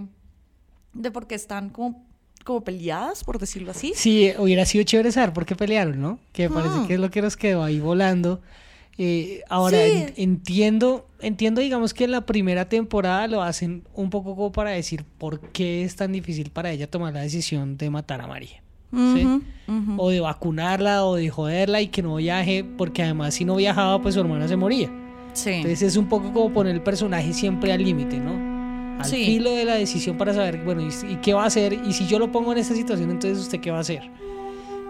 de 0.93 1.11
por 1.11 1.27
qué 1.27 1.35
están 1.35 1.69
como, 1.69 2.05
como 2.43 2.61
peleadas, 2.63 3.23
por 3.23 3.39
decirlo 3.39 3.71
así. 3.71 3.93
Sí, 3.95 4.31
hubiera 4.37 4.65
sido 4.65 4.83
chévere 4.83 5.11
saber 5.11 5.33
por 5.33 5.45
qué 5.45 5.55
pelearon, 5.55 5.99
¿no? 6.01 6.19
Que 6.31 6.49
me 6.49 6.55
parece 6.55 6.75
Ah. 6.79 6.85
que 6.87 6.93
es 6.95 6.99
lo 6.99 7.09
que 7.09 7.21
nos 7.21 7.35
quedó 7.37 7.63
ahí 7.63 7.79
volando. 7.79 8.41
Eh, 8.99 9.41
ahora 9.49 9.79
Sí. 9.79 9.91
en- 9.91 10.13
entiendo, 10.17 11.07
entiendo, 11.19 11.61
digamos 11.61 11.95
que 11.95 12.03
en 12.03 12.11
la 12.11 12.21
primera 12.27 12.69
temporada 12.69 13.25
lo 13.27 13.41
hacen 13.41 13.83
un 13.95 14.11
poco 14.11 14.35
como 14.35 14.51
para 14.51 14.69
decir 14.69 15.03
por 15.17 15.39
qué 15.51 15.83
es 15.83 15.95
tan 15.95 16.11
difícil 16.11 16.51
para 16.51 16.71
ella 16.71 16.85
tomar 16.85 17.13
la 17.13 17.21
decisión 17.21 17.75
de 17.77 17.89
matar 17.89 18.21
a 18.21 18.27
María. 18.27 18.61
O 19.97 20.09
de 20.11 20.19
vacunarla 20.19 21.03
o 21.05 21.15
de 21.15 21.29
joderla 21.29 21.81
y 21.81 21.87
que 21.87 22.03
no 22.03 22.17
viaje, 22.17 22.63
porque 22.63 23.01
además 23.01 23.33
si 23.33 23.45
no 23.45 23.55
viajaba, 23.55 23.99
pues 23.99 24.13
su 24.13 24.19
hermana 24.21 24.47
se 24.47 24.55
moría. 24.55 24.91
Sí. 25.33 25.49
Entonces 25.49 25.81
es 25.81 25.97
un 25.97 26.07
poco 26.07 26.31
como 26.31 26.53
poner 26.53 26.75
el 26.75 26.81
personaje 26.83 27.33
siempre 27.33 27.71
al 27.73 27.83
límite, 27.83 28.19
¿no? 28.19 28.52
Al 28.99 29.05
Sí. 29.05 29.25
filo 29.25 29.51
de 29.51 29.65
la 29.65 29.75
decisión 29.75 30.17
para 30.17 30.33
saber, 30.33 30.63
bueno, 30.63 30.81
¿y, 30.81 30.89
y 31.11 31.15
qué 31.17 31.33
va 31.33 31.43
a 31.43 31.47
hacer? 31.47 31.73
Y 31.73 31.93
si 31.93 32.07
yo 32.07 32.19
lo 32.19 32.31
pongo 32.31 32.51
en 32.53 32.59
esta 32.59 32.73
situación, 32.75 33.09
entonces 33.11 33.39
usted 33.39 33.59
qué 33.59 33.71
va 33.71 33.77
a 33.77 33.81
hacer. 33.81 34.03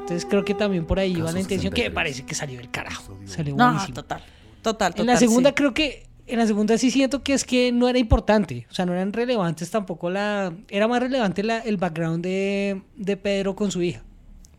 Entonces 0.02 0.26
creo 0.30 0.44
que 0.44 0.54
también 0.54 0.86
por 0.86 1.00
ahí 1.00 1.16
va 1.16 1.32
la 1.32 1.40
intención 1.40 1.74
que 1.74 1.84
me 1.84 1.92
parece 1.92 2.24
que 2.24 2.36
salió 2.36 2.58
del 2.58 2.70
carajo. 2.70 3.18
Salió 3.26 3.56
No, 3.56 3.66
buenísimo. 3.70 3.96
total. 3.96 4.22
Total, 4.62 4.92
total. 4.92 5.02
en 5.02 5.08
la 5.14 5.18
segunda 5.18 5.50
sí. 5.50 5.56
creo 5.56 5.74
que, 5.74 6.04
en 6.28 6.40
la 6.40 6.48
segunda 6.48 6.78
sí 6.78 6.92
siento 6.92 7.24
que 7.24 7.34
es 7.34 7.44
que 7.46 7.72
no 7.72 7.88
era 7.90 7.98
importante. 8.00 8.68
O 8.70 8.74
sea, 8.74 8.86
no 8.86 8.94
eran 8.94 9.12
relevantes 9.14 9.70
tampoco 9.72 10.10
la... 10.10 10.54
Era 10.70 10.88
más 10.88 11.02
relevante 11.02 11.42
la- 11.44 11.60
el 11.60 11.78
background 11.78 12.24
de, 12.24 12.82
de 12.98 13.18
Pedro 13.18 13.56
con 13.56 13.72
su 13.72 13.82
hija. 13.82 14.04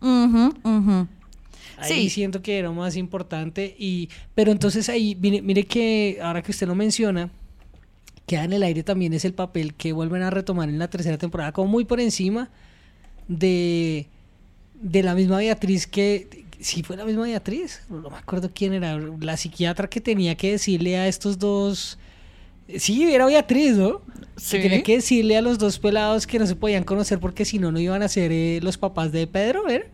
Ujú, 0.01 0.53
ujú. 0.62 1.09
Ahí 1.79 2.05
Sí. 2.05 2.11
siento 2.11 2.41
que 2.43 2.59
era 2.59 2.71
más 2.71 2.97
importante. 2.97 3.75
Y, 3.79 4.09
pero 4.35 4.51
entonces 4.53 4.89
ahí, 4.89 5.16
mire, 5.21 5.43
mire 5.43 5.64
que 5.64 6.19
ahora 6.23 6.43
que 6.43 6.51
usted 6.53 6.66
lo 6.66 6.75
menciona, 6.75 7.31
queda 8.27 8.45
en 8.45 8.53
el 8.53 8.62
aire 8.62 8.83
también 8.83 9.12
es 9.12 9.25
el 9.25 9.35
papel 9.35 9.75
que 9.75 9.93
vuelven 9.93 10.22
a 10.22 10.31
retomar 10.31 10.68
en 10.68 10.79
la 10.79 10.89
tercera 10.89 11.18
temporada, 11.18 11.53
como 11.53 11.68
muy 11.68 11.85
por 11.85 12.01
encima 12.01 12.51
de, 13.29 14.07
de 14.75 15.03
la 15.03 15.14
misma 15.14 15.39
Beatriz 15.39 15.87
que, 15.87 16.45
sí 16.61 16.83
fue 16.83 16.97
la 16.97 17.05
misma 17.05 17.25
Beatriz, 17.25 17.83
no 17.91 18.11
me 18.11 18.16
acuerdo 18.16 18.51
quién 18.55 18.72
era, 18.72 18.99
la 18.99 19.37
psiquiatra 19.37 19.89
que 19.89 20.01
tenía 20.01 20.35
que 20.37 20.53
decirle 20.53 20.97
a 20.97 21.07
estos 21.07 21.39
dos... 21.39 21.99
Sí, 22.79 23.03
era 23.12 23.27
Beatriz, 23.27 23.77
¿no? 23.77 24.01
Sí. 24.37 24.57
Que 24.57 24.62
tenía 24.62 24.83
que 24.83 24.97
decirle 24.97 25.37
a 25.37 25.43
los 25.43 25.59
dos 25.59 25.79
pelados 25.79 26.27
que 26.27 26.39
no 26.39 26.47
se 26.47 26.57
podían 26.57 26.83
conocer 26.83 27.20
porque 27.20 27.45
si 27.45 27.59
no, 27.59 27.70
no 27.70 27.79
iban 27.79 28.03
a 28.03 28.09
ser 28.09 28.33
eh, 28.33 28.59
los 28.62 28.79
papás 28.79 29.12
de 29.12 29.27
Pedro, 29.27 29.68
¿era? 29.68 29.85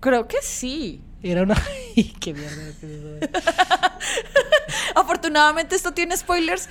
Creo 0.00 0.28
que 0.28 0.36
sí. 0.42 1.00
Era 1.22 1.42
una... 1.42 1.54
¡Qué 2.20 2.34
mierda! 2.34 2.62
Afortunadamente 4.94 5.76
esto 5.76 5.92
tiene 5.92 6.16
spoilers 6.16 6.68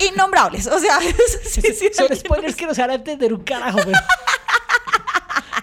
innombrables. 0.00 0.66
O 0.66 0.78
sea, 0.78 0.98
sí, 1.44 1.60
sí, 1.60 1.90
Son 1.92 2.14
spoilers 2.14 2.56
que 2.56 2.66
no 2.66 2.74
se 2.74 2.80
van 2.80 2.90
a 2.90 2.94
entender 2.94 3.32
un 3.32 3.42
carajo, 3.42 3.78
pero... 3.84 3.98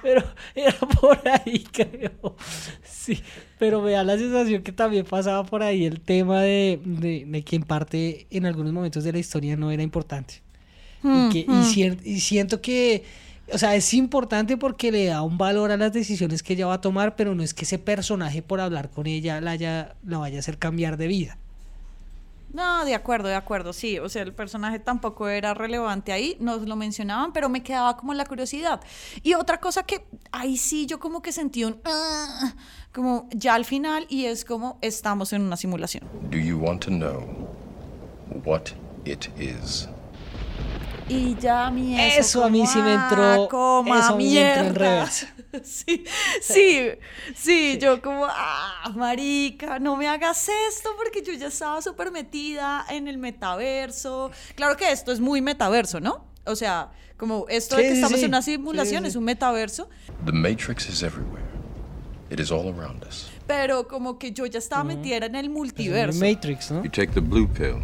pero 0.02 0.24
era 0.54 0.78
por 0.80 1.20
ahí, 1.28 1.66
creo. 1.72 2.36
Sí, 2.84 3.22
pero 3.58 3.82
me 3.82 3.92
da 3.92 4.04
la 4.04 4.18
sensación 4.18 4.62
que 4.64 4.72
también 4.72 5.06
pasaba 5.06 5.44
por 5.46 5.64
ahí 5.64 5.86
el 5.86 6.02
tema 6.02 6.42
de, 6.42 6.80
de, 6.84 7.24
de 7.26 7.44
que 7.44 7.56
en 7.56 7.64
parte 7.64 8.28
en 8.30 8.46
algunos 8.46 8.74
momentos 8.74 9.04
de 9.04 9.14
la 9.14 9.20
historia 9.20 9.56
no 9.56 9.72
era 9.72 9.84
importante. 9.84 10.42
Y, 11.04 11.30
que, 11.30 11.46
y, 11.48 11.98
y 12.16 12.20
siento 12.20 12.62
que, 12.62 13.04
o 13.54 13.58
sea, 13.58 13.76
es 13.76 13.94
importante 13.94 14.58
porque 14.58 14.92
le 14.92 15.06
da 15.06 15.22
un 15.22 15.38
valor 15.38 15.72
a 15.72 15.78
las 15.78 15.94
decisiones 15.94 16.42
que 16.44 16.54
ella 16.54 16.68
va 16.68 16.76
a 16.76 16.82
tomar, 16.82 17.16
pero 17.16 17.36
no 17.36 17.44
es 17.44 17.54
que 17.54 17.66
ese 17.66 17.80
personaje 17.80 18.42
por 18.42 18.60
hablar 18.60 18.90
con 18.90 19.08
ella 19.08 19.40
la, 19.42 19.52
haya, 19.52 19.96
la 20.06 20.18
vaya 20.18 20.38
a 20.38 20.40
hacer 20.40 20.58
cambiar 20.58 20.98
de 20.98 21.08
vida. 21.08 21.38
No, 22.54 22.86
de 22.86 22.96
acuerdo, 22.96 23.28
de 23.28 23.36
acuerdo, 23.36 23.74
sí. 23.74 24.00
O 24.00 24.08
sea, 24.08 24.22
el 24.22 24.34
personaje 24.34 24.80
tampoco 24.80 25.28
era 25.28 25.54
relevante 25.54 26.14
ahí, 26.14 26.38
nos 26.40 26.62
lo 26.66 26.78
mencionaban, 26.78 27.34
pero 27.34 27.50
me 27.50 27.62
quedaba 27.62 27.98
como 27.98 28.14
la 28.14 28.26
curiosidad. 28.26 28.80
Y 29.24 29.34
otra 29.34 29.60
cosa 29.60 29.84
que 29.84 30.06
ahí 30.32 30.56
sí 30.56 30.86
yo 30.86 30.98
como 31.00 31.22
que 31.22 31.34
sentí 31.34 31.66
un... 31.66 31.82
"Ah", 31.84 32.54
como 32.94 33.28
ya 33.32 33.56
al 33.56 33.66
final 33.66 34.08
y 34.10 34.24
es 34.26 34.46
como 34.46 34.78
estamos 34.82 35.34
en 35.34 35.42
una 35.42 35.58
simulación. 35.58 36.06
Do 36.32 36.38
you 36.38 36.58
want 36.58 36.82
to 36.86 36.92
know 36.92 37.28
what 38.46 38.70
it 39.04 39.28
is? 39.38 39.90
Y 41.08 41.36
ya 41.36 41.68
a 41.68 41.72
mí 41.72 42.00
eso, 42.00 42.20
Eso 42.20 42.44
a 42.46 42.50
mí 42.50 42.66
sí 42.66 42.80
me 42.80 42.94
"Ah, 42.94 43.08
entró- 43.10 43.48
coma 43.50 44.00
eso 44.00 44.14
a 44.14 44.18
mí 44.18 44.34
me 44.34 44.40
entró 44.42 44.62
en 44.64 44.72
mierda". 44.74 44.80
reversa. 44.96 45.28
Sí, 45.64 46.04
sí, 46.42 46.90
sí, 47.34 47.78
yo 47.80 48.02
como, 48.02 48.26
ah, 48.30 48.92
marica, 48.96 49.80
no 49.80 49.96
me 49.96 50.08
hagas 50.10 50.50
esto 50.68 50.90
porque 50.98 51.22
yo 51.24 51.32
ya 51.34 51.48
estaba 51.48 51.82
súper 51.82 52.12
metida 52.12 52.86
en 52.90 53.08
el 53.08 53.18
metaverso. 53.18 54.32
Claro 54.56 54.76
que 54.76 54.92
esto 54.92 55.14
es 55.14 55.22
muy 55.22 55.40
metaverso, 55.42 56.02
¿no? 56.02 56.26
O 56.46 56.56
sea, 56.58 56.92
como 57.16 57.46
esto 57.48 57.78
de 57.78 57.84
Sí, 57.84 57.88
que 57.88 57.94
sí, 57.96 58.02
estamos 58.02 58.20
sí. 58.20 58.26
en 58.26 58.32
una 58.32 58.42
simulación 58.42 59.04
sí. 59.04 59.08
es 59.10 59.16
un 59.16 59.24
metaverso, 59.24 59.90
The 60.26 60.34
Matrix 60.34 60.90
is 60.90 61.04
everywhere. 61.04 61.46
It 62.30 62.40
is 62.42 62.52
all 62.52 62.68
around 62.78 63.06
us. 63.08 63.30
pero 63.48 63.88
como 63.88 64.18
que 64.20 64.32
yo 64.34 64.46
ya 64.48 64.60
estaba 64.60 64.84
metida 64.84 65.26
en 65.26 65.36
el 65.36 65.50
multiverso. 65.50 66.20
Matrix, 66.20 66.72
¿no? 66.72 66.84
You 66.84 66.90
take 66.90 67.14
the 67.14 67.22
blue 67.22 67.48
pill. 67.48 67.78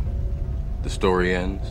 The 0.83 0.89
story 0.89 1.35
ends. 1.35 1.61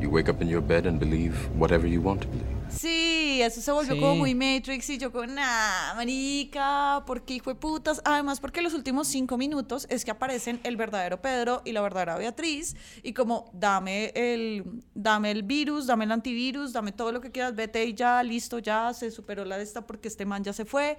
You 0.00 0.10
wake 0.10 0.28
up 0.30 0.40
in 0.40 0.48
your 0.48 0.62
bed 0.62 0.86
and 0.86 0.98
believe 1.00 1.34
whatever 1.56 1.86
you 1.88 2.00
want 2.00 2.22
to 2.22 2.28
believe. 2.28 2.46
Sí, 2.70 3.40
eso 3.42 3.60
se 3.62 3.72
volvió 3.72 3.94
Sí. 3.94 4.00
como 4.00 4.14
muy 4.16 4.34
Matrix 4.34 4.90
y 4.90 4.98
yo 4.98 5.10
como, 5.10 5.26
nah, 5.26 5.94
marica, 5.96 7.02
porque 7.06 7.34
hijo 7.34 7.50
de 7.50 7.56
putas. 7.56 8.00
Además, 8.04 8.38
porque 8.40 8.60
los 8.62 8.74
últimos 8.74 9.08
cinco 9.08 9.36
minutos 9.38 9.86
es 9.90 10.04
que 10.04 10.10
aparecen 10.10 10.60
el 10.64 10.76
verdadero 10.76 11.20
Pedro 11.20 11.62
y 11.64 11.72
la 11.72 11.80
verdadera 11.80 12.16
Beatriz 12.16 12.76
y 13.02 13.12
como, 13.14 13.50
dame 13.54 14.12
el, 14.14 14.82
dame 14.94 15.30
el 15.30 15.42
virus, 15.42 15.86
dame 15.86 16.04
el 16.04 16.12
antivirus, 16.12 16.72
dame 16.72 16.92
todo 16.92 17.10
lo 17.10 17.20
que 17.20 17.30
quieras, 17.32 17.54
vete 17.56 17.84
y 17.84 17.94
ya, 17.94 18.22
listo, 18.22 18.58
ya, 18.58 18.92
se 18.92 19.10
superó 19.10 19.44
la 19.44 19.56
de 19.56 19.64
esta 19.64 19.86
porque 19.86 20.08
este 20.08 20.26
man 20.26 20.44
ya 20.44 20.52
se 20.52 20.64
fue. 20.64 20.98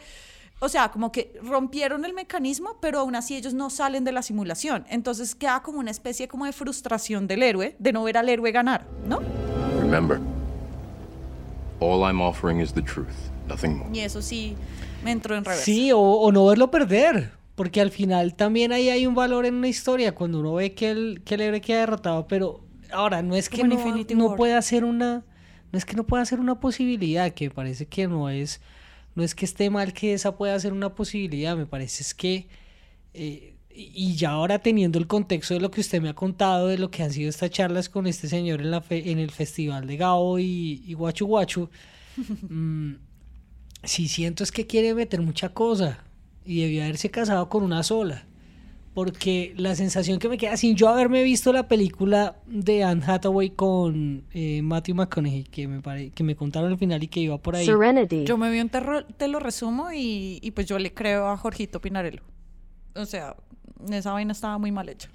O 0.60 0.68
sea, 0.68 0.90
como 0.90 1.12
que 1.12 1.40
rompieron 1.42 2.04
el 2.06 2.14
mecanismo, 2.14 2.78
pero 2.82 3.00
aún 3.00 3.16
así 3.16 3.36
ellos 3.36 3.54
no 3.54 3.70
salen 3.70 4.04
de 4.04 4.12
la 4.12 4.22
simulación. 4.22 4.86
Entonces 4.90 5.36
queda 5.36 5.62
como 5.62 5.80
una 5.80 5.92
especie 5.92 6.28
como 6.28 6.46
de 6.46 6.52
frustración 6.52 7.28
del 7.28 7.44
héroe, 7.44 7.76
de 7.80 7.94
no 7.94 8.04
ver 8.04 8.18
al 8.18 8.28
héroe 8.28 8.52
ganar, 8.52 8.86
¿no? 9.08 9.20
Remember, 9.80 10.20
all 11.80 12.02
I'm 12.02 12.22
offering 12.22 12.60
is 12.60 12.74
the 12.74 12.82
truth, 12.82 13.08
nothing 13.48 13.78
more. 13.78 13.90
Y 13.94 14.02
eso 14.02 14.22
sí 14.22 14.56
me 15.04 15.12
entró 15.12 15.36
en 15.36 15.46
reversa. 15.46 15.64
Sí, 15.64 15.92
o, 15.92 16.00
o 16.00 16.32
no 16.32 16.46
verlo 16.46 16.70
perder. 16.70 17.40
Porque 17.60 17.82
al 17.82 17.92
final 17.92 18.36
también 18.36 18.72
ahí 18.72 18.88
hay 18.90 19.06
un 19.06 19.16
valor 19.16 19.46
en 19.46 19.56
una 19.56 19.68
historia 19.68 20.16
cuando 20.16 20.40
uno 20.40 20.54
ve 20.54 20.74
que 20.74 20.92
el, 20.92 21.22
que 21.26 21.36
el 21.36 21.42
héroe 21.42 21.60
queda 21.60 21.80
derrotado. 21.80 22.26
Pero 22.26 22.62
ahora, 22.90 23.22
no 23.22 23.36
es 23.36 23.50
que 23.50 23.66
no, 23.66 23.76
no 24.16 24.36
pueda 24.38 24.62
ser 24.62 24.86
una. 24.86 25.26
No 25.74 25.78
es 25.78 25.84
que 25.84 25.98
no 25.98 26.06
pueda 26.06 26.24
ser 26.24 26.40
una 26.40 26.62
posibilidad, 26.62 27.32
que 27.32 27.50
parece 27.50 27.86
que 27.86 28.08
no 28.08 28.30
es. 28.30 28.62
No 29.20 29.26
es 29.26 29.36
que 29.36 29.46
esté 29.46 29.70
mal 29.70 29.94
que 29.94 30.14
esa 30.14 30.36
pueda 30.38 30.58
ser 30.60 30.74
una 30.74 30.96
posibilidad. 30.96 31.56
Me 31.58 31.66
parece 31.66 32.04
es 32.04 32.14
que. 32.14 32.48
eh, 33.14 33.56
y 33.72 34.16
ya 34.16 34.32
ahora 34.32 34.60
teniendo 34.60 35.00
el 35.00 35.08
contexto 35.08 35.54
de 35.54 35.62
lo 35.62 35.72
que 35.72 35.80
usted 35.82 36.02
me 36.02 36.10
ha 36.10 36.14
contado, 36.14 36.68
de 36.68 36.78
lo 36.78 36.92
que 36.92 37.04
han 37.04 37.14
sido 37.14 37.30
estas 37.30 37.50
charlas 37.52 37.88
con 37.88 38.08
este 38.08 38.28
señor 38.28 38.62
en, 38.62 38.72
la 38.72 38.82
fe- 38.82 39.10
en 39.12 39.20
el 39.20 39.32
festival 39.32 39.88
de 39.88 39.96
Gao 39.98 40.38
y, 40.40 40.84
y 40.86 40.94
Guachu 40.96 41.26
Guachu, 41.28 41.70
mm, 42.50 42.94
sí 43.84 44.08
siento 44.10 44.44
es 44.44 44.52
que 44.52 44.68
quiere 44.68 44.94
meter 44.96 45.22
mucha 45.22 45.50
cosa 45.54 46.04
y 46.46 46.62
debió 46.62 46.84
haberse 46.84 47.12
casado 47.12 47.48
con 47.50 47.64
una 47.64 47.84
sola. 47.84 48.26
Porque 49.00 49.54
la 49.58 49.76
sensación 49.76 50.20
que 50.20 50.28
me 50.28 50.38
queda 50.38 50.58
sin 50.58 50.76
yo 50.76 50.90
haberme 50.90 51.24
visto 51.24 51.54
la 51.54 51.68
película 51.68 52.36
de 52.46 52.84
Anne 52.84 53.02
Hathaway 53.06 53.50
con 53.52 54.26
eh, 54.34 54.62
Matthew 54.62 54.96
McConaughey, 54.96 55.44
que 55.46 55.68
me, 55.68 55.82
pare- 55.82 56.10
que 56.10 56.24
me 56.24 56.36
contaron 56.36 56.70
al 56.72 56.78
final 56.78 57.02
y 57.02 57.08
que 57.08 57.22
iba 57.22 57.38
por 57.38 57.56
ahí. 57.56 57.66
Yo 58.26 58.38
me 58.38 58.52
vi 58.52 58.60
un 58.60 58.68
terror, 58.70 59.06
te 59.18 59.28
lo 59.30 59.40
resumo 59.40 59.92
y, 59.94 60.40
y 60.42 60.52
pues 60.52 60.68
yo 60.68 60.78
le 60.80 60.94
creo 60.94 61.28
a 61.30 61.38
Jorgito 61.38 61.80
Pinarello. 61.80 62.22
O 62.96 63.06
sea, 63.06 63.36
esa 63.90 64.12
vaina 64.12 64.34
estaba 64.34 64.58
muy 64.58 64.72
mal 64.72 64.90
hecha. 64.90 65.10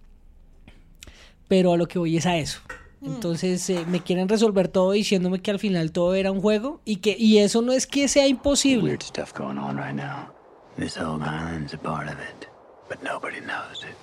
pero 1.49 1.73
a 1.73 1.77
lo 1.77 1.87
que 1.87 1.99
voy 1.99 2.17
es 2.17 2.27
a 2.27 2.37
eso. 2.39 2.61
Entonces 3.03 3.69
eh, 3.69 3.85
me 3.87 4.01
quieren 4.01 4.31
resolver 4.31 4.69
todo 4.69 4.93
diciéndome 4.93 5.41
que 5.41 5.51
al 5.51 5.59
final 5.59 5.93
todo 5.93 6.15
era 6.15 6.33
un 6.33 6.41
juego 6.41 6.81
y 6.87 6.97
que 6.97 7.15
y 7.19 7.37
eso 7.39 7.61
no 7.61 7.73
es 7.73 7.87
que 7.87 8.09
sea 8.09 8.27
imposible. 8.27 8.85
Weird 8.85 9.03
stuff 9.03 9.35
going 9.37 9.59
on 9.59 9.77
right 9.77 9.95
now. 9.95 10.33
This 10.79 10.97
whole 10.99 11.21
island's 11.23 11.75
a 11.75 11.79
part 11.79 12.09
of 12.09 12.15
it, 12.15 12.49
but 12.89 13.03
nobody 13.03 13.41
knows 13.41 13.85
it. 13.85 13.97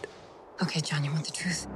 Okay, 0.61 0.81
John, 0.81 1.03
you 1.03 1.11
want 1.11 1.25
the 1.25 1.31
truth? 1.31 1.67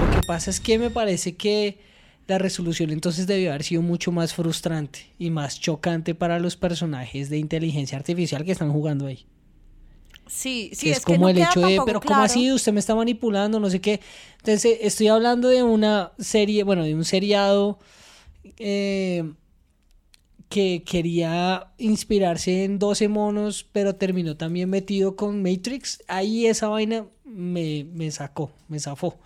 Lo 0.00 0.10
que 0.10 0.26
pasa 0.26 0.50
es 0.50 0.60
que 0.60 0.78
me 0.78 0.90
parece 0.90 1.36
que 1.36 1.78
la 2.26 2.38
resolución 2.38 2.90
entonces 2.90 3.26
debió 3.26 3.50
haber 3.50 3.62
sido 3.62 3.82
mucho 3.82 4.12
más 4.12 4.34
frustrante 4.34 5.12
y 5.18 5.30
más 5.30 5.60
chocante 5.60 6.14
para 6.14 6.38
los 6.38 6.56
personajes 6.56 7.28
de 7.30 7.38
inteligencia 7.38 7.98
artificial 7.98 8.44
que 8.44 8.52
están 8.52 8.72
jugando 8.72 9.06
ahí. 9.06 9.26
Sí, 10.26 10.70
sí, 10.72 10.86
que 10.86 10.92
es, 10.92 10.98
es, 10.98 11.04
como 11.04 11.22
no 11.22 11.28
el 11.28 11.36
queda 11.36 11.50
hecho 11.50 11.60
de, 11.60 11.80
pero 11.84 12.00
¿cómo 12.00 12.14
claro. 12.14 12.22
así? 12.22 12.50
Usted 12.52 12.72
me 12.72 12.80
está 12.80 12.94
manipulando, 12.94 13.60
no 13.60 13.68
sé 13.68 13.80
qué. 13.80 14.00
Entonces, 14.38 14.64
eh, 14.64 14.78
estoy 14.82 15.08
hablando 15.08 15.48
de 15.48 15.62
una 15.62 16.12
serie, 16.18 16.62
bueno, 16.62 16.84
de 16.84 16.94
un 16.94 17.04
seriado 17.04 17.78
eh, 18.58 19.30
que 20.52 20.82
quería 20.84 21.68
inspirarse 21.78 22.64
en 22.64 22.78
12 22.78 23.08
monos, 23.08 23.66
pero 23.72 23.94
terminó 23.94 24.36
también 24.36 24.68
metido 24.68 25.16
con 25.16 25.42
Matrix. 25.42 26.02
Ahí 26.08 26.46
esa 26.46 26.68
vaina 26.68 27.06
me, 27.24 27.86
me 27.90 28.10
sacó, 28.10 28.52
me 28.68 28.78
zafó. 28.78 29.16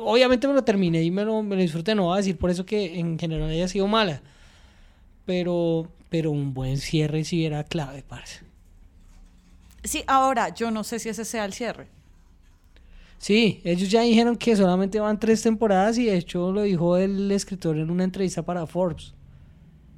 Obviamente 0.00 0.48
me 0.48 0.54
lo 0.54 0.64
terminé 0.64 1.00
y 1.04 1.12
me 1.12 1.24
lo, 1.24 1.40
me 1.44 1.54
lo 1.54 1.62
disfruté, 1.62 1.94
no 1.94 2.06
voy 2.06 2.14
a 2.14 2.16
decir 2.16 2.36
por 2.36 2.50
eso 2.50 2.66
que 2.66 2.98
en 2.98 3.16
general 3.16 3.48
haya 3.48 3.68
sido 3.68 3.86
mala. 3.86 4.22
Pero, 5.24 5.86
pero 6.08 6.32
un 6.32 6.52
buen 6.52 6.78
cierre 6.78 7.22
sí 7.22 7.46
era 7.46 7.62
clave, 7.62 8.02
parce. 8.02 8.40
Sí, 9.84 10.02
ahora 10.08 10.52
yo 10.52 10.72
no 10.72 10.82
sé 10.82 10.98
si 10.98 11.10
ese 11.10 11.24
sea 11.24 11.44
el 11.44 11.52
cierre. 11.52 11.86
Sí, 13.18 13.60
ellos 13.62 13.88
ya 13.88 14.00
dijeron 14.00 14.34
que 14.34 14.56
solamente 14.56 14.98
van 14.98 15.20
tres 15.20 15.42
temporadas 15.42 15.96
y 15.96 16.06
de 16.06 16.16
hecho 16.16 16.50
lo 16.50 16.62
dijo 16.62 16.96
el 16.96 17.30
escritor 17.30 17.78
en 17.78 17.88
una 17.88 18.02
entrevista 18.02 18.42
para 18.42 18.66
Forbes. 18.66 19.14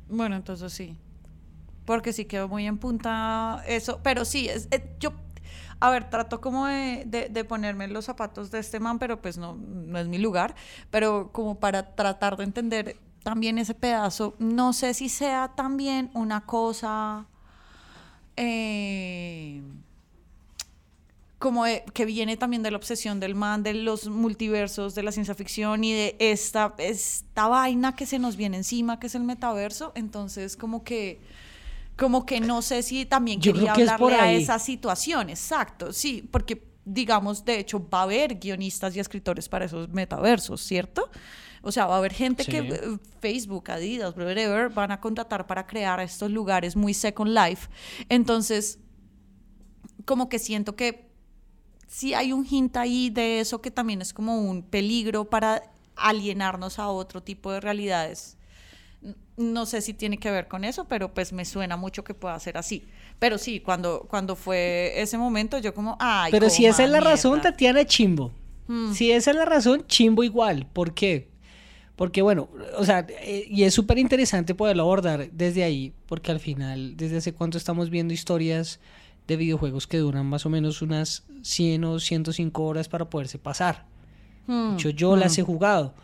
Bueno, 0.08 0.36
entonces 0.36 0.72
sí. 0.72 0.96
Porque 1.86 2.12
sí 2.12 2.24
quedó 2.26 2.48
muy 2.48 2.66
en 2.66 2.78
punta 2.78 3.62
eso. 3.66 4.00
Pero 4.02 4.24
sí, 4.24 4.48
es, 4.48 4.68
eh, 4.72 4.96
yo, 5.00 5.12
a 5.80 5.90
ver, 5.90 6.10
trato 6.10 6.40
como 6.40 6.66
de, 6.66 7.04
de- 7.30 7.44
ponerme 7.44 7.88
los 7.88 8.06
zapatos 8.06 8.50
de 8.50 8.60
este 8.60 8.80
man, 8.80 8.98
pero 8.98 9.20
pues 9.22 9.38
no, 9.38 9.56
no 9.56 9.98
es 9.98 10.08
mi 10.08 10.18
lugar. 10.18 10.54
Pero 10.90 11.30
como 11.32 11.60
para 11.60 11.94
tratar 11.96 12.36
de 12.36 12.44
entender 12.44 12.98
también 13.24 13.58
ese 13.58 13.74
pedazo, 13.74 14.36
no 14.38 14.72
sé 14.72 14.94
si 14.94 15.08
sea 15.10 15.52
también 15.56 16.10
una 16.14 16.42
cosa 16.46 17.26
eh, 18.36 19.62
como 21.44 21.66
de- 21.66 21.84
que 21.92 22.06
viene 22.06 22.38
también 22.38 22.62
de 22.62 22.70
la 22.70 22.78
obsesión 22.78 23.20
del 23.20 23.34
man, 23.34 23.62
de 23.62 23.74
los 23.74 24.08
multiversos, 24.08 24.94
de 24.94 25.02
la 25.02 25.12
ciencia 25.12 25.34
ficción 25.34 25.84
y 25.84 25.92
de 25.92 26.16
esta, 26.18 26.74
esta 26.78 27.48
vaina 27.48 27.94
que 27.94 28.06
se 28.06 28.18
nos 28.18 28.36
viene 28.36 28.56
encima, 28.56 28.98
que 28.98 29.08
es 29.08 29.14
el 29.14 29.24
metaverso. 29.24 29.92
Entonces, 29.94 30.56
como 30.56 30.84
que, 30.84 31.20
como 31.96 32.24
que 32.24 32.40
no 32.40 32.62
sé 32.62 32.82
si 32.82 33.04
también 33.04 33.40
Yo 33.42 33.52
quería 33.52 33.74
que 33.74 33.82
es 33.82 33.90
hablarle 33.90 34.16
a 34.16 34.22
ahí. 34.22 34.42
esa 34.42 34.58
situación, 34.58 35.28
exacto, 35.28 35.92
sí, 35.92 36.26
porque 36.32 36.66
digamos, 36.86 37.44
de 37.44 37.58
hecho, 37.58 37.86
va 37.90 38.00
a 38.00 38.02
haber 38.04 38.36
guionistas 38.38 38.96
y 38.96 39.00
escritores 39.00 39.46
para 39.50 39.66
esos 39.66 39.90
metaversos, 39.90 40.62
¿cierto? 40.62 41.10
O 41.60 41.70
sea, 41.72 41.84
va 41.86 41.96
a 41.96 41.98
haber 41.98 42.14
gente 42.14 42.42
Sí. 42.44 42.50
que 42.52 42.58
eh, 42.58 42.80
Facebook, 43.20 43.70
Adidas, 43.70 44.16
whatever, 44.16 44.70
van 44.70 44.92
a 44.92 44.98
contratar 44.98 45.46
para 45.46 45.66
crear 45.66 46.00
estos 46.00 46.30
lugares 46.30 46.74
muy 46.74 46.94
Second 46.94 47.30
Life. 47.36 47.68
Entonces, 48.08 48.78
como 50.06 50.28
que 50.30 50.38
siento 50.38 50.74
que 50.74 51.12
sí 51.94 52.12
hay 52.12 52.32
un 52.32 52.44
hint 52.44 52.76
ahí 52.76 53.08
de 53.08 53.38
eso 53.38 53.60
que 53.60 53.70
también 53.70 54.02
es 54.02 54.12
como 54.12 54.40
un 54.40 54.62
peligro 54.62 55.26
para 55.26 55.62
alienarnos 55.94 56.80
a 56.80 56.88
otro 56.88 57.22
tipo 57.22 57.52
de 57.52 57.60
realidades. 57.60 58.36
No 59.36 59.64
sé 59.64 59.80
si 59.80 59.94
tiene 59.94 60.18
que 60.18 60.28
ver 60.30 60.48
con 60.48 60.64
eso, 60.64 60.86
pero 60.86 61.14
pues 61.14 61.32
me 61.32 61.44
suena 61.44 61.76
mucho 61.76 62.02
que 62.02 62.12
pueda 62.12 62.38
ser 62.40 62.58
así. 62.58 62.84
Pero 63.20 63.38
sí, 63.38 63.60
cuando, 63.60 64.06
cuando 64.10 64.34
fue 64.34 64.92
ese 64.96 65.18
momento, 65.18 65.58
yo 65.58 65.72
como, 65.72 65.96
ay, 66.00 66.32
Pero 66.32 66.50
si 66.50 66.66
esa 66.66 66.82
es 66.82 66.90
la 66.90 66.98
razón, 66.98 67.34
mierda". 67.34 67.52
Tatiana, 67.52 67.84
chimbo. 67.84 68.32
Mm. 68.66 68.92
Si 68.92 69.12
esa 69.12 69.30
es 69.30 69.36
la 69.36 69.44
razón, 69.44 69.86
chimbo 69.86 70.24
igual. 70.24 70.66
¿Por 70.72 70.94
qué? 70.94 71.28
Porque 71.94 72.22
bueno, 72.22 72.48
o 72.76 72.84
sea, 72.84 73.06
eh, 73.08 73.46
y 73.48 73.62
es 73.62 73.72
súper 73.72 73.98
interesante 73.98 74.56
poderlo 74.56 74.82
abordar 74.82 75.30
desde 75.30 75.62
ahí, 75.62 75.92
porque 76.06 76.32
al 76.32 76.40
final, 76.40 76.96
desde 76.96 77.18
hace 77.18 77.32
cuánto 77.32 77.56
estamos 77.56 77.88
viendo 77.88 78.12
historias 78.12 78.80
de 79.26 79.36
videojuegos 79.36 79.86
que 79.86 79.98
duran 79.98 80.26
más 80.26 80.44
o 80.46 80.50
menos 80.50 80.82
unas 80.82 81.24
100 81.42 81.84
o 81.84 81.98
105 82.00 82.62
horas 82.64 82.88
para 82.88 83.08
poderse 83.08 83.38
pasar. 83.38 83.84
Mm, 84.46 84.70
De 84.70 84.74
hecho, 84.74 84.90
yo 84.90 85.16
las 85.16 85.36
mm. 85.36 85.40
he 85.40 85.44
jugado. 85.44 85.94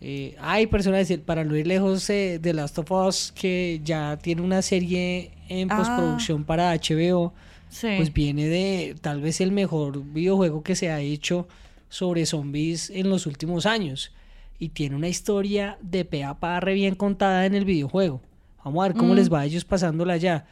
Eh, 0.00 0.36
hay 0.40 0.66
personas, 0.66 1.10
para 1.24 1.44
no 1.44 1.56
ir 1.56 1.66
lejos 1.66 2.08
eh, 2.10 2.38
de 2.40 2.52
Last 2.52 2.78
of 2.78 2.90
Us, 2.90 3.32
que 3.34 3.80
ya 3.84 4.18
tiene 4.20 4.42
una 4.42 4.60
serie 4.62 5.32
en 5.48 5.70
Ah. 5.70 5.76
postproducción 5.78 6.44
para 6.44 6.72
HBO. 6.74 7.32
Sí. 7.68 7.88
Pues 7.96 8.12
viene 8.12 8.46
de 8.46 8.96
tal 9.00 9.20
vez 9.20 9.40
el 9.40 9.52
mejor 9.52 10.02
videojuego 10.04 10.62
que 10.62 10.76
se 10.76 10.90
ha 10.90 11.00
hecho 11.00 11.48
sobre 11.88 12.24
zombies 12.26 12.90
en 12.90 13.10
los 13.10 13.26
últimos 13.26 13.66
años. 13.66 14.12
Y 14.58 14.70
tiene 14.70 14.96
una 14.96 15.08
historia 15.08 15.76
de 15.82 16.04
pe 16.04 16.24
a 16.24 16.34
pa 16.34 16.60
re 16.60 16.74
bien 16.74 16.94
contada 16.94 17.44
en 17.46 17.54
el 17.54 17.64
videojuego. 17.64 18.20
Vamos 18.64 18.84
a 18.84 18.88
ver 18.88 18.96
cómo 18.96 19.12
Mm. 19.12 19.16
les 19.16 19.32
va 19.32 19.40
a 19.40 19.44
ellos 19.46 19.64
pasándola 19.64 20.14
allá. 20.14 20.46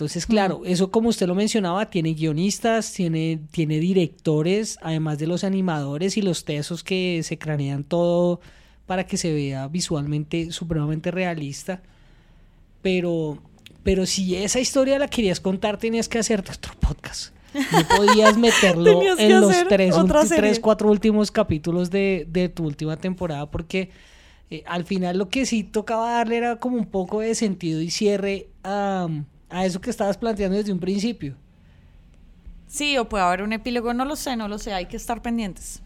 Entonces, 0.00 0.24
claro, 0.24 0.62
eso 0.64 0.90
como 0.90 1.10
usted 1.10 1.26
lo 1.26 1.34
mencionaba, 1.34 1.90
tiene 1.90 2.14
guionistas, 2.14 2.90
tiene, 2.94 3.38
tiene 3.50 3.78
directores, 3.80 4.78
además 4.80 5.18
de 5.18 5.26
los 5.26 5.44
animadores 5.44 6.16
y 6.16 6.22
los 6.22 6.46
tesos 6.46 6.82
que 6.82 7.20
se 7.22 7.36
cranean 7.36 7.84
todo 7.84 8.40
para 8.86 9.04
que 9.04 9.18
se 9.18 9.30
vea 9.30 9.68
visualmente 9.68 10.52
supremamente 10.52 11.10
realista. 11.10 11.82
Pero, 12.80 13.42
pero 13.82 14.06
si 14.06 14.36
esa 14.36 14.58
historia 14.58 14.98
la 14.98 15.08
querías 15.08 15.38
contar, 15.38 15.76
tenías 15.76 16.08
que 16.08 16.18
hacerte 16.18 16.52
otro 16.52 16.72
podcast. 16.80 17.34
No 17.52 17.86
podías 17.98 18.38
meterlo 18.38 19.02
en 19.18 19.38
los 19.38 19.50
hacer 19.50 19.68
tres, 19.68 19.94
tres, 20.34 20.60
cuatro 20.60 20.88
últimos 20.88 21.30
capítulos 21.30 21.90
de, 21.90 22.26
de 22.26 22.48
tu 22.48 22.64
última 22.64 22.96
temporada, 22.96 23.50
porque 23.50 23.90
eh, 24.48 24.62
al 24.64 24.84
final 24.84 25.18
lo 25.18 25.28
que 25.28 25.44
sí 25.44 25.62
tocaba 25.62 26.12
darle 26.12 26.38
era 26.38 26.56
como 26.56 26.78
un 26.78 26.86
poco 26.86 27.20
de 27.20 27.34
sentido 27.34 27.82
y 27.82 27.90
cierre 27.90 28.48
a, 28.64 29.06
a 29.50 29.64
eso 29.64 29.80
que 29.80 29.90
estabas 29.90 30.16
planteando 30.16 30.56
desde 30.56 30.72
un 30.72 30.80
principio. 30.80 31.34
Sí, 32.66 32.96
o 32.98 33.08
puede 33.08 33.24
haber 33.24 33.42
un 33.42 33.52
epílogo, 33.52 33.92
no 33.94 34.04
lo 34.04 34.14
sé, 34.16 34.36
no 34.36 34.46
lo 34.48 34.58
sé, 34.58 34.72
hay 34.72 34.86
que 34.86 34.96
estar 34.96 35.20
pendientes. 35.22 35.82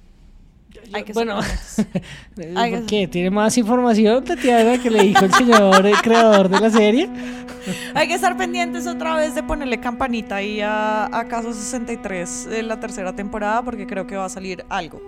Hay 0.92 1.04
que 1.04 1.12
estar 1.12 1.24
Bueno, 1.24 1.40
pendientes. 1.40 2.56
Hay 2.58 2.70
que- 2.72 2.76
¿por 2.78 2.86
qué? 2.86 3.08
¿Tiene 3.08 3.30
más 3.30 3.56
información, 3.56 4.24
Tatiana, 4.24 4.76
que 4.82 4.90
le 4.90 5.02
dijo 5.04 5.24
el 5.24 5.32
señor 5.32 5.86
el 5.86 5.96
creador 6.02 6.48
de 6.48 6.60
la 6.60 6.68
serie? 6.68 7.08
Hay 7.94 8.08
que 8.08 8.14
estar 8.14 8.36
pendientes 8.36 8.86
otra 8.86 9.16
vez 9.16 9.34
de 9.34 9.42
ponerle 9.42 9.80
campanita 9.80 10.36
ahí 10.36 10.60
a, 10.60 11.06
a 11.06 11.24
Caso 11.28 11.54
63 11.54 12.48
en 12.52 12.68
la 12.68 12.78
tercera 12.80 13.14
temporada 13.16 13.62
porque 13.62 13.86
creo 13.86 14.06
que 14.06 14.16
va 14.16 14.26
a 14.26 14.28
salir 14.28 14.64
algo. 14.68 15.00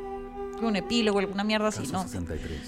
Un 0.63 0.77
epílogo, 0.77 1.19
alguna 1.19 1.45
mierda 1.45 1.69
así, 1.69 1.87
¿no? 1.93 2.07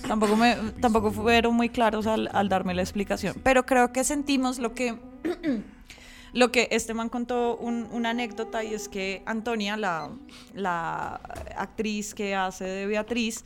Tampoco, 0.06 0.36
me, 0.36 0.56
tampoco 0.80 1.10
fueron 1.10 1.54
muy 1.54 1.70
claros 1.70 2.06
al, 2.06 2.28
al 2.34 2.50
darme 2.50 2.74
la 2.74 2.82
explicación. 2.82 3.34
Pero 3.42 3.64
creo 3.64 3.92
que 3.92 4.04
sentimos 4.04 4.58
lo 4.58 4.74
que, 4.74 4.94
lo 6.32 6.50
que 6.52 6.68
este 6.70 6.94
man 6.94 7.08
contó 7.08 7.56
un- 7.56 7.88
una 7.92 8.10
anécdota 8.10 8.62
y 8.64 8.74
es 8.74 8.88
que 8.88 9.22
Antonia, 9.26 9.76
la, 9.76 10.10
la 10.54 11.16
actriz 11.56 12.14
que 12.14 12.34
hace 12.34 12.64
de 12.64 12.86
Beatriz, 12.86 13.44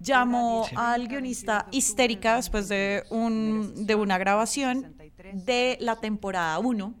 llamó 0.00 0.66
al 0.76 1.08
guionista 1.08 1.66
histérica 1.70 2.36
después 2.36 2.68
de, 2.68 3.04
un, 3.10 3.86
de 3.86 3.94
una 3.94 4.18
grabación 4.18 4.94
de 5.32 5.76
la 5.80 5.96
temporada 5.96 6.58
1, 6.58 6.94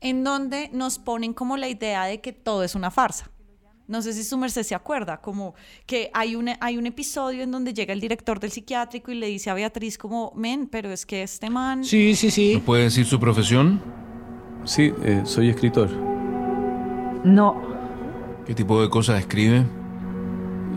en 0.00 0.24
donde 0.24 0.68
nos 0.72 0.98
ponen 0.98 1.34
como 1.34 1.56
la 1.56 1.68
idea 1.68 2.04
de 2.06 2.20
que 2.20 2.32
todo 2.32 2.64
es 2.64 2.74
una 2.74 2.90
farsa. 2.90 3.30
No 3.86 4.00
sé 4.00 4.12
si 4.14 4.24
su 4.24 4.38
merced 4.38 4.62
se 4.62 4.74
acuerda, 4.74 5.20
como 5.20 5.54
que 5.86 6.10
hay 6.14 6.34
un, 6.34 6.50
hay 6.60 6.78
un 6.78 6.86
episodio 6.86 7.42
en 7.42 7.50
donde 7.50 7.74
llega 7.74 7.92
el 7.92 8.00
director 8.00 8.40
del 8.40 8.50
psiquiátrico 8.50 9.10
y 9.12 9.16
le 9.16 9.26
dice 9.26 9.50
a 9.50 9.54
Beatriz 9.54 9.98
como, 9.98 10.32
men, 10.34 10.66
pero 10.66 10.90
es 10.90 11.04
que 11.04 11.22
este 11.22 11.50
man... 11.50 11.84
Sí, 11.84 12.16
sí, 12.16 12.30
sí. 12.30 12.52
¿Me 12.54 12.60
puede 12.60 12.84
decir 12.84 13.04
su 13.04 13.20
profesión? 13.20 13.82
Sí, 14.64 14.92
eh, 15.02 15.22
soy 15.24 15.48
escritor. 15.48 15.90
No. 17.24 17.60
¿Qué 18.46 18.54
tipo 18.54 18.80
de 18.80 18.88
cosas 18.88 19.20
escribe? 19.20 19.64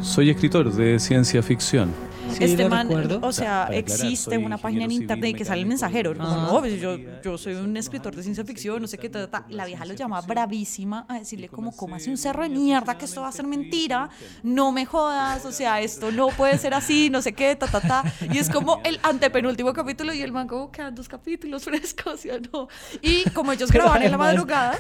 Soy 0.02 0.30
escritor 0.30 0.72
de 0.72 1.00
ciencia 1.00 1.42
ficción. 1.42 1.92
Este 2.40 2.68
man, 2.70 2.90
o 3.22 3.32
sea, 3.32 3.64
aclarar, 3.64 3.74
existe 3.80 4.38
una 4.38 4.58
página 4.58 4.84
en 4.86 4.92
internet 4.92 5.26
civil 5.26 5.38
que 5.38 5.46
sale 5.46 5.62
el 5.62 5.68
mensajero. 5.68 6.14
Como, 6.14 6.28
Ah. 6.28 6.50
no, 6.52 6.60
pues 6.60 6.80
yo, 6.82 6.98
yo 7.24 7.38
soy 7.38 7.54
un 7.56 7.76
escritor 7.78 8.16
de 8.16 8.24
ciencia 8.24 8.44
ficción, 8.44 8.82
no 8.82 8.88
sé 8.88 8.98
qué. 8.98 9.10
ta, 9.10 9.28
ta, 9.28 9.42
ta". 9.42 9.46
La 9.50 9.66
vieja 9.66 9.86
lo 9.86 9.94
llama 9.94 10.20
bravísima 10.22 11.06
a 11.08 11.20
decirle 11.20 11.48
como, 11.50 11.76
como 11.76 11.96
hace 11.96 12.10
un 12.10 12.18
cerro 12.18 12.44
de 12.44 12.50
mierda 12.50 12.98
que 12.98 13.06
esto 13.06 13.22
va 13.22 13.30
a 13.30 13.32
ser 13.32 13.46
mentira, 13.48 14.10
no 14.44 14.72
me 14.72 14.86
jodas, 14.86 15.46
o 15.46 15.52
sea, 15.52 15.82
esto 15.82 16.12
no 16.12 16.28
puede 16.30 16.58
ser 16.58 16.74
así, 16.74 17.10
no 17.10 17.22
sé 17.22 17.34
qué, 17.34 17.56
ta, 17.56 17.68
ta, 17.68 17.82
ta. 17.82 18.04
Y 18.34 18.38
es 18.38 18.50
como 18.50 18.82
el 18.84 19.00
antepenúltimo 19.04 19.74
capítulo 19.74 20.14
y 20.14 20.22
el 20.22 20.32
man 20.32 20.48
como, 20.48 20.72
quedan 20.72 20.96
dos 20.96 21.08
capítulos 21.08 21.64
frescos, 21.64 22.24
ya 22.24 22.40
no. 22.52 22.68
Y 23.02 23.30
como 23.32 23.52
ellos 23.52 23.72
graban 23.72 24.02
en 24.04 24.12
la 24.12 24.18
madrugada, 24.18 24.78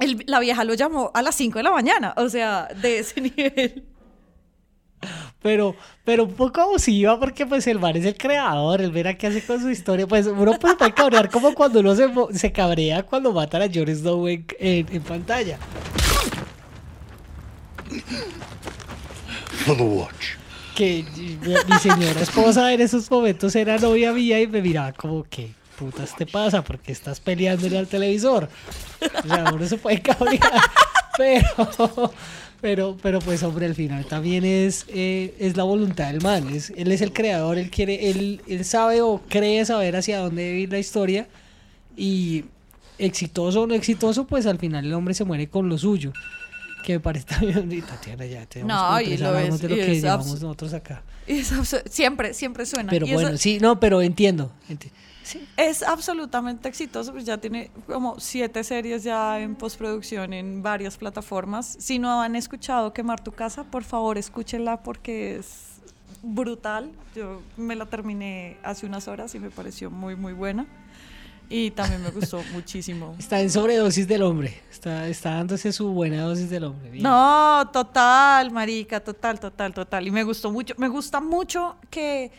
el- 0.00 0.22
la 0.26 0.40
vieja 0.40 0.64
lo 0.64 0.74
llamó 0.74 1.10
a 1.14 1.22
las 1.22 1.34
5 1.34 1.58
de 1.58 1.62
la 1.64 1.70
mañana, 1.72 2.14
o 2.16 2.28
sea, 2.28 2.68
de 2.80 2.98
ese 3.00 3.20
nivel. 3.20 3.84
Pero, 5.42 5.74
pero 6.04 6.24
un 6.24 6.32
poco 6.32 6.60
abusiva 6.60 7.18
porque 7.20 7.46
pues 7.46 7.66
el 7.66 7.78
man 7.78 7.96
es 7.96 8.04
el 8.04 8.16
creador, 8.16 8.80
el 8.80 8.90
verá 8.90 9.16
qué 9.16 9.26
hace 9.28 9.44
con 9.44 9.60
su 9.60 9.70
historia. 9.70 10.06
Pues 10.06 10.26
uno 10.26 10.52
pues, 10.58 10.74
puede 10.76 10.92
cabrear 10.92 11.30
como 11.30 11.54
cuando 11.54 11.80
uno 11.80 11.94
se, 11.94 12.08
se 12.32 12.52
cabrea 12.52 13.02
cuando 13.02 13.32
matan 13.32 13.62
a 13.62 13.66
Jon 13.72 13.94
Snow 13.94 14.26
en, 14.28 14.46
en- 14.58 14.86
en 14.90 15.02
pantalla. 15.02 15.58
For 19.64 19.76
the 19.76 19.82
watch. 19.82 20.36
Que 20.74 21.04
mi, 21.16 21.38
mi 21.46 21.78
señora 21.80 22.20
esposa 22.20 22.72
en 22.72 22.80
esos 22.80 23.10
momentos 23.10 23.54
era 23.54 23.78
novia 23.78 24.12
mía 24.12 24.40
y 24.40 24.46
me 24.48 24.60
miraba 24.60 24.92
como 24.92 25.22
que 25.24 25.52
putas 25.78 26.14
te 26.16 26.26
pasa 26.26 26.62
porque 26.62 26.92
estás 26.92 27.20
peleándole 27.20 27.78
al 27.78 27.86
televisor. 27.86 28.48
O 29.24 29.28
sea, 29.28 29.44
uno 29.52 29.66
se 29.66 29.76
puede 29.76 30.00
cabrear, 30.02 30.60
pero, 31.16 32.12
pero, 32.64 32.96
pero 33.02 33.18
pues 33.18 33.42
hombre, 33.42 33.66
al 33.66 33.74
final 33.74 34.06
también 34.06 34.42
es, 34.42 34.86
eh, 34.88 35.34
es 35.38 35.54
la 35.54 35.64
voluntad 35.64 36.06
del 36.10 36.22
man. 36.22 36.48
Es, 36.48 36.72
él 36.74 36.90
es 36.92 37.02
el 37.02 37.12
creador, 37.12 37.58
él 37.58 37.70
quiere, 37.70 38.08
él, 38.08 38.40
él 38.48 38.64
sabe 38.64 39.02
o 39.02 39.20
cree 39.28 39.62
saber 39.66 39.94
hacia 39.96 40.18
dónde 40.20 40.44
debe 40.44 40.60
ir 40.60 40.72
la 40.72 40.78
historia 40.78 41.28
y 41.94 42.46
exitoso 42.96 43.60
o 43.60 43.66
no 43.66 43.74
exitoso, 43.74 44.26
pues 44.26 44.46
al 44.46 44.58
final 44.58 44.86
el 44.86 44.94
hombre 44.94 45.12
se 45.12 45.24
muere 45.24 45.46
con 45.48 45.68
lo 45.68 45.76
suyo. 45.76 46.14
Que 46.86 46.94
me 46.94 47.00
parece 47.00 47.26
también, 47.26 47.70
y 47.72 47.82
Tatiana, 47.82 48.24
ya 48.24 48.46
tenemos 48.46 48.74
No, 48.74 48.98
y 48.98 49.18
lo 49.18 49.38
es- 49.38 49.60
de 49.60 49.68
lo 49.68 49.76
y 49.76 49.80
que 49.80 49.94
llevamos 50.00 50.26
nosotros 50.28 50.72
acá. 50.72 51.02
Y 51.26 51.40
es 51.40 51.52
siempre, 51.90 52.32
siempre 52.32 52.64
suena. 52.64 52.88
Pero 52.90 53.04
Y 53.06 53.10
eso- 53.10 53.20
bueno, 53.20 53.36
sí, 53.36 53.58
no, 53.60 53.78
pero 53.78 54.00
entiendo. 54.00 54.50
Enti- 55.24 55.46
Es 55.56 55.82
absolutamente 55.82 56.68
exitoso, 56.68 57.12
pues 57.12 57.24
ya 57.24 57.38
tiene 57.38 57.70
como 57.86 58.20
siete 58.20 58.62
series 58.64 59.02
ya 59.02 59.40
en 59.40 59.54
postproducción 59.54 60.32
en 60.32 60.62
varias 60.62 60.96
plataformas. 60.96 61.76
Si 61.80 61.98
no 61.98 62.20
han 62.22 62.36
escuchado 62.36 62.92
Quemar 62.92 63.22
tu 63.22 63.32
casa, 63.32 63.64
por 63.64 63.84
favor 63.84 64.18
escúchenla 64.18 64.82
porque 64.82 65.36
es 65.36 65.80
brutal. 66.22 66.90
Yo 67.14 67.42
me 67.56 67.74
la 67.76 67.86
terminé 67.86 68.56
hace 68.62 68.86
unas 68.86 69.08
horas 69.08 69.34
y 69.34 69.38
me 69.38 69.50
pareció 69.50 69.90
muy, 69.90 70.16
muy 70.16 70.32
buena. 70.32 70.66
Y 71.50 71.70
también 71.72 72.02
me 72.02 72.10
gustó 72.10 72.42
muchísimo. 72.54 73.14
Está 73.18 73.38
en 73.40 73.50
sobredosis 73.50 74.08
del 74.08 74.22
hombre. 74.22 74.62
Está, 74.70 75.06
está 75.08 75.32
dándose 75.34 75.72
su 75.72 75.88
buena 75.92 76.22
dosis 76.22 76.48
del 76.48 76.64
hombre. 76.64 76.90
Bien. 76.90 77.02
No, 77.02 77.68
total, 77.70 78.50
marica, 78.50 78.98
total, 79.00 79.38
total, 79.38 79.74
total. 79.74 80.06
Y 80.06 80.10
me 80.10 80.24
gustó 80.24 80.50
mucho, 80.50 80.72
me 80.78 80.88
gusta 80.88 81.20
mucho 81.20 81.76
que, 81.90 82.32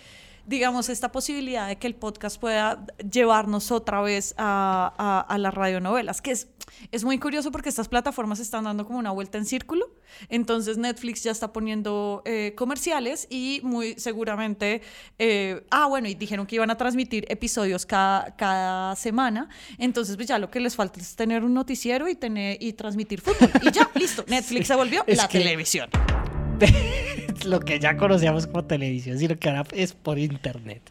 digamos, 0.46 0.90
esta 0.90 1.12
posibilidad 1.12 1.68
de 1.68 1.78
que 1.78 1.88
el 1.88 1.96
podcast 1.96 2.40
pueda 2.40 2.86
llevarnos 3.12 3.72
otra 3.72 4.02
vez 4.02 4.34
a, 4.38 4.94
a- 4.98 5.22
a 5.34 5.38
las 5.38 5.54
radionovelas, 5.54 6.22
que 6.22 6.32
es, 6.32 6.48
es 6.92 7.04
muy 7.04 7.18
curioso 7.20 7.52
porque 7.52 7.70
estas 7.70 7.88
plataformas 7.88 8.40
están 8.40 8.66
dando 8.66 8.86
como 8.86 9.00
una 9.00 9.12
vuelta 9.12 9.38
en 9.38 9.46
círculo. 9.46 9.92
Entonces 10.30 10.78
Netflix 10.78 11.24
ya 11.24 11.32
está 11.32 11.52
poniendo 11.52 12.22
eh, 12.26 12.54
comerciales 12.56 13.28
y 13.30 13.60
muy 13.64 13.96
seguramente, 13.98 14.82
eh, 15.20 15.66
ah, 15.72 15.88
bueno, 15.88 16.08
y 16.08 16.14
dijeron 16.16 16.46
que 16.46 16.56
iban 16.56 16.70
a 16.72 16.78
transmitir 16.78 17.26
episodios 17.30 17.86
cada, 17.86 18.36
cada 18.36 18.96
semana. 18.96 19.50
Entonces, 19.78 20.16
pues 20.16 20.28
ya 20.28 20.40
lo 20.40 20.50
que 20.52 20.60
les 20.60 20.76
falta 20.76 21.00
es 21.00 21.16
tener 21.16 21.44
un 21.44 21.54
noticiero 21.54 22.08
y, 22.08 22.16
tener, 22.16 22.58
y 22.62 22.74
transmitir 22.74 23.22
fútbol. 23.22 23.50
Y 23.62 23.72
ya, 23.72 23.90
listo, 23.96 24.24
Netflix 24.28 24.68
se 24.68 24.76
volvió 24.76 25.04
Es 25.08 25.18
la 25.18 25.28
que- 25.28 25.40
televisión. 25.40 25.90
lo 27.46 27.60
que 27.60 27.80
ya 27.80 27.98
conocíamos 27.98 28.48
como 28.48 28.66
televisión, 28.66 29.18
sino 29.20 29.38
que 29.38 29.50
ahora 29.50 29.66
es 29.74 29.94
por 29.94 30.18
internet. 30.20 30.82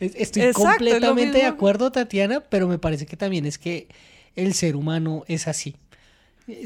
Es- 0.00 0.14
Estoy 0.16 0.42
Exacto, 0.42 0.68
es 0.68 0.78
completamente 0.78 1.38
de 1.38 1.44
mismo. 1.44 1.56
acuerdo, 1.56 1.92
Tatiana, 1.92 2.40
pero 2.40 2.68
me 2.68 2.78
parece 2.78 3.06
que 3.06 3.16
también 3.16 3.46
es 3.46 3.58
que 3.58 3.88
el 4.36 4.54
ser 4.54 4.76
humano 4.76 5.24
es 5.28 5.46
así. 5.48 5.76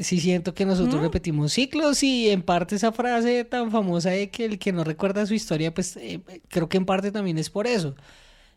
Sí 0.01 0.19
siento 0.19 0.55
que 0.55 0.65
nosotros 0.65 0.99
repetimos 1.01 1.53
ciclos 1.53 2.01
y 2.01 2.29
en 2.31 2.41
parte 2.41 2.75
esa 2.75 2.91
frase 2.91 3.43
tan 3.45 3.71
famosa 3.71 4.09
de 4.09 4.31
que 4.31 4.45
el 4.45 4.57
que 4.57 4.71
no 4.71 4.83
recuerda 4.83 5.25
su 5.27 5.35
historia, 5.35 5.73
pues 5.75 5.95
eh, 5.97 6.21
creo 6.47 6.67
que 6.69 6.77
en 6.77 6.85
parte 6.85 7.11
también 7.11 7.37
es 7.37 7.51
por 7.51 7.67
eso. 7.67 7.95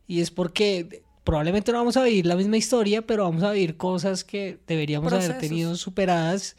Y 0.06 0.22
es 0.22 0.30
porque 0.30 1.02
probablemente 1.24 1.70
no 1.70 1.78
vamos 1.78 1.98
a 1.98 2.02
vivir 2.04 2.24
la 2.24 2.34
misma 2.36 2.56
historia, 2.56 3.02
pero 3.02 3.24
vamos 3.24 3.42
a 3.42 3.50
vivir 3.52 3.76
cosas 3.76 4.24
que 4.24 4.58
deberíamos 4.66 5.12
haber 5.12 5.26
Procesos. 5.26 5.48
tenido 5.50 5.76
superadas 5.76 6.56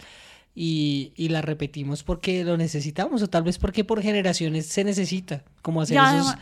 y, 0.62 1.14
y 1.16 1.30
las 1.30 1.45
repetimos 1.45 2.03
porque 2.03 2.43
lo 2.43 2.57
necesitamos 2.57 3.22
o 3.22 3.30
tal 3.30 3.43
vez 3.43 3.57
porque 3.57 3.86
por 3.86 4.01
generaciones 4.01 4.66
se 4.66 4.84
necesita, 4.84 5.41
como 5.62 5.82
hacer 5.82 5.95
esos 6.20 6.36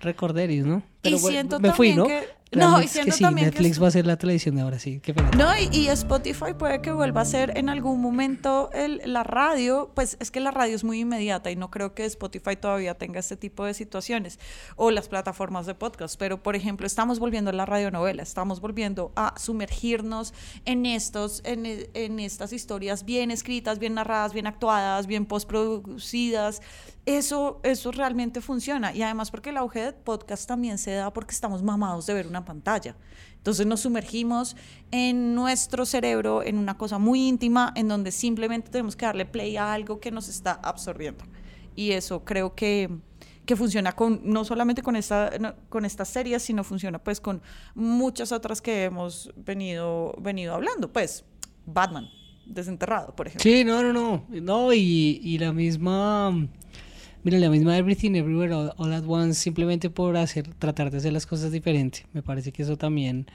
recorderis, 0.00 0.64
¿no? 0.64 0.84
Y 1.02 1.10
bueno, 1.22 1.28
siento 1.28 1.58
me 1.60 1.72
fui, 1.72 1.92
¿no? 1.94 2.06
que- 2.06 2.28
no, 2.60 2.80
y 2.82 2.84
es 2.84 2.90
siento 2.92 3.10
que 3.12 3.16
sí, 3.18 3.24
también 3.24 3.50
que 3.50 3.58
Netflix 3.58 3.82
va 3.82 3.88
a 3.88 3.90
ser 3.90 4.06
la 4.06 4.16
televisión 4.16 4.56
de 4.56 4.62
ahora, 4.62 4.78
sí, 4.78 5.00
qué 5.00 5.14
pena. 5.14 5.30
No, 5.36 5.48
y, 5.56 5.68
y 5.76 5.88
Spotify 5.88 6.54
puede 6.58 6.80
que 6.80 6.92
vuelva 6.92 7.20
a 7.22 7.24
ser 7.24 7.56
en 7.56 7.68
algún 7.68 8.00
momento 8.00 8.70
el- 8.72 9.00
la 9.04 9.22
radio, 9.24 9.90
pues 9.94 10.16
es 10.20 10.30
que 10.30 10.40
la 10.40 10.50
radio 10.50 10.74
es 10.76 10.84
muy 10.84 11.00
inmediata 11.00 11.50
y 11.50 11.56
no 11.56 11.70
creo 11.70 11.94
que 11.94 12.04
Spotify 12.04 12.56
todavía 12.56 12.94
tenga 12.94 13.20
este 13.20 13.36
tipo 13.36 13.64
de 13.64 13.74
situaciones 13.74 14.38
o 14.76 14.90
las 14.90 15.08
plataformas 15.08 15.66
de 15.66 15.74
podcast, 15.74 16.16
pero 16.18 16.42
por 16.42 16.56
ejemplo 16.56 16.86
estamos 16.86 17.18
volviendo 17.18 17.50
a 17.50 17.52
la 17.54 17.66
radionovela, 17.66 18.22
estamos 18.22 18.60
volviendo 18.60 19.12
a 19.16 19.34
sumergirnos 19.38 20.32
en 20.64 20.86
estos, 20.86 21.40
en, 21.44 21.64
en 21.94 22.20
estas 22.20 22.52
historias 22.52 23.04
bien 23.04 23.30
escritas, 23.30 23.78
bien 23.78 23.94
narradas, 23.94 24.32
bien 24.32 24.46
actuadas, 24.46 25.06
bien 25.06 25.26
postproducidas. 25.26 26.62
Eso, 27.06 27.60
eso 27.64 27.92
realmente 27.92 28.40
funciona 28.40 28.94
y 28.94 29.02
además 29.02 29.30
porque 29.30 29.50
el 29.50 29.58
auge 29.58 29.80
de 29.80 29.92
podcast 29.92 30.48
también 30.48 30.78
se 30.78 30.92
da 30.92 31.12
porque 31.12 31.32
estamos 31.34 31.62
mamados 31.62 32.06
de 32.06 32.14
ver 32.14 32.26
una 32.26 32.46
pantalla. 32.46 32.96
Entonces 33.36 33.66
nos 33.66 33.80
sumergimos 33.80 34.56
en 34.90 35.34
nuestro 35.34 35.84
cerebro 35.84 36.42
en 36.42 36.56
una 36.56 36.78
cosa 36.78 36.96
muy 36.96 37.28
íntima 37.28 37.74
en 37.76 37.88
donde 37.88 38.10
simplemente 38.10 38.70
tenemos 38.70 38.96
que 38.96 39.04
darle 39.04 39.26
play 39.26 39.58
a 39.58 39.74
algo 39.74 40.00
que 40.00 40.10
nos 40.10 40.28
está 40.28 40.52
absorbiendo. 40.52 41.26
Y 41.76 41.90
eso 41.90 42.24
creo 42.24 42.54
que, 42.54 42.88
que 43.44 43.54
funciona 43.54 43.92
con, 43.92 44.22
no 44.24 44.46
solamente 44.46 44.80
con, 44.80 44.96
esta, 44.96 45.30
con 45.68 45.84
estas 45.84 46.08
series, 46.08 46.42
sino 46.42 46.64
funciona 46.64 46.98
pues 46.98 47.20
con 47.20 47.42
muchas 47.74 48.32
otras 48.32 48.62
que 48.62 48.84
hemos 48.84 49.30
venido, 49.36 50.14
venido 50.18 50.54
hablando. 50.54 50.90
Pues 50.90 51.26
Batman, 51.66 52.08
desenterrado, 52.46 53.14
por 53.14 53.26
ejemplo. 53.26 53.42
Sí, 53.42 53.62
no, 53.62 53.82
no, 53.82 53.92
no. 53.92 54.24
No, 54.30 54.72
y, 54.72 55.20
y 55.22 55.36
la 55.36 55.52
misma. 55.52 56.48
Mira, 57.24 57.38
la 57.38 57.48
misma 57.50 57.76
Everything 57.78 58.14
Everywhere 58.16 58.52
All, 58.52 58.72
All 58.76 58.92
at 58.92 59.04
Once, 59.06 59.40
simplemente 59.40 59.88
por 59.90 60.16
hacer, 60.16 60.46
tratar 60.58 60.90
de 60.90 60.98
hacer 60.98 61.12
las 61.12 61.26
cosas 61.26 61.52
diferente. 61.52 62.04
Me 62.12 62.22
parece 62.22 62.52
que 62.52 62.62
eso 62.62 62.76
también 62.76 63.26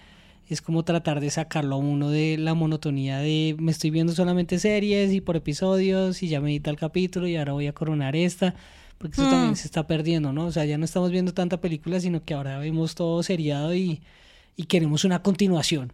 es 0.48 0.62
como 0.62 0.84
tratar 0.84 1.20
de 1.20 1.30
sacarlo 1.32 1.76
a 1.76 1.80
uno 1.80 2.10
de 2.10 2.38
la 2.38 2.54
monotonía 2.54 3.18
de 3.20 3.56
me 3.60 3.72
estoy 3.72 3.90
viendo 3.92 4.14
solamente 4.14 4.58
series 4.60 5.12
y 5.12 5.22
por 5.22 5.36
episodios 5.36 6.22
y 6.24 6.28
ya 6.28 6.40
me 6.42 6.50
di 6.50 6.60
tal 6.60 6.76
capítulo 6.76 7.28
y 7.28 7.36
ahora 7.36 7.54
voy 7.54 7.68
a 7.68 7.74
coronar 7.74 8.16
esta. 8.16 8.54
Porque 9.00 9.20
eso 9.22 9.28
Mm. 9.28 9.32
también 9.32 9.56
se 9.56 9.66
está 9.66 9.88
perdiendo, 9.88 10.34
¿no? 10.34 10.46
O 10.46 10.52
sea, 10.52 10.66
ya 10.66 10.78
no 10.78 10.86
estamos 10.86 11.10
viendo 11.12 11.34
tanta 11.34 11.60
película, 11.62 12.00
sino 12.00 12.24
que 12.24 12.34
ahora 12.36 12.60
vemos 12.60 12.94
todo 12.96 13.24
seriado 13.24 13.74
y, 13.74 14.02
y 14.56 14.64
queremos 14.66 15.04
una 15.04 15.24
continuación 15.24 15.94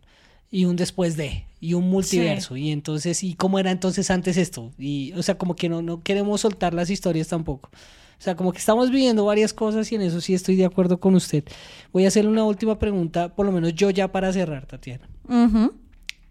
y 0.52 0.66
un 0.66 0.76
después 0.76 1.16
de 1.16 1.46
y 1.66 1.74
un 1.74 1.90
multiverso. 1.90 2.56
Y 2.56 2.72
entonces 2.72 3.24
y 3.24 3.34
cómo 3.34 3.58
era 3.58 3.72
entonces 3.72 4.12
antes 4.12 4.38
esto 4.38 4.72
y 4.78 5.14
o 5.14 5.24
sea 5.24 5.38
como 5.38 5.56
que 5.56 5.68
no 5.68 5.82
no 5.82 6.04
queremos 6.04 6.42
soltar 6.42 6.74
las 6.74 6.90
historias 6.90 7.28
tampoco. 7.28 7.70
O 8.18 8.22
sea 8.22 8.36
como 8.36 8.52
que 8.52 8.60
estamos 8.60 8.92
viviendo 8.92 9.26
varias 9.26 9.52
cosas 9.54 9.92
y 9.92 9.96
en 9.96 10.02
eso 10.02 10.22
sí 10.22 10.34
estoy 10.34 10.56
de 10.56 10.66
acuerdo 10.66 11.00
con 11.00 11.16
usted. 11.16 11.44
Voy 11.92 12.06
a 12.06 12.10
hacerle 12.10 12.30
una 12.30 12.44
última 12.44 12.78
pregunta 12.78 13.34
por 13.34 13.46
lo 13.46 13.52
menos 13.52 13.74
yo 13.74 13.90
ya 13.90 14.12
para 14.12 14.32
cerrar 14.32 14.66
Tatiana. 14.68 15.10
Ujú. 15.28 15.74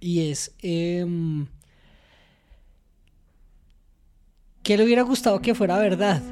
y 0.00 0.30
es 0.30 0.52
em, 0.62 1.46
¿qué 4.62 4.76
le 4.76 4.84
hubiera 4.84 5.02
gustado 5.02 5.40
que 5.40 5.54
fuera 5.54 5.78
verdad? 5.78 6.22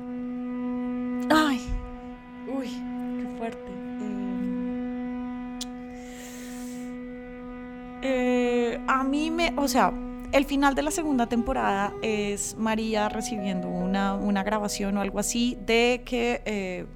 Mí 9.12 9.30
me, 9.30 9.52
o 9.56 9.68
sea, 9.68 9.92
el 10.32 10.44
final 10.46 10.74
de 10.74 10.82
la 10.82 10.90
segunda 10.90 11.26
temporada 11.26 11.92
es 12.02 12.56
María 12.58 13.08
recibiendo 13.08 13.68
una, 13.68 14.14
una 14.14 14.42
grabación 14.42 14.96
o 14.96 15.00
algo 15.02 15.18
así 15.18 15.58
de 15.66 16.02
que 16.04 16.40
eh, 16.46 16.86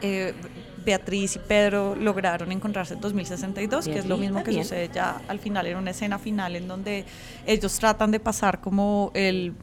eh, 0.00 0.32
Beatriz 0.84 1.36
y 1.36 1.38
Pedro 1.40 1.94
lograron 1.96 2.50
encontrarse 2.52 2.94
en 2.94 3.00
2062, 3.00 3.86
que 3.86 3.98
es 3.98 4.06
lo 4.06 4.16
mismo 4.16 4.38
¿está 4.38 4.50
que 4.50 4.56
sucede 4.62 4.90
ya 4.92 5.20
al 5.28 5.38
final, 5.38 5.66
en 5.66 5.76
una 5.76 5.90
escena 5.92 6.18
final 6.18 6.56
en 6.56 6.66
donde 6.68 7.04
ellos 7.46 7.78
tratan 7.78 8.10
de 8.10 8.18
pasar 8.20 8.60
como 8.60 9.10
el, 9.14 9.54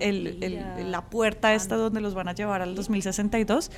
el- 0.00 0.38
el- 0.42 0.90
la 0.90 1.02
puerta 1.02 1.52
esta 1.54 1.76
donde 1.76 2.00
los 2.00 2.14
van 2.14 2.28
a 2.28 2.32
llevar 2.34 2.62
al 2.62 2.74
2062. 2.74 3.70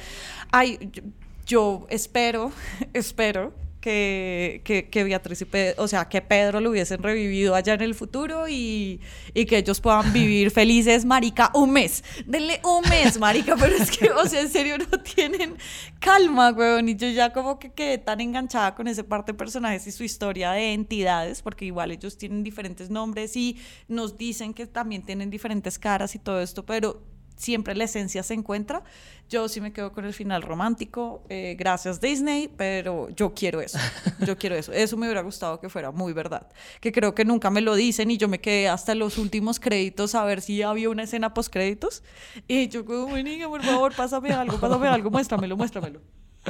Ay, 0.52 0.90
yo, 0.92 1.02
yo 1.46 1.86
espero, 1.90 2.52
espero 2.92 3.52
que, 3.86 4.62
que, 4.64 4.88
que 4.88 5.04
Beatriz 5.04 5.42
y 5.42 5.44
Pedro, 5.44 5.84
o 5.84 5.86
sea, 5.86 6.08
que 6.08 6.20
Pedro 6.20 6.58
lo 6.58 6.70
hubiesen 6.70 7.00
revivido 7.00 7.54
allá 7.54 7.74
en 7.74 7.82
el 7.82 7.94
futuro 7.94 8.48
y, 8.48 9.00
y 9.32 9.46
que 9.46 9.58
ellos 9.58 9.80
puedan 9.80 10.12
vivir 10.12 10.50
felices, 10.60 11.04
marica, 11.04 11.52
un 11.54 11.70
mes. 11.70 12.02
Denle 12.26 12.60
un 12.64 12.82
mes, 12.90 13.16
marica, 13.20 13.54
pero 13.54 13.76
es 13.76 13.96
que, 13.96 14.10
o 14.10 14.26
sea, 14.26 14.40
en 14.40 14.48
serio 14.48 14.76
no 14.78 14.98
tienen 14.98 15.56
calma, 16.00 16.50
weón. 16.50 16.88
Y 16.88 16.96
yo 16.96 17.08
ya 17.10 17.32
como 17.32 17.60
que 17.60 17.70
quedé 17.70 17.98
tan 17.98 18.20
enganchada 18.20 18.74
con 18.74 18.88
ese 18.88 19.04
parte 19.04 19.30
de 19.30 19.38
personajes 19.38 19.86
y 19.86 19.92
su 19.92 20.02
historia 20.02 20.50
de 20.50 20.72
entidades, 20.72 21.40
porque 21.40 21.64
igual 21.64 21.92
ellos 21.92 22.18
tienen 22.18 22.42
diferentes 22.42 22.90
nombres 22.90 23.36
y 23.36 23.56
nos 23.86 24.18
dicen 24.18 24.52
que 24.52 24.66
también 24.66 25.02
tienen 25.02 25.30
diferentes 25.30 25.78
caras 25.78 26.16
y 26.16 26.18
todo 26.18 26.42
esto, 26.42 26.66
pero 26.66 27.04
siempre 27.36 27.74
la 27.74 27.84
esencia 27.84 28.22
se 28.22 28.34
encuentra. 28.34 28.82
Yo 29.28 29.48
sí 29.48 29.60
me 29.60 29.72
quedo 29.72 29.92
con 29.92 30.04
el 30.04 30.12
final 30.12 30.42
romántico, 30.42 31.24
eh, 31.28 31.56
gracias 31.58 32.00
Disney, 32.00 32.48
pero 32.56 33.08
yo 33.10 33.34
quiero 33.34 33.60
eso, 33.60 33.78
yo 34.24 34.38
quiero 34.38 34.54
eso. 34.54 34.72
Eso 34.72 34.96
me 34.96 35.06
hubiera 35.06 35.22
gustado 35.22 35.58
que 35.60 35.68
fuera 35.68 35.90
muy 35.90 36.12
verdad, 36.12 36.46
que 36.80 36.92
creo 36.92 37.14
que 37.14 37.24
nunca 37.24 37.50
me 37.50 37.60
lo 37.60 37.74
dicen 37.74 38.10
y 38.10 38.18
yo 38.18 38.28
me 38.28 38.40
quedé 38.40 38.68
hasta 38.68 38.94
los 38.94 39.18
últimos 39.18 39.58
créditos 39.58 40.14
a 40.14 40.24
ver 40.24 40.40
si 40.40 40.62
había 40.62 40.90
una 40.90 41.02
escena 41.02 41.34
post 41.34 41.52
créditos 41.52 42.02
y 42.46 42.68
yo 42.68 42.84
como, 42.84 43.08
"Marica, 43.08 43.48
por 43.48 43.62
favor, 43.64 43.94
pásame 43.96 44.30
algo, 44.32 44.58
pásame 44.60 44.86
algo, 44.86 45.10
muéstramelo, 45.10 45.56
muéstramelo. 45.56 46.00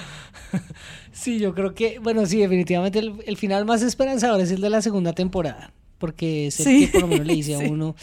Sí, 1.13 1.39
yo 1.39 1.55
creo 1.55 1.75
que, 1.75 1.99
bueno, 1.99 2.27
sí, 2.27 2.39
definitivamente 2.39 2.99
el, 2.99 3.15
el 3.27 3.37
final 3.39 3.65
más 3.65 3.81
esperanzador 3.83 4.39
es 4.43 4.51
el 4.51 4.61
de 4.61 4.69
la 4.69 4.83
segunda 4.83 5.15
temporada. 5.15 5.73
Porque 5.99 6.49
es 6.49 6.61
el 6.61 6.67
Sí, 6.67 6.87
que 6.87 6.93
por 6.93 7.01
lo 7.03 7.07
menos 7.09 7.27
le 7.27 7.35
dice 7.35 7.55
a 7.55 7.59
sí. 7.61 7.65
uno, 7.67 7.97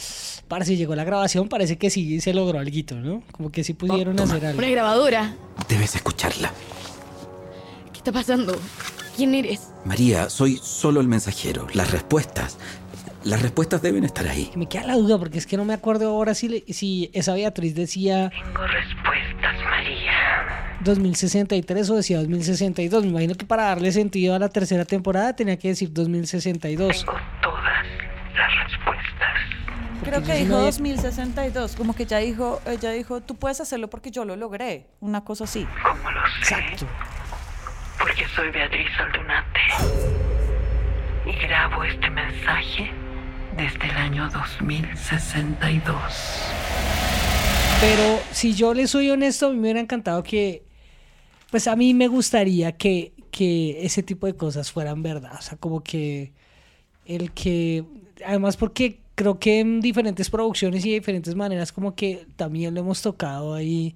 para 0.48 0.64
si 0.64 0.76
llegó 0.76 0.94
la 0.96 1.04
grabación, 1.04 1.48
parece 1.48 1.76
que 1.78 1.90
sí 1.90 2.20
se 2.20 2.34
logró 2.34 2.58
algo, 2.58 2.96
¿no? 2.96 3.22
Como 3.30 3.50
que 3.52 3.62
sí 3.64 3.72
pudieron 3.74 4.18
hacer 4.18 4.44
algo. 4.46 4.58
Una 4.58 4.68
grabadora. 4.68 5.36
Debes 5.68 5.94
escucharla. 5.94 6.52
¿Qué 7.92 7.98
está 7.98 8.10
pasando? 8.12 8.56
¿Quién 9.16 9.34
eres? 9.34 9.68
María, 9.84 10.28
soy 10.28 10.58
solo 10.60 11.00
el 11.00 11.06
mensajero. 11.08 11.68
Las 11.72 11.92
respuestas. 11.92 12.58
Las 13.22 13.40
respuestas 13.40 13.80
deben 13.80 14.04
estar 14.04 14.26
ahí. 14.28 14.50
Me 14.56 14.66
queda 14.68 14.86
la 14.88 14.96
duda 14.96 15.16
porque 15.18 15.38
es 15.38 15.46
que 15.46 15.56
no 15.56 15.64
me 15.64 15.72
acuerdo 15.72 16.08
ahora 16.10 16.34
si, 16.34 16.48
le- 16.48 16.64
si 16.72 17.10
esa 17.14 17.32
Beatriz 17.34 17.74
decía 17.74 18.28
Tengo 18.30 18.66
respuestas, 18.66 19.64
María. 19.64 20.78
2063 20.84 21.88
o 21.90 21.94
decía 21.96 22.18
2062. 22.18 23.04
Me 23.04 23.10
imagino 23.10 23.34
que 23.36 23.46
para 23.46 23.64
darle 23.64 23.92
sentido 23.92 24.34
a 24.34 24.38
la 24.38 24.48
tercera 24.50 24.84
temporada 24.84 25.34
tenía 25.34 25.56
que 25.58 25.68
decir 25.68 25.90
2062. 25.92 27.04
Todas 27.06 27.20
las 28.34 28.64
respuestas. 28.70 29.38
Creo 30.02 30.22
que 30.22 30.34
dijo 30.34 30.48
no 30.50 30.56
había- 30.56 30.66
2062, 30.66 31.76
como 31.76 31.94
que 31.94 32.04
ya 32.06 32.18
dijo, 32.18 32.60
ella 32.66 32.90
dijo, 32.90 33.20
tú 33.22 33.36
puedes 33.36 33.60
hacerlo 33.60 33.88
porque 33.88 34.10
yo 34.10 34.24
lo 34.24 34.36
logré, 34.36 34.86
una 35.00 35.24
cosa 35.24 35.44
así. 35.44 35.66
¿Cómo 35.82 36.10
lo 36.10 36.20
sé? 36.26 36.38
Exacto. 36.54 36.86
Porque 37.98 38.26
soy 38.34 38.50
Beatriz 38.50 38.88
Aldunate. 38.98 39.60
Y 41.26 41.32
grabo 41.46 41.84
este 41.84 42.10
mensaje 42.10 42.90
desde 43.56 43.88
el 43.88 43.96
año 43.96 44.28
2062. 44.30 45.96
Pero 47.80 48.20
si 48.32 48.54
yo 48.54 48.74
le 48.74 48.86
soy 48.86 49.10
honesto, 49.10 49.46
a 49.46 49.50
mí 49.50 49.56
me 49.56 49.62
hubiera 49.62 49.80
encantado 49.80 50.22
que, 50.22 50.64
pues 51.50 51.66
a 51.68 51.76
mí 51.76 51.94
me 51.94 52.08
gustaría 52.08 52.72
que, 52.72 53.12
que 53.30 53.84
ese 53.84 54.02
tipo 54.02 54.26
de 54.26 54.36
cosas 54.36 54.70
fueran 54.72 55.02
verdad. 55.02 55.36
O 55.38 55.42
sea, 55.42 55.56
como 55.58 55.82
que 55.82 56.32
el 57.06 57.32
que, 57.32 57.84
además 58.26 58.56
porque 58.56 59.00
creo 59.14 59.38
que 59.38 59.60
en 59.60 59.80
diferentes 59.80 60.28
producciones 60.30 60.84
y 60.84 60.90
de 60.90 60.94
diferentes 60.96 61.34
maneras 61.34 61.72
como 61.72 61.94
que 61.94 62.26
también 62.36 62.74
lo 62.74 62.80
hemos 62.80 63.00
tocado 63.02 63.54
ahí, 63.54 63.94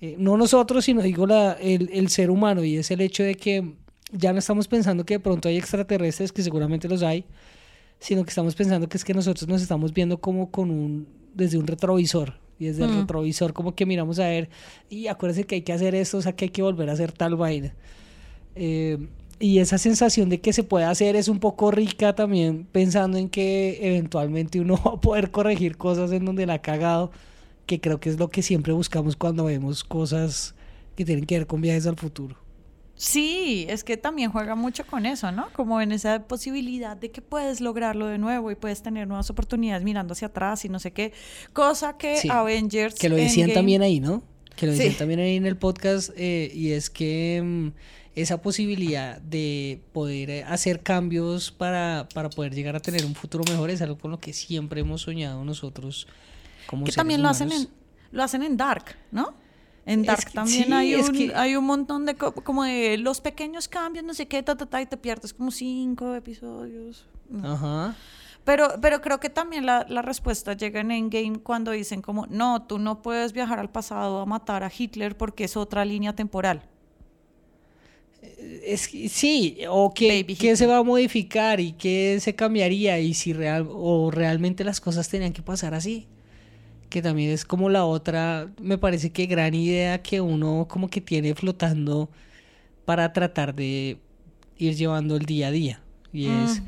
eh, 0.00 0.16
no 0.18 0.36
nosotros, 0.36 0.84
sino 0.84 1.02
digo 1.02 1.26
la, 1.26 1.52
el, 1.54 1.88
el 1.92 2.08
ser 2.08 2.30
humano 2.30 2.62
y 2.64 2.76
es 2.76 2.90
el 2.90 3.00
hecho 3.00 3.22
de 3.22 3.34
que 3.34 3.72
ya 4.12 4.32
no 4.32 4.38
estamos 4.38 4.68
pensando 4.68 5.04
que 5.04 5.14
de 5.14 5.20
pronto 5.20 5.48
hay 5.48 5.56
extraterrestres, 5.56 6.32
que 6.32 6.42
seguramente 6.42 6.88
los 6.88 7.02
hay, 7.02 7.24
sino 7.98 8.22
que 8.24 8.30
estamos 8.30 8.54
pensando 8.54 8.88
que 8.88 8.96
es 8.98 9.04
que 9.04 9.14
nosotros 9.14 9.48
nos 9.48 9.62
estamos 9.62 9.92
viendo 9.92 10.18
como 10.20 10.50
con 10.50 10.70
un 10.70 11.08
desde 11.34 11.58
un 11.58 11.66
retrovisor 11.66 12.34
Y 12.58 12.66
desde 12.66 12.84
el 12.84 12.90
Mm. 12.92 13.00
retrovisor 13.00 13.52
como 13.52 13.74
que 13.74 13.84
miramos 13.84 14.18
a 14.18 14.28
ver, 14.28 14.48
y 14.88 15.08
acuérdense 15.08 15.44
que 15.44 15.56
hay 15.56 15.62
que 15.62 15.72
hacer 15.74 15.94
esto, 15.94 16.18
o 16.18 16.22
sea 16.22 16.34
que 16.34 16.46
hay 16.46 16.50
que 16.50 16.62
volver 16.62 16.88
a 16.88 16.92
hacer 16.94 17.12
tal 17.12 17.36
vaina. 17.36 17.74
Eh, 18.54 18.98
y 19.38 19.58
esa 19.58 19.78
sensación 19.78 20.28
de 20.30 20.40
que 20.40 20.52
se 20.52 20.62
puede 20.64 20.84
hacer 20.86 21.14
es 21.16 21.28
un 21.28 21.38
poco 21.40 21.70
rica 21.70 22.14
también 22.14 22.66
pensando 22.72 23.18
en 23.18 23.28
que 23.28 23.78
eventualmente 23.82 24.60
uno 24.60 24.74
va 24.86 24.92
a 24.92 25.00
poder 25.00 25.30
corregir 25.30 25.76
cosas 25.76 26.12
en 26.12 26.24
donde 26.24 26.46
la 26.46 26.54
ha 26.54 26.62
cagado, 26.62 27.10
que 27.66 27.80
creo 27.80 28.00
que 28.00 28.08
es 28.10 28.18
lo 28.18 28.28
que 28.30 28.42
siempre 28.42 28.72
buscamos 28.72 29.16
cuando 29.16 29.44
vemos 29.44 29.84
cosas 29.84 30.54
que 30.94 31.04
tienen 31.04 31.26
que 31.26 31.36
ver 31.38 31.46
con 31.46 31.60
viajes 31.60 31.86
al 31.86 31.96
futuro. 31.96 32.36
Sí, 32.94 33.66
es 33.68 33.84
que 33.84 33.98
también 33.98 34.30
juega 34.32 34.54
mucho 34.54 34.86
con 34.86 35.04
eso, 35.04 35.30
¿no? 35.30 35.48
Como 35.52 35.82
en 35.82 35.92
esa 35.92 36.22
posibilidad 36.26 36.96
de 36.96 37.10
que 37.10 37.20
puedes 37.20 37.60
lograrlo 37.60 38.06
de 38.06 38.16
nuevo 38.16 38.50
y 38.50 38.54
puedes 38.54 38.82
tener 38.82 39.06
nuevas 39.06 39.28
oportunidades 39.28 39.84
mirando 39.84 40.12
hacia 40.12 40.28
atrás 40.28 40.64
y 40.64 40.70
no 40.70 40.78
sé 40.78 40.92
qué. 40.92 41.12
Cosa 41.52 41.98
que 41.98 42.16
Sí, 42.16 42.28
Avengers. 42.30 42.94
Que 42.94 43.10
lo 43.10 43.16
decían 43.16 43.50
Endgame- 43.50 43.54
también 43.54 43.82
ahí, 43.82 44.00
¿no? 44.00 44.22
Que 44.56 44.64
lo 44.66 44.72
Sí. 44.72 44.78
decían 44.78 44.96
también 44.96 45.20
ahí 45.20 45.36
en 45.36 45.44
el 45.44 45.58
podcast, 45.58 46.08
eh, 46.16 46.50
y 46.54 46.70
es 46.70 46.88
que 46.88 47.42
mm, 47.44 47.68
esa 48.16 48.42
posibilidad 48.42 49.20
de 49.20 49.80
poder 49.92 50.30
eh, 50.30 50.44
hacer 50.44 50.82
cambios 50.82 51.52
para, 51.52 52.08
para 52.14 52.28
poder 52.30 52.54
llegar 52.54 52.74
a 52.74 52.80
tener 52.80 53.04
un 53.06 53.14
futuro 53.14 53.44
mejor 53.48 53.70
es 53.70 53.80
algo 53.82 53.98
con 53.98 54.10
lo 54.10 54.18
que 54.18 54.32
siempre 54.32 54.80
hemos 54.80 55.02
soñado 55.02 55.44
nosotros 55.44 56.08
como 56.66 56.84
que 56.84 56.90
seres 56.92 56.96
también 56.96 57.22
lo 57.22 57.28
hacen 57.28 57.52
en 57.52 57.68
lo 58.12 58.22
hacen 58.22 58.42
en 58.42 58.56
Dark, 58.56 58.96
¿no? 59.12 59.34
En 59.84 60.00
Es 60.00 60.06
Dark 60.06 60.24
que- 60.24 60.30
también 60.32 60.64
sí, 60.66 60.72
hay, 60.72 60.94
un, 60.96 61.12
que- 61.12 61.32
hay 61.34 61.54
un 61.56 61.64
montón 61.64 62.06
de 62.06 62.14
co- 62.16 62.32
como 62.32 62.64
de 62.64 62.96
los 62.98 63.20
pequeños 63.20 63.68
cambios, 63.68 64.04
no 64.04 64.14
sé 64.14 64.26
qué, 64.26 64.42
ta, 64.42 64.56
ta, 64.56 64.66
ta, 64.66 64.80
y 64.82 64.86
te 64.86 64.96
pierdes 64.96 65.32
como 65.34 65.50
cinco 65.52 66.14
episodios. 66.14 67.06
No. 67.28 67.52
Ajá. 67.52 67.94
Pero, 68.44 68.68
pero 68.80 69.00
creo 69.00 69.18
que 69.20 69.28
también 69.28 69.66
la, 69.66 69.84
la 69.88 70.02
respuesta 70.02 70.54
llega 70.54 70.80
en 70.80 70.90
Endgame 70.92 71.40
cuando 71.40 71.72
dicen 71.72 72.00
como, 72.00 72.26
no, 72.28 72.62
tú 72.62 72.78
no 72.78 73.02
puedes 73.02 73.32
viajar 73.32 73.58
al 73.58 73.70
pasado 73.70 74.20
a 74.20 74.26
matar 74.26 74.62
a 74.64 74.70
Hitler 74.76 75.16
porque 75.16 75.44
es 75.44 75.56
otra 75.56 75.84
línea 75.84 76.14
temporal. 76.14 76.62
Es 78.64 78.82
sí, 79.10 79.58
o 79.68 79.92
que, 79.94 80.26
que 80.26 80.56
se 80.56 80.66
va 80.66 80.78
a 80.78 80.82
modificar 80.82 81.60
y 81.60 81.72
que 81.72 82.18
se 82.20 82.34
cambiaría 82.34 82.98
y 83.00 83.14
si 83.14 83.32
real 83.32 83.66
o 83.70 84.10
realmente 84.10 84.64
las 84.64 84.80
cosas 84.80 85.08
tenían 85.08 85.32
que 85.32 85.42
pasar 85.42 85.74
así. 85.74 86.06
Que 86.88 87.02
también 87.02 87.30
es 87.30 87.44
como 87.44 87.68
la 87.68 87.84
otra, 87.84 88.48
me 88.60 88.78
parece 88.78 89.10
que 89.10 89.26
gran 89.26 89.54
idea 89.54 90.02
que 90.02 90.20
uno 90.20 90.66
como 90.68 90.88
que 90.88 91.00
tiene 91.00 91.34
flotando 91.34 92.08
para 92.84 93.12
tratar 93.12 93.54
de 93.54 93.98
ir 94.58 94.74
llevando 94.76 95.16
el 95.16 95.26
día 95.26 95.48
a 95.48 95.50
día. 95.50 95.82
Y 96.12 96.28
es, 96.28 96.60
Mm. 96.60 96.66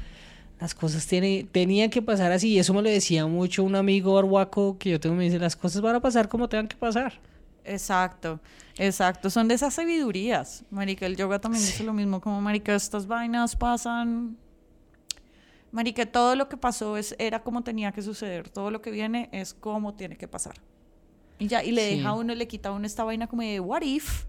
las 0.61 0.75
cosas 0.75 1.07
tiene, 1.07 1.47
tenían 1.51 1.91
que 1.91 2.03
pasar 2.03 2.33
así. 2.33 2.51
Y 2.51 2.59
eso 2.59 2.75
me 2.75 2.83
lo 2.83 2.91
decía 2.91 3.27
mucho 3.27 3.63
un 3.65 3.77
amigo 3.77 4.19
arhuaco 4.19 4.77
que 4.79 4.91
yo 4.91 5.01
tengo, 5.01 5.15
me 5.17 5.25
dice, 5.25 5.39
las 5.39 5.57
cosas 5.57 5.83
van 5.83 5.97
a 5.97 6.01
pasar 6.01 6.29
como 6.29 6.49
tengan 6.49 6.69
que 6.69 6.77
pasar. 6.77 7.21
Exacto, 7.65 8.41
exacto. 8.79 9.31
Son 9.31 9.49
de 9.49 9.55
esas 9.55 9.75
sabidurías. 9.75 10.65
Marica, 10.71 11.07
el 11.07 11.17
yoga 11.17 11.39
también 11.41 11.65
dice 11.65 11.85
lo 11.85 11.93
mismo, 11.93 12.21
como 12.21 12.41
Marica, 12.41 12.75
estas 12.75 13.07
vainas 13.07 13.57
pasan. 13.57 14.37
Marica, 15.71 16.07
todo 16.07 16.35
lo 16.35 16.49
que 16.49 16.57
pasó 16.57 16.97
es, 16.97 17.15
era 17.19 17.43
como 17.43 17.63
tenía 17.63 17.93
que 17.93 18.01
suceder. 18.03 18.49
Todo 18.49 18.71
lo 18.71 18.81
que 18.81 18.91
viene 18.91 19.29
es 19.33 19.53
como 19.53 19.95
tiene 19.95 20.17
que 20.17 20.27
pasar. 20.27 20.55
Y 21.39 21.47
ya, 21.47 21.63
y 21.63 21.73
le 21.73 21.89
Sí. 21.91 21.97
deja 21.97 22.09
a 22.11 22.15
uno, 22.15 22.35
le 22.35 22.49
quita 22.49 22.71
a 22.71 22.73
uno 22.73 22.87
esta 22.87 23.05
vaina 23.05 23.27
como 23.27 23.43
de 23.43 23.61
what 23.61 23.83
if, 23.83 24.25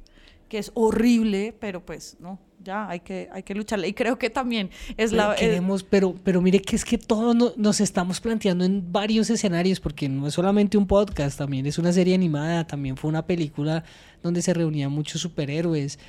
que 0.50 0.58
es 0.58 0.72
horrible, 0.74 1.56
pero 1.60 1.86
pues 1.86 2.18
no, 2.20 2.40
ya 2.64 2.90
hay 2.90 3.00
que, 3.00 3.30
hay 3.32 3.44
que 3.44 3.56
lucharle. 3.56 3.88
Y 3.88 3.94
creo 3.94 4.18
que 4.18 4.30
también 4.30 4.70
es 4.98 5.12
Pero 5.12 5.30
la. 5.30 5.36
queremos, 5.36 5.84
pero, 5.84 6.16
pero 6.24 6.42
mire 6.42 6.60
que 6.62 6.76
es 6.76 6.84
que 6.84 6.98
todo 6.98 7.34
no- 7.34 7.54
nos 7.56 7.80
estamos 7.80 8.20
planteando 8.20 8.66
en 8.66 8.92
varios 8.92 9.30
escenarios, 9.30 9.80
porque 9.80 10.10
no 10.10 10.28
es 10.28 10.34
solamente 10.34 10.78
un 10.78 10.88
podcast, 10.88 11.38
también 11.38 11.66
es 11.68 11.78
una 11.78 11.94
serie 11.94 12.16
animada, 12.16 12.66
también 12.68 12.98
fue 12.98 13.10
una 13.10 13.26
película 13.26 13.84
donde 14.24 14.42
se 14.42 14.54
reunían 14.54 14.92
muchos 14.92 15.22
superhéroes, 15.22 16.00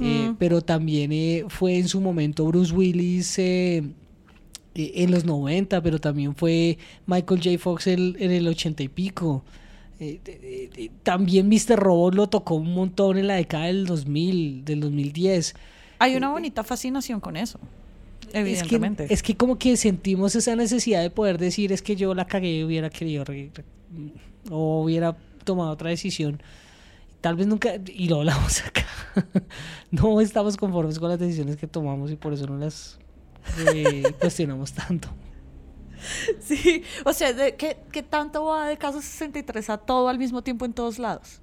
eh, 0.00 0.28
Mm. 0.30 0.36
pero 0.36 0.62
también 0.62 1.12
eh, 1.12 1.44
fue 1.48 1.76
en 1.76 1.86
su 1.86 2.00
momento 2.00 2.46
Bruce 2.46 2.72
Willis 2.74 3.38
eh, 3.38 3.84
eh, 4.74 4.92
en 4.94 5.10
los 5.10 5.24
90, 5.24 5.82
pero 5.82 5.98
también 5.98 6.34
fue 6.34 6.78
Michael 7.06 7.40
J. 7.42 7.58
Fox 7.58 7.86
el- 7.86 8.16
en 8.18 8.30
el 8.30 8.48
80 8.48 8.82
y 8.82 8.88
pico. 8.88 9.44
Eh, 10.02 10.90
también 11.02 11.48
Mr. 11.48 11.76
Robot 11.78 12.14
lo 12.14 12.26
tocó 12.28 12.54
un 12.54 12.72
montón 12.74 13.18
en 13.18 13.26
la 13.26 13.34
década 13.34 13.66
del 13.66 13.84
2000, 13.86 14.64
del 14.64 14.80
2010. 14.80 15.54
hay 15.98 16.16
una 16.16 16.30
bonita 16.30 16.64
fascinación 16.64 17.20
con 17.20 17.36
eso. 17.36 17.60
Evidentemente. 18.32 19.02
Es 19.04 19.08
que, 19.08 19.14
es 19.14 19.22
que 19.22 19.36
como 19.36 19.58
que 19.58 19.76
sentimos 19.76 20.34
esa 20.36 20.56
necesidad 20.56 21.02
de 21.02 21.10
poder 21.10 21.36
decir 21.38 21.72
es 21.72 21.82
que 21.82 21.96
yo 21.96 22.14
la 22.14 22.26
cagué 22.26 22.58
y 22.60 22.64
hubiera 22.64 22.88
querido 22.88 23.24
re- 23.24 23.50
o 24.50 24.82
hubiera 24.84 25.16
tomado 25.44 25.70
otra 25.70 25.90
decisión. 25.90 26.40
Tal 27.20 27.36
vez 27.36 27.46
nunca, 27.46 27.74
y 27.92 28.08
lo 28.08 28.16
hablamos 28.20 28.62
acá, 28.66 28.86
no 29.90 30.20
estamos 30.22 30.56
conformes 30.56 30.98
con 30.98 31.10
las 31.10 31.18
decisiones 31.18 31.56
que 31.56 31.66
tomamos 31.66 32.10
y 32.10 32.16
por 32.16 32.32
eso 32.32 32.46
no 32.46 32.56
las 32.56 32.98
eh, 33.74 34.04
cuestionamos 34.20 34.72
tanto. 34.72 35.08
Sí, 36.40 36.82
o 37.04 37.12
sea, 37.12 37.32
de, 37.32 37.54
¿qué, 37.56 37.78
qué 37.92 38.02
tanto 38.02 38.44
va 38.44 38.68
de 38.68 38.76
caso 38.76 39.00
63 39.00 39.70
a 39.70 39.78
todo 39.78 40.08
al 40.08 40.18
mismo 40.18 40.42
tiempo 40.42 40.64
en 40.64 40.72
todos 40.72 40.98
lados? 40.98 41.40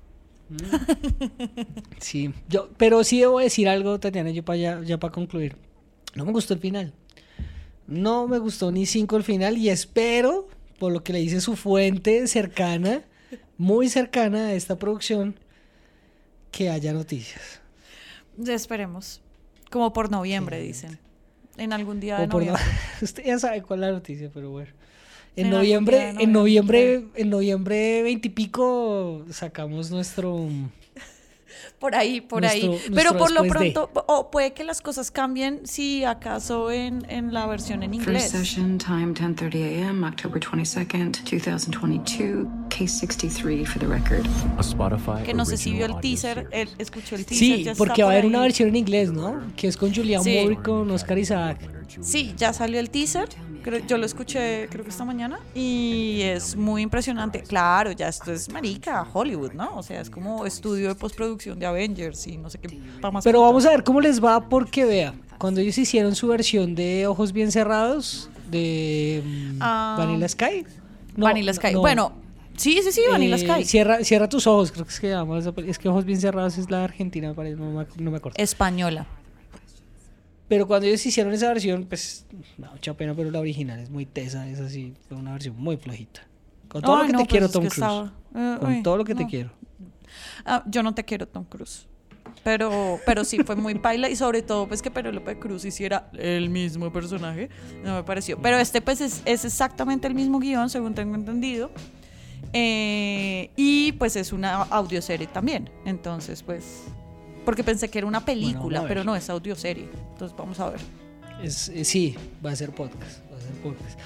Sí, 1.99 2.33
yo, 2.47 2.69
pero 2.77 3.03
sí 3.03 3.19
debo 3.19 3.39
decir 3.39 3.67
algo, 3.67 3.99
Tatiana, 3.99 4.31
yo 4.31 4.43
para 4.43 4.57
ya, 4.57 4.81
ya 4.81 4.97
para 4.97 5.11
concluir. 5.11 5.57
No 6.15 6.25
me 6.25 6.31
gustó 6.31 6.53
el 6.53 6.59
final. 6.59 6.93
No 7.85 8.27
me 8.27 8.39
gustó 8.39 8.71
ni 8.71 8.85
cinco 8.85 9.17
el 9.17 9.23
final 9.23 9.57
y 9.57 9.69
espero, 9.69 10.47
por 10.79 10.91
lo 10.91 11.03
que 11.03 11.13
le 11.13 11.19
dice 11.19 11.41
su 11.41 11.55
fuente 11.55 12.27
cercana, 12.27 13.03
muy 13.57 13.89
cercana 13.89 14.47
a 14.47 14.53
esta 14.53 14.77
producción, 14.77 15.39
que 16.51 16.69
haya 16.69 16.93
noticias. 16.93 17.61
Ya 18.37 18.53
Esperemos. 18.53 19.21
Como 19.69 19.91
por 19.91 20.09
noviembre, 20.09 20.61
dicen. 20.61 20.99
En 21.57 21.73
algún 21.73 21.99
día 21.99 22.19
de 22.19 22.27
no- 22.27 22.33
noviembre. 22.33 22.61
Usted 23.01 23.23
ya 23.25 23.39
sabe 23.39 23.61
cuál 23.63 23.79
es 23.83 23.87
la 23.87 23.91
noticia, 23.93 24.29
pero 24.33 24.51
bueno. 24.51 24.69
En 25.35 25.45
En 25.47 25.51
noviembre, 25.51 26.13
de 26.13 26.23
en 26.23 26.31
noviembre, 26.31 27.03
en 27.15 27.29
noviembre 27.29 28.01
veintipico 28.03 29.23
sacamos 29.29 29.91
nuestro 29.91 30.47
Por 31.79 31.95
ahí, 31.95 32.21
por 32.21 32.45
ahí. 32.45 32.67
Nuestro- 32.67 32.93
Pero 32.95 33.11
nuestro 33.11 33.17
por 33.19 33.31
lo 33.31 33.41
después 33.43 33.63
de. 33.63 33.71
pronto, 33.71 34.03
o 34.07 34.31
puede 34.31 34.53
que 34.53 34.63
las 34.63 34.81
cosas 34.81 35.11
cambien 35.11 35.61
si 35.65 36.03
acaso 36.03 36.71
en, 36.71 37.05
en 37.09 37.33
la 37.33 37.45
versión 37.45 37.83
en 37.83 37.91
First 37.93 38.07
inglés. 38.07 38.29
session, 38.31 38.77
time 38.77 39.13
10:30 39.13 39.55
a.m., 39.87 40.07
October 40.07 40.41
22nd, 40.41 41.23
2022. 41.51 42.47
Case 42.69 42.87
63 42.99 43.67
for 43.67 43.79
the 43.79 43.87
record. 43.87 44.25
A 44.57 44.61
Spotify 44.61 45.23
Que 45.25 45.33
no 45.33 45.45
sé 45.45 45.57
si 45.57 45.71
vio 45.71 45.85
el 45.85 45.99
teaser, 45.99 46.47
él 46.51 46.69
escuchó 46.77 47.15
el 47.15 47.25
teaser. 47.25 47.37
Sí, 47.57 47.63
ya 47.63 47.71
está 47.71 47.77
porque 47.83 48.03
va 48.03 48.09
a 48.09 48.11
haber 48.13 48.25
una 48.25 48.39
ahí. 48.39 48.43
versión 48.45 48.69
en 48.69 48.75
inglés, 48.75 49.11
¿no? 49.11 49.41
Que 49.55 49.67
es 49.67 49.77
con 49.77 49.93
Julian 49.93 50.23
Sí. 50.23 50.35
Moore 50.39 50.53
y 50.53 50.57
con 50.57 50.89
Oscar 50.91 51.17
Isaac. 51.17 51.59
Sí, 52.01 52.33
ya 52.37 52.51
salió 52.53 52.79
el 52.79 52.89
teaser. 52.89 53.29
Creo- 53.69 53.85
yo 53.85 53.97
lo 53.97 54.05
escuché, 54.05 54.67
creo 54.69 54.83
que 54.83 54.89
esta 54.89 55.03
mañana. 55.05 55.39
Y 55.53 56.21
es 56.23 56.55
muy 56.55 56.81
impresionante. 56.81 57.41
Claro, 57.41 57.91
ya 57.91 58.07
esto 58.07 58.31
es 58.31 58.49
marica, 58.49 59.05
Hollywood, 59.13 59.51
¿no? 59.53 59.75
O 59.77 59.83
sea, 59.83 59.99
es 60.01 60.09
como 60.09 60.45
estudio 60.45 60.87
de 60.89 60.95
postproducción 60.95 61.59
de 61.59 61.65
Avengers 61.65 62.27
y 62.27 62.37
no 62.37 62.49
sé 62.49 62.59
qué. 62.59 62.79
más 63.11 63.23
Pero 63.23 63.41
vamos 63.41 63.65
a 63.65 63.69
ver 63.71 63.83
cómo 63.83 63.99
les 64.01 64.23
va 64.23 64.47
porque 64.49 64.85
vea, 64.85 65.13
cuando 65.37 65.59
ellos 65.61 65.77
hicieron 65.77 66.15
su 66.15 66.27
versión 66.27 66.75
de 66.75 67.07
Ojos 67.07 67.33
Bien 67.33 67.51
Cerrados 67.51 68.29
de 68.49 69.21
mm, 69.25 69.57
Ah, 69.59 69.95
Vanilla 69.97 70.27
Sky. 70.29 70.65
No, 71.15 71.25
Vanilla 71.25 71.53
Sky. 71.53 71.73
no. 71.73 71.81
Bueno, 71.81 72.13
sí, 72.55 72.79
sí, 72.83 72.91
sí, 72.91 73.01
Vanilla 73.11 73.35
Eh, 73.35 73.39
Sky. 73.39 73.65
Cierra, 73.65 74.03
cierra 74.03 74.29
tus 74.29 74.47
ojos, 74.47 74.71
creo 74.71 74.85
que 74.85 74.91
es 74.93 74.99
que 74.99 75.69
Es 75.69 75.77
que 75.79 75.89
Ojos 75.89 76.05
Bien 76.05 76.19
Cerrados 76.21 76.57
es 76.57 76.69
la 76.71 76.83
Argentina, 76.83 77.27
me 77.29 77.33
parece, 77.33 77.57
no 77.57 78.11
me 78.11 78.17
acuerdo. 78.17 78.35
Española. 78.37 79.05
Pero 80.47 80.65
cuando 80.67 80.87
ellos 80.87 81.05
hicieron 81.05 81.33
esa 81.33 81.47
versión, 81.49 81.85
pues, 81.85 82.25
no, 82.57 82.71
mucha 82.71 82.93
pena, 82.95 83.13
pero 83.13 83.29
la 83.31 83.39
original 83.39 83.79
es 83.79 83.89
muy 83.89 84.05
tesa, 84.05 84.47
es 84.47 84.59
así, 84.59 84.93
fue 85.07 85.17
una 85.17 85.33
versión 85.33 85.55
muy 85.57 85.75
flojita. 85.77 86.21
Con 86.69 86.81
todo 86.81 86.97
lo 86.99 87.05
que 87.05 87.11
no, 87.13 87.19
te 87.19 87.25
pues 87.25 87.31
quiero, 87.31 87.49
Tom 87.49 87.61
Cruise. 87.63 87.73
estaba- 87.73 88.13
eh, 88.35 88.57
Con 88.59 88.71
uy, 88.71 88.83
todo 88.83 88.97
lo 88.97 89.03
que 89.05 89.15
te 89.15 89.25
quiero. 89.25 89.51
Ah, 90.45 90.63
yo 90.67 90.83
no 90.83 90.93
te 90.95 91.03
quiero, 91.03 91.27
Tom 91.27 91.43
Cruise. 91.43 91.85
Pero, 92.43 92.99
pero 93.05 93.25
sí 93.25 93.39
fue 93.39 93.55
muy 93.57 93.75
paila 93.75 94.09
y 94.09 94.15
sobre 94.15 94.41
todo 94.41 94.67
pues 94.67 94.81
que 94.81 94.89
Penélope 94.91 95.37
Cruz 95.37 95.65
hiciera 95.65 96.09
el 96.13 96.49
mismo 96.49 96.91
personaje, 96.93 97.49
no 97.83 97.95
me 97.95 98.03
pareció. 98.03 98.37
Pero 98.41 98.57
este 98.57 98.81
pues 98.81 99.01
es, 99.01 99.21
es 99.25 99.43
exactamente 99.43 100.07
el 100.07 100.13
mismo 100.15 100.39
guion, 100.39 100.69
según 100.69 100.93
tengo 100.93 101.15
entendido. 101.15 101.71
Eh, 102.53 103.49
y 103.55 103.91
pues 103.93 104.15
es 104.15 104.31
una 104.31 104.63
audioserie 104.63 105.27
también. 105.27 105.69
Entonces 105.85 106.43
pues, 106.43 106.83
porque 107.47 107.63
pensé 107.63 107.87
que 107.87 107.99
era 107.99 108.05
una 108.05 108.25
película, 108.25 108.83
pero 108.89 109.05
no, 109.05 109.15
es 109.15 109.29
audioserie. 109.29 109.87
Entonces 110.11 110.37
vamos 110.37 110.59
a 110.59 110.71
ver. 110.71 110.81
Es, 111.41 111.69
eh, 111.69 111.85
sí, 111.85 112.13
va 112.45 112.51
a 112.51 112.55
ser 112.57 112.71
podcast. 112.71 113.21
Va 113.31 113.37
a 113.37 113.39
ser 113.39 113.53
podcast. 113.63 113.97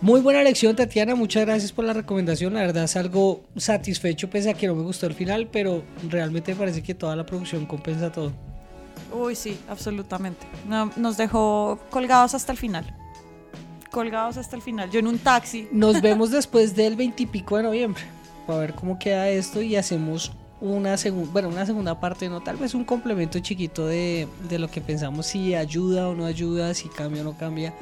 Muy 0.00 0.20
buena 0.20 0.42
lección, 0.42 0.74
Tatiana. 0.74 1.14
Muchas 1.14 1.46
gracias 1.46 1.70
por 1.70 1.84
la 1.84 1.92
recomendación. 1.92 2.54
La 2.54 2.62
verdad 2.62 2.82
es 2.82 2.96
algo 2.96 3.44
satisfecho, 3.54 4.28
pese 4.28 4.50
a 4.50 4.54
que 4.54 4.66
no 4.66 4.74
me 4.74 4.82
gustó 4.82 5.06
el 5.06 5.14
final, 5.14 5.46
pero 5.46 5.84
realmente 6.08 6.54
me 6.54 6.58
parece 6.58 6.82
que 6.82 6.92
toda 6.92 7.14
la 7.14 7.24
producción 7.24 7.66
compensa 7.66 8.10
todo. 8.10 8.32
Uy, 9.12 9.36
sí, 9.36 9.56
absolutamente. 9.68 10.44
No, 10.66 10.90
nos 10.96 11.16
dejó 11.16 11.78
colgados 11.90 12.34
hasta 12.34 12.50
el 12.50 12.58
final. 12.58 12.84
Colgados 13.92 14.38
hasta 14.38 14.56
el 14.56 14.62
final. 14.62 14.90
Yo 14.90 14.98
en 14.98 15.06
un 15.06 15.20
taxi. 15.20 15.68
Nos 15.70 16.00
vemos 16.02 16.32
después 16.32 16.74
del 16.74 16.96
veintipico 16.96 17.58
de 17.58 17.62
noviembre. 17.62 18.02
para 18.44 18.58
ver 18.58 18.74
cómo 18.74 18.98
queda 18.98 19.28
esto 19.28 19.62
y 19.62 19.76
hacemos 19.76 20.32
una 20.60 20.96
segunda, 20.96 21.30
bueno, 21.32 21.48
una 21.48 21.66
segunda 21.66 21.98
parte, 22.00 22.28
no, 22.28 22.40
tal 22.40 22.56
vez 22.56 22.74
un 22.74 22.84
complemento 22.84 23.38
chiquito 23.38 23.86
de, 23.86 24.28
de 24.48 24.58
lo 24.58 24.68
que 24.68 24.80
pensamos 24.80 25.26
si 25.26 25.54
ayuda 25.54 26.08
o 26.08 26.14
no 26.14 26.24
ayuda, 26.24 26.74
si 26.74 26.88
cambia 26.88 27.22
o 27.22 27.24
no 27.24 27.36
cambia 27.36 27.74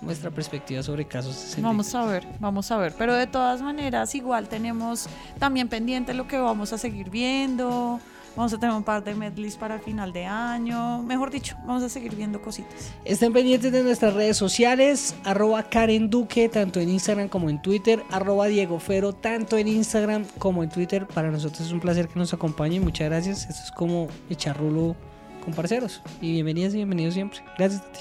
nuestra 0.00 0.30
perspectiva 0.30 0.82
sobre 0.82 1.06
casos 1.06 1.34
64. 1.34 1.62
Vamos 1.62 1.94
a 1.94 2.04
ver, 2.04 2.26
vamos 2.38 2.70
a 2.70 2.76
ver. 2.76 2.94
Pero 2.96 3.14
de 3.14 3.26
todas 3.26 3.62
maneras, 3.62 4.14
igual 4.14 4.48
tenemos 4.48 5.08
también 5.38 5.68
pendiente 5.68 6.14
lo 6.14 6.28
que 6.28 6.38
vamos 6.38 6.72
a 6.72 6.78
seguir 6.78 7.10
viendo. 7.10 8.00
Vamos 8.36 8.52
a 8.52 8.58
tener 8.58 8.74
un 8.74 8.82
par 8.82 9.04
de 9.04 9.14
medleys 9.14 9.56
para 9.56 9.76
el 9.76 9.80
final 9.80 10.12
de 10.12 10.24
año. 10.24 11.02
Mejor 11.02 11.30
dicho, 11.30 11.56
vamos 11.66 11.82
a 11.82 11.88
seguir 11.88 12.16
viendo 12.16 12.42
cositas. 12.42 12.92
Estén 13.04 13.32
pendientes 13.32 13.70
de 13.70 13.82
nuestras 13.82 14.14
redes 14.14 14.36
sociales, 14.36 15.14
arroba 15.24 15.62
Karen 15.62 16.10
Duque, 16.10 16.48
tanto 16.48 16.80
en 16.80 16.88
Instagram 16.88 17.28
como 17.28 17.48
en 17.48 17.62
Twitter, 17.62 18.02
arroba 18.10 18.46
Diego 18.46 18.80
Fero, 18.80 19.12
tanto 19.12 19.56
en 19.56 19.68
Instagram 19.68 20.24
como 20.38 20.64
en 20.64 20.70
Twitter. 20.70 21.06
Para 21.06 21.30
nosotros 21.30 21.66
es 21.66 21.72
un 21.72 21.80
placer 21.80 22.08
que 22.08 22.18
nos 22.18 22.34
acompañen. 22.34 22.82
Muchas 22.82 23.08
gracias. 23.08 23.48
Esto 23.48 23.62
es 23.64 23.70
como 23.70 24.08
echar 24.28 24.58
rulo 24.58 24.96
con 25.44 25.54
parceros. 25.54 26.02
Y 26.20 26.32
bienvenidas 26.32 26.74
y 26.74 26.78
bienvenidos 26.78 27.14
siempre. 27.14 27.40
Gracias 27.56 27.82
a 27.82 27.92
ti. 27.92 28.00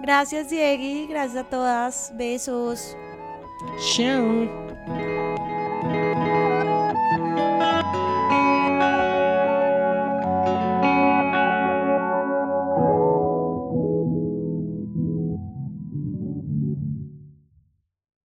Gracias, 0.00 0.50
Diegui. 0.50 1.06
Gracias 1.08 1.44
a 1.44 1.48
todas. 1.48 2.12
Besos. 2.16 2.96
Chao. 3.96 4.46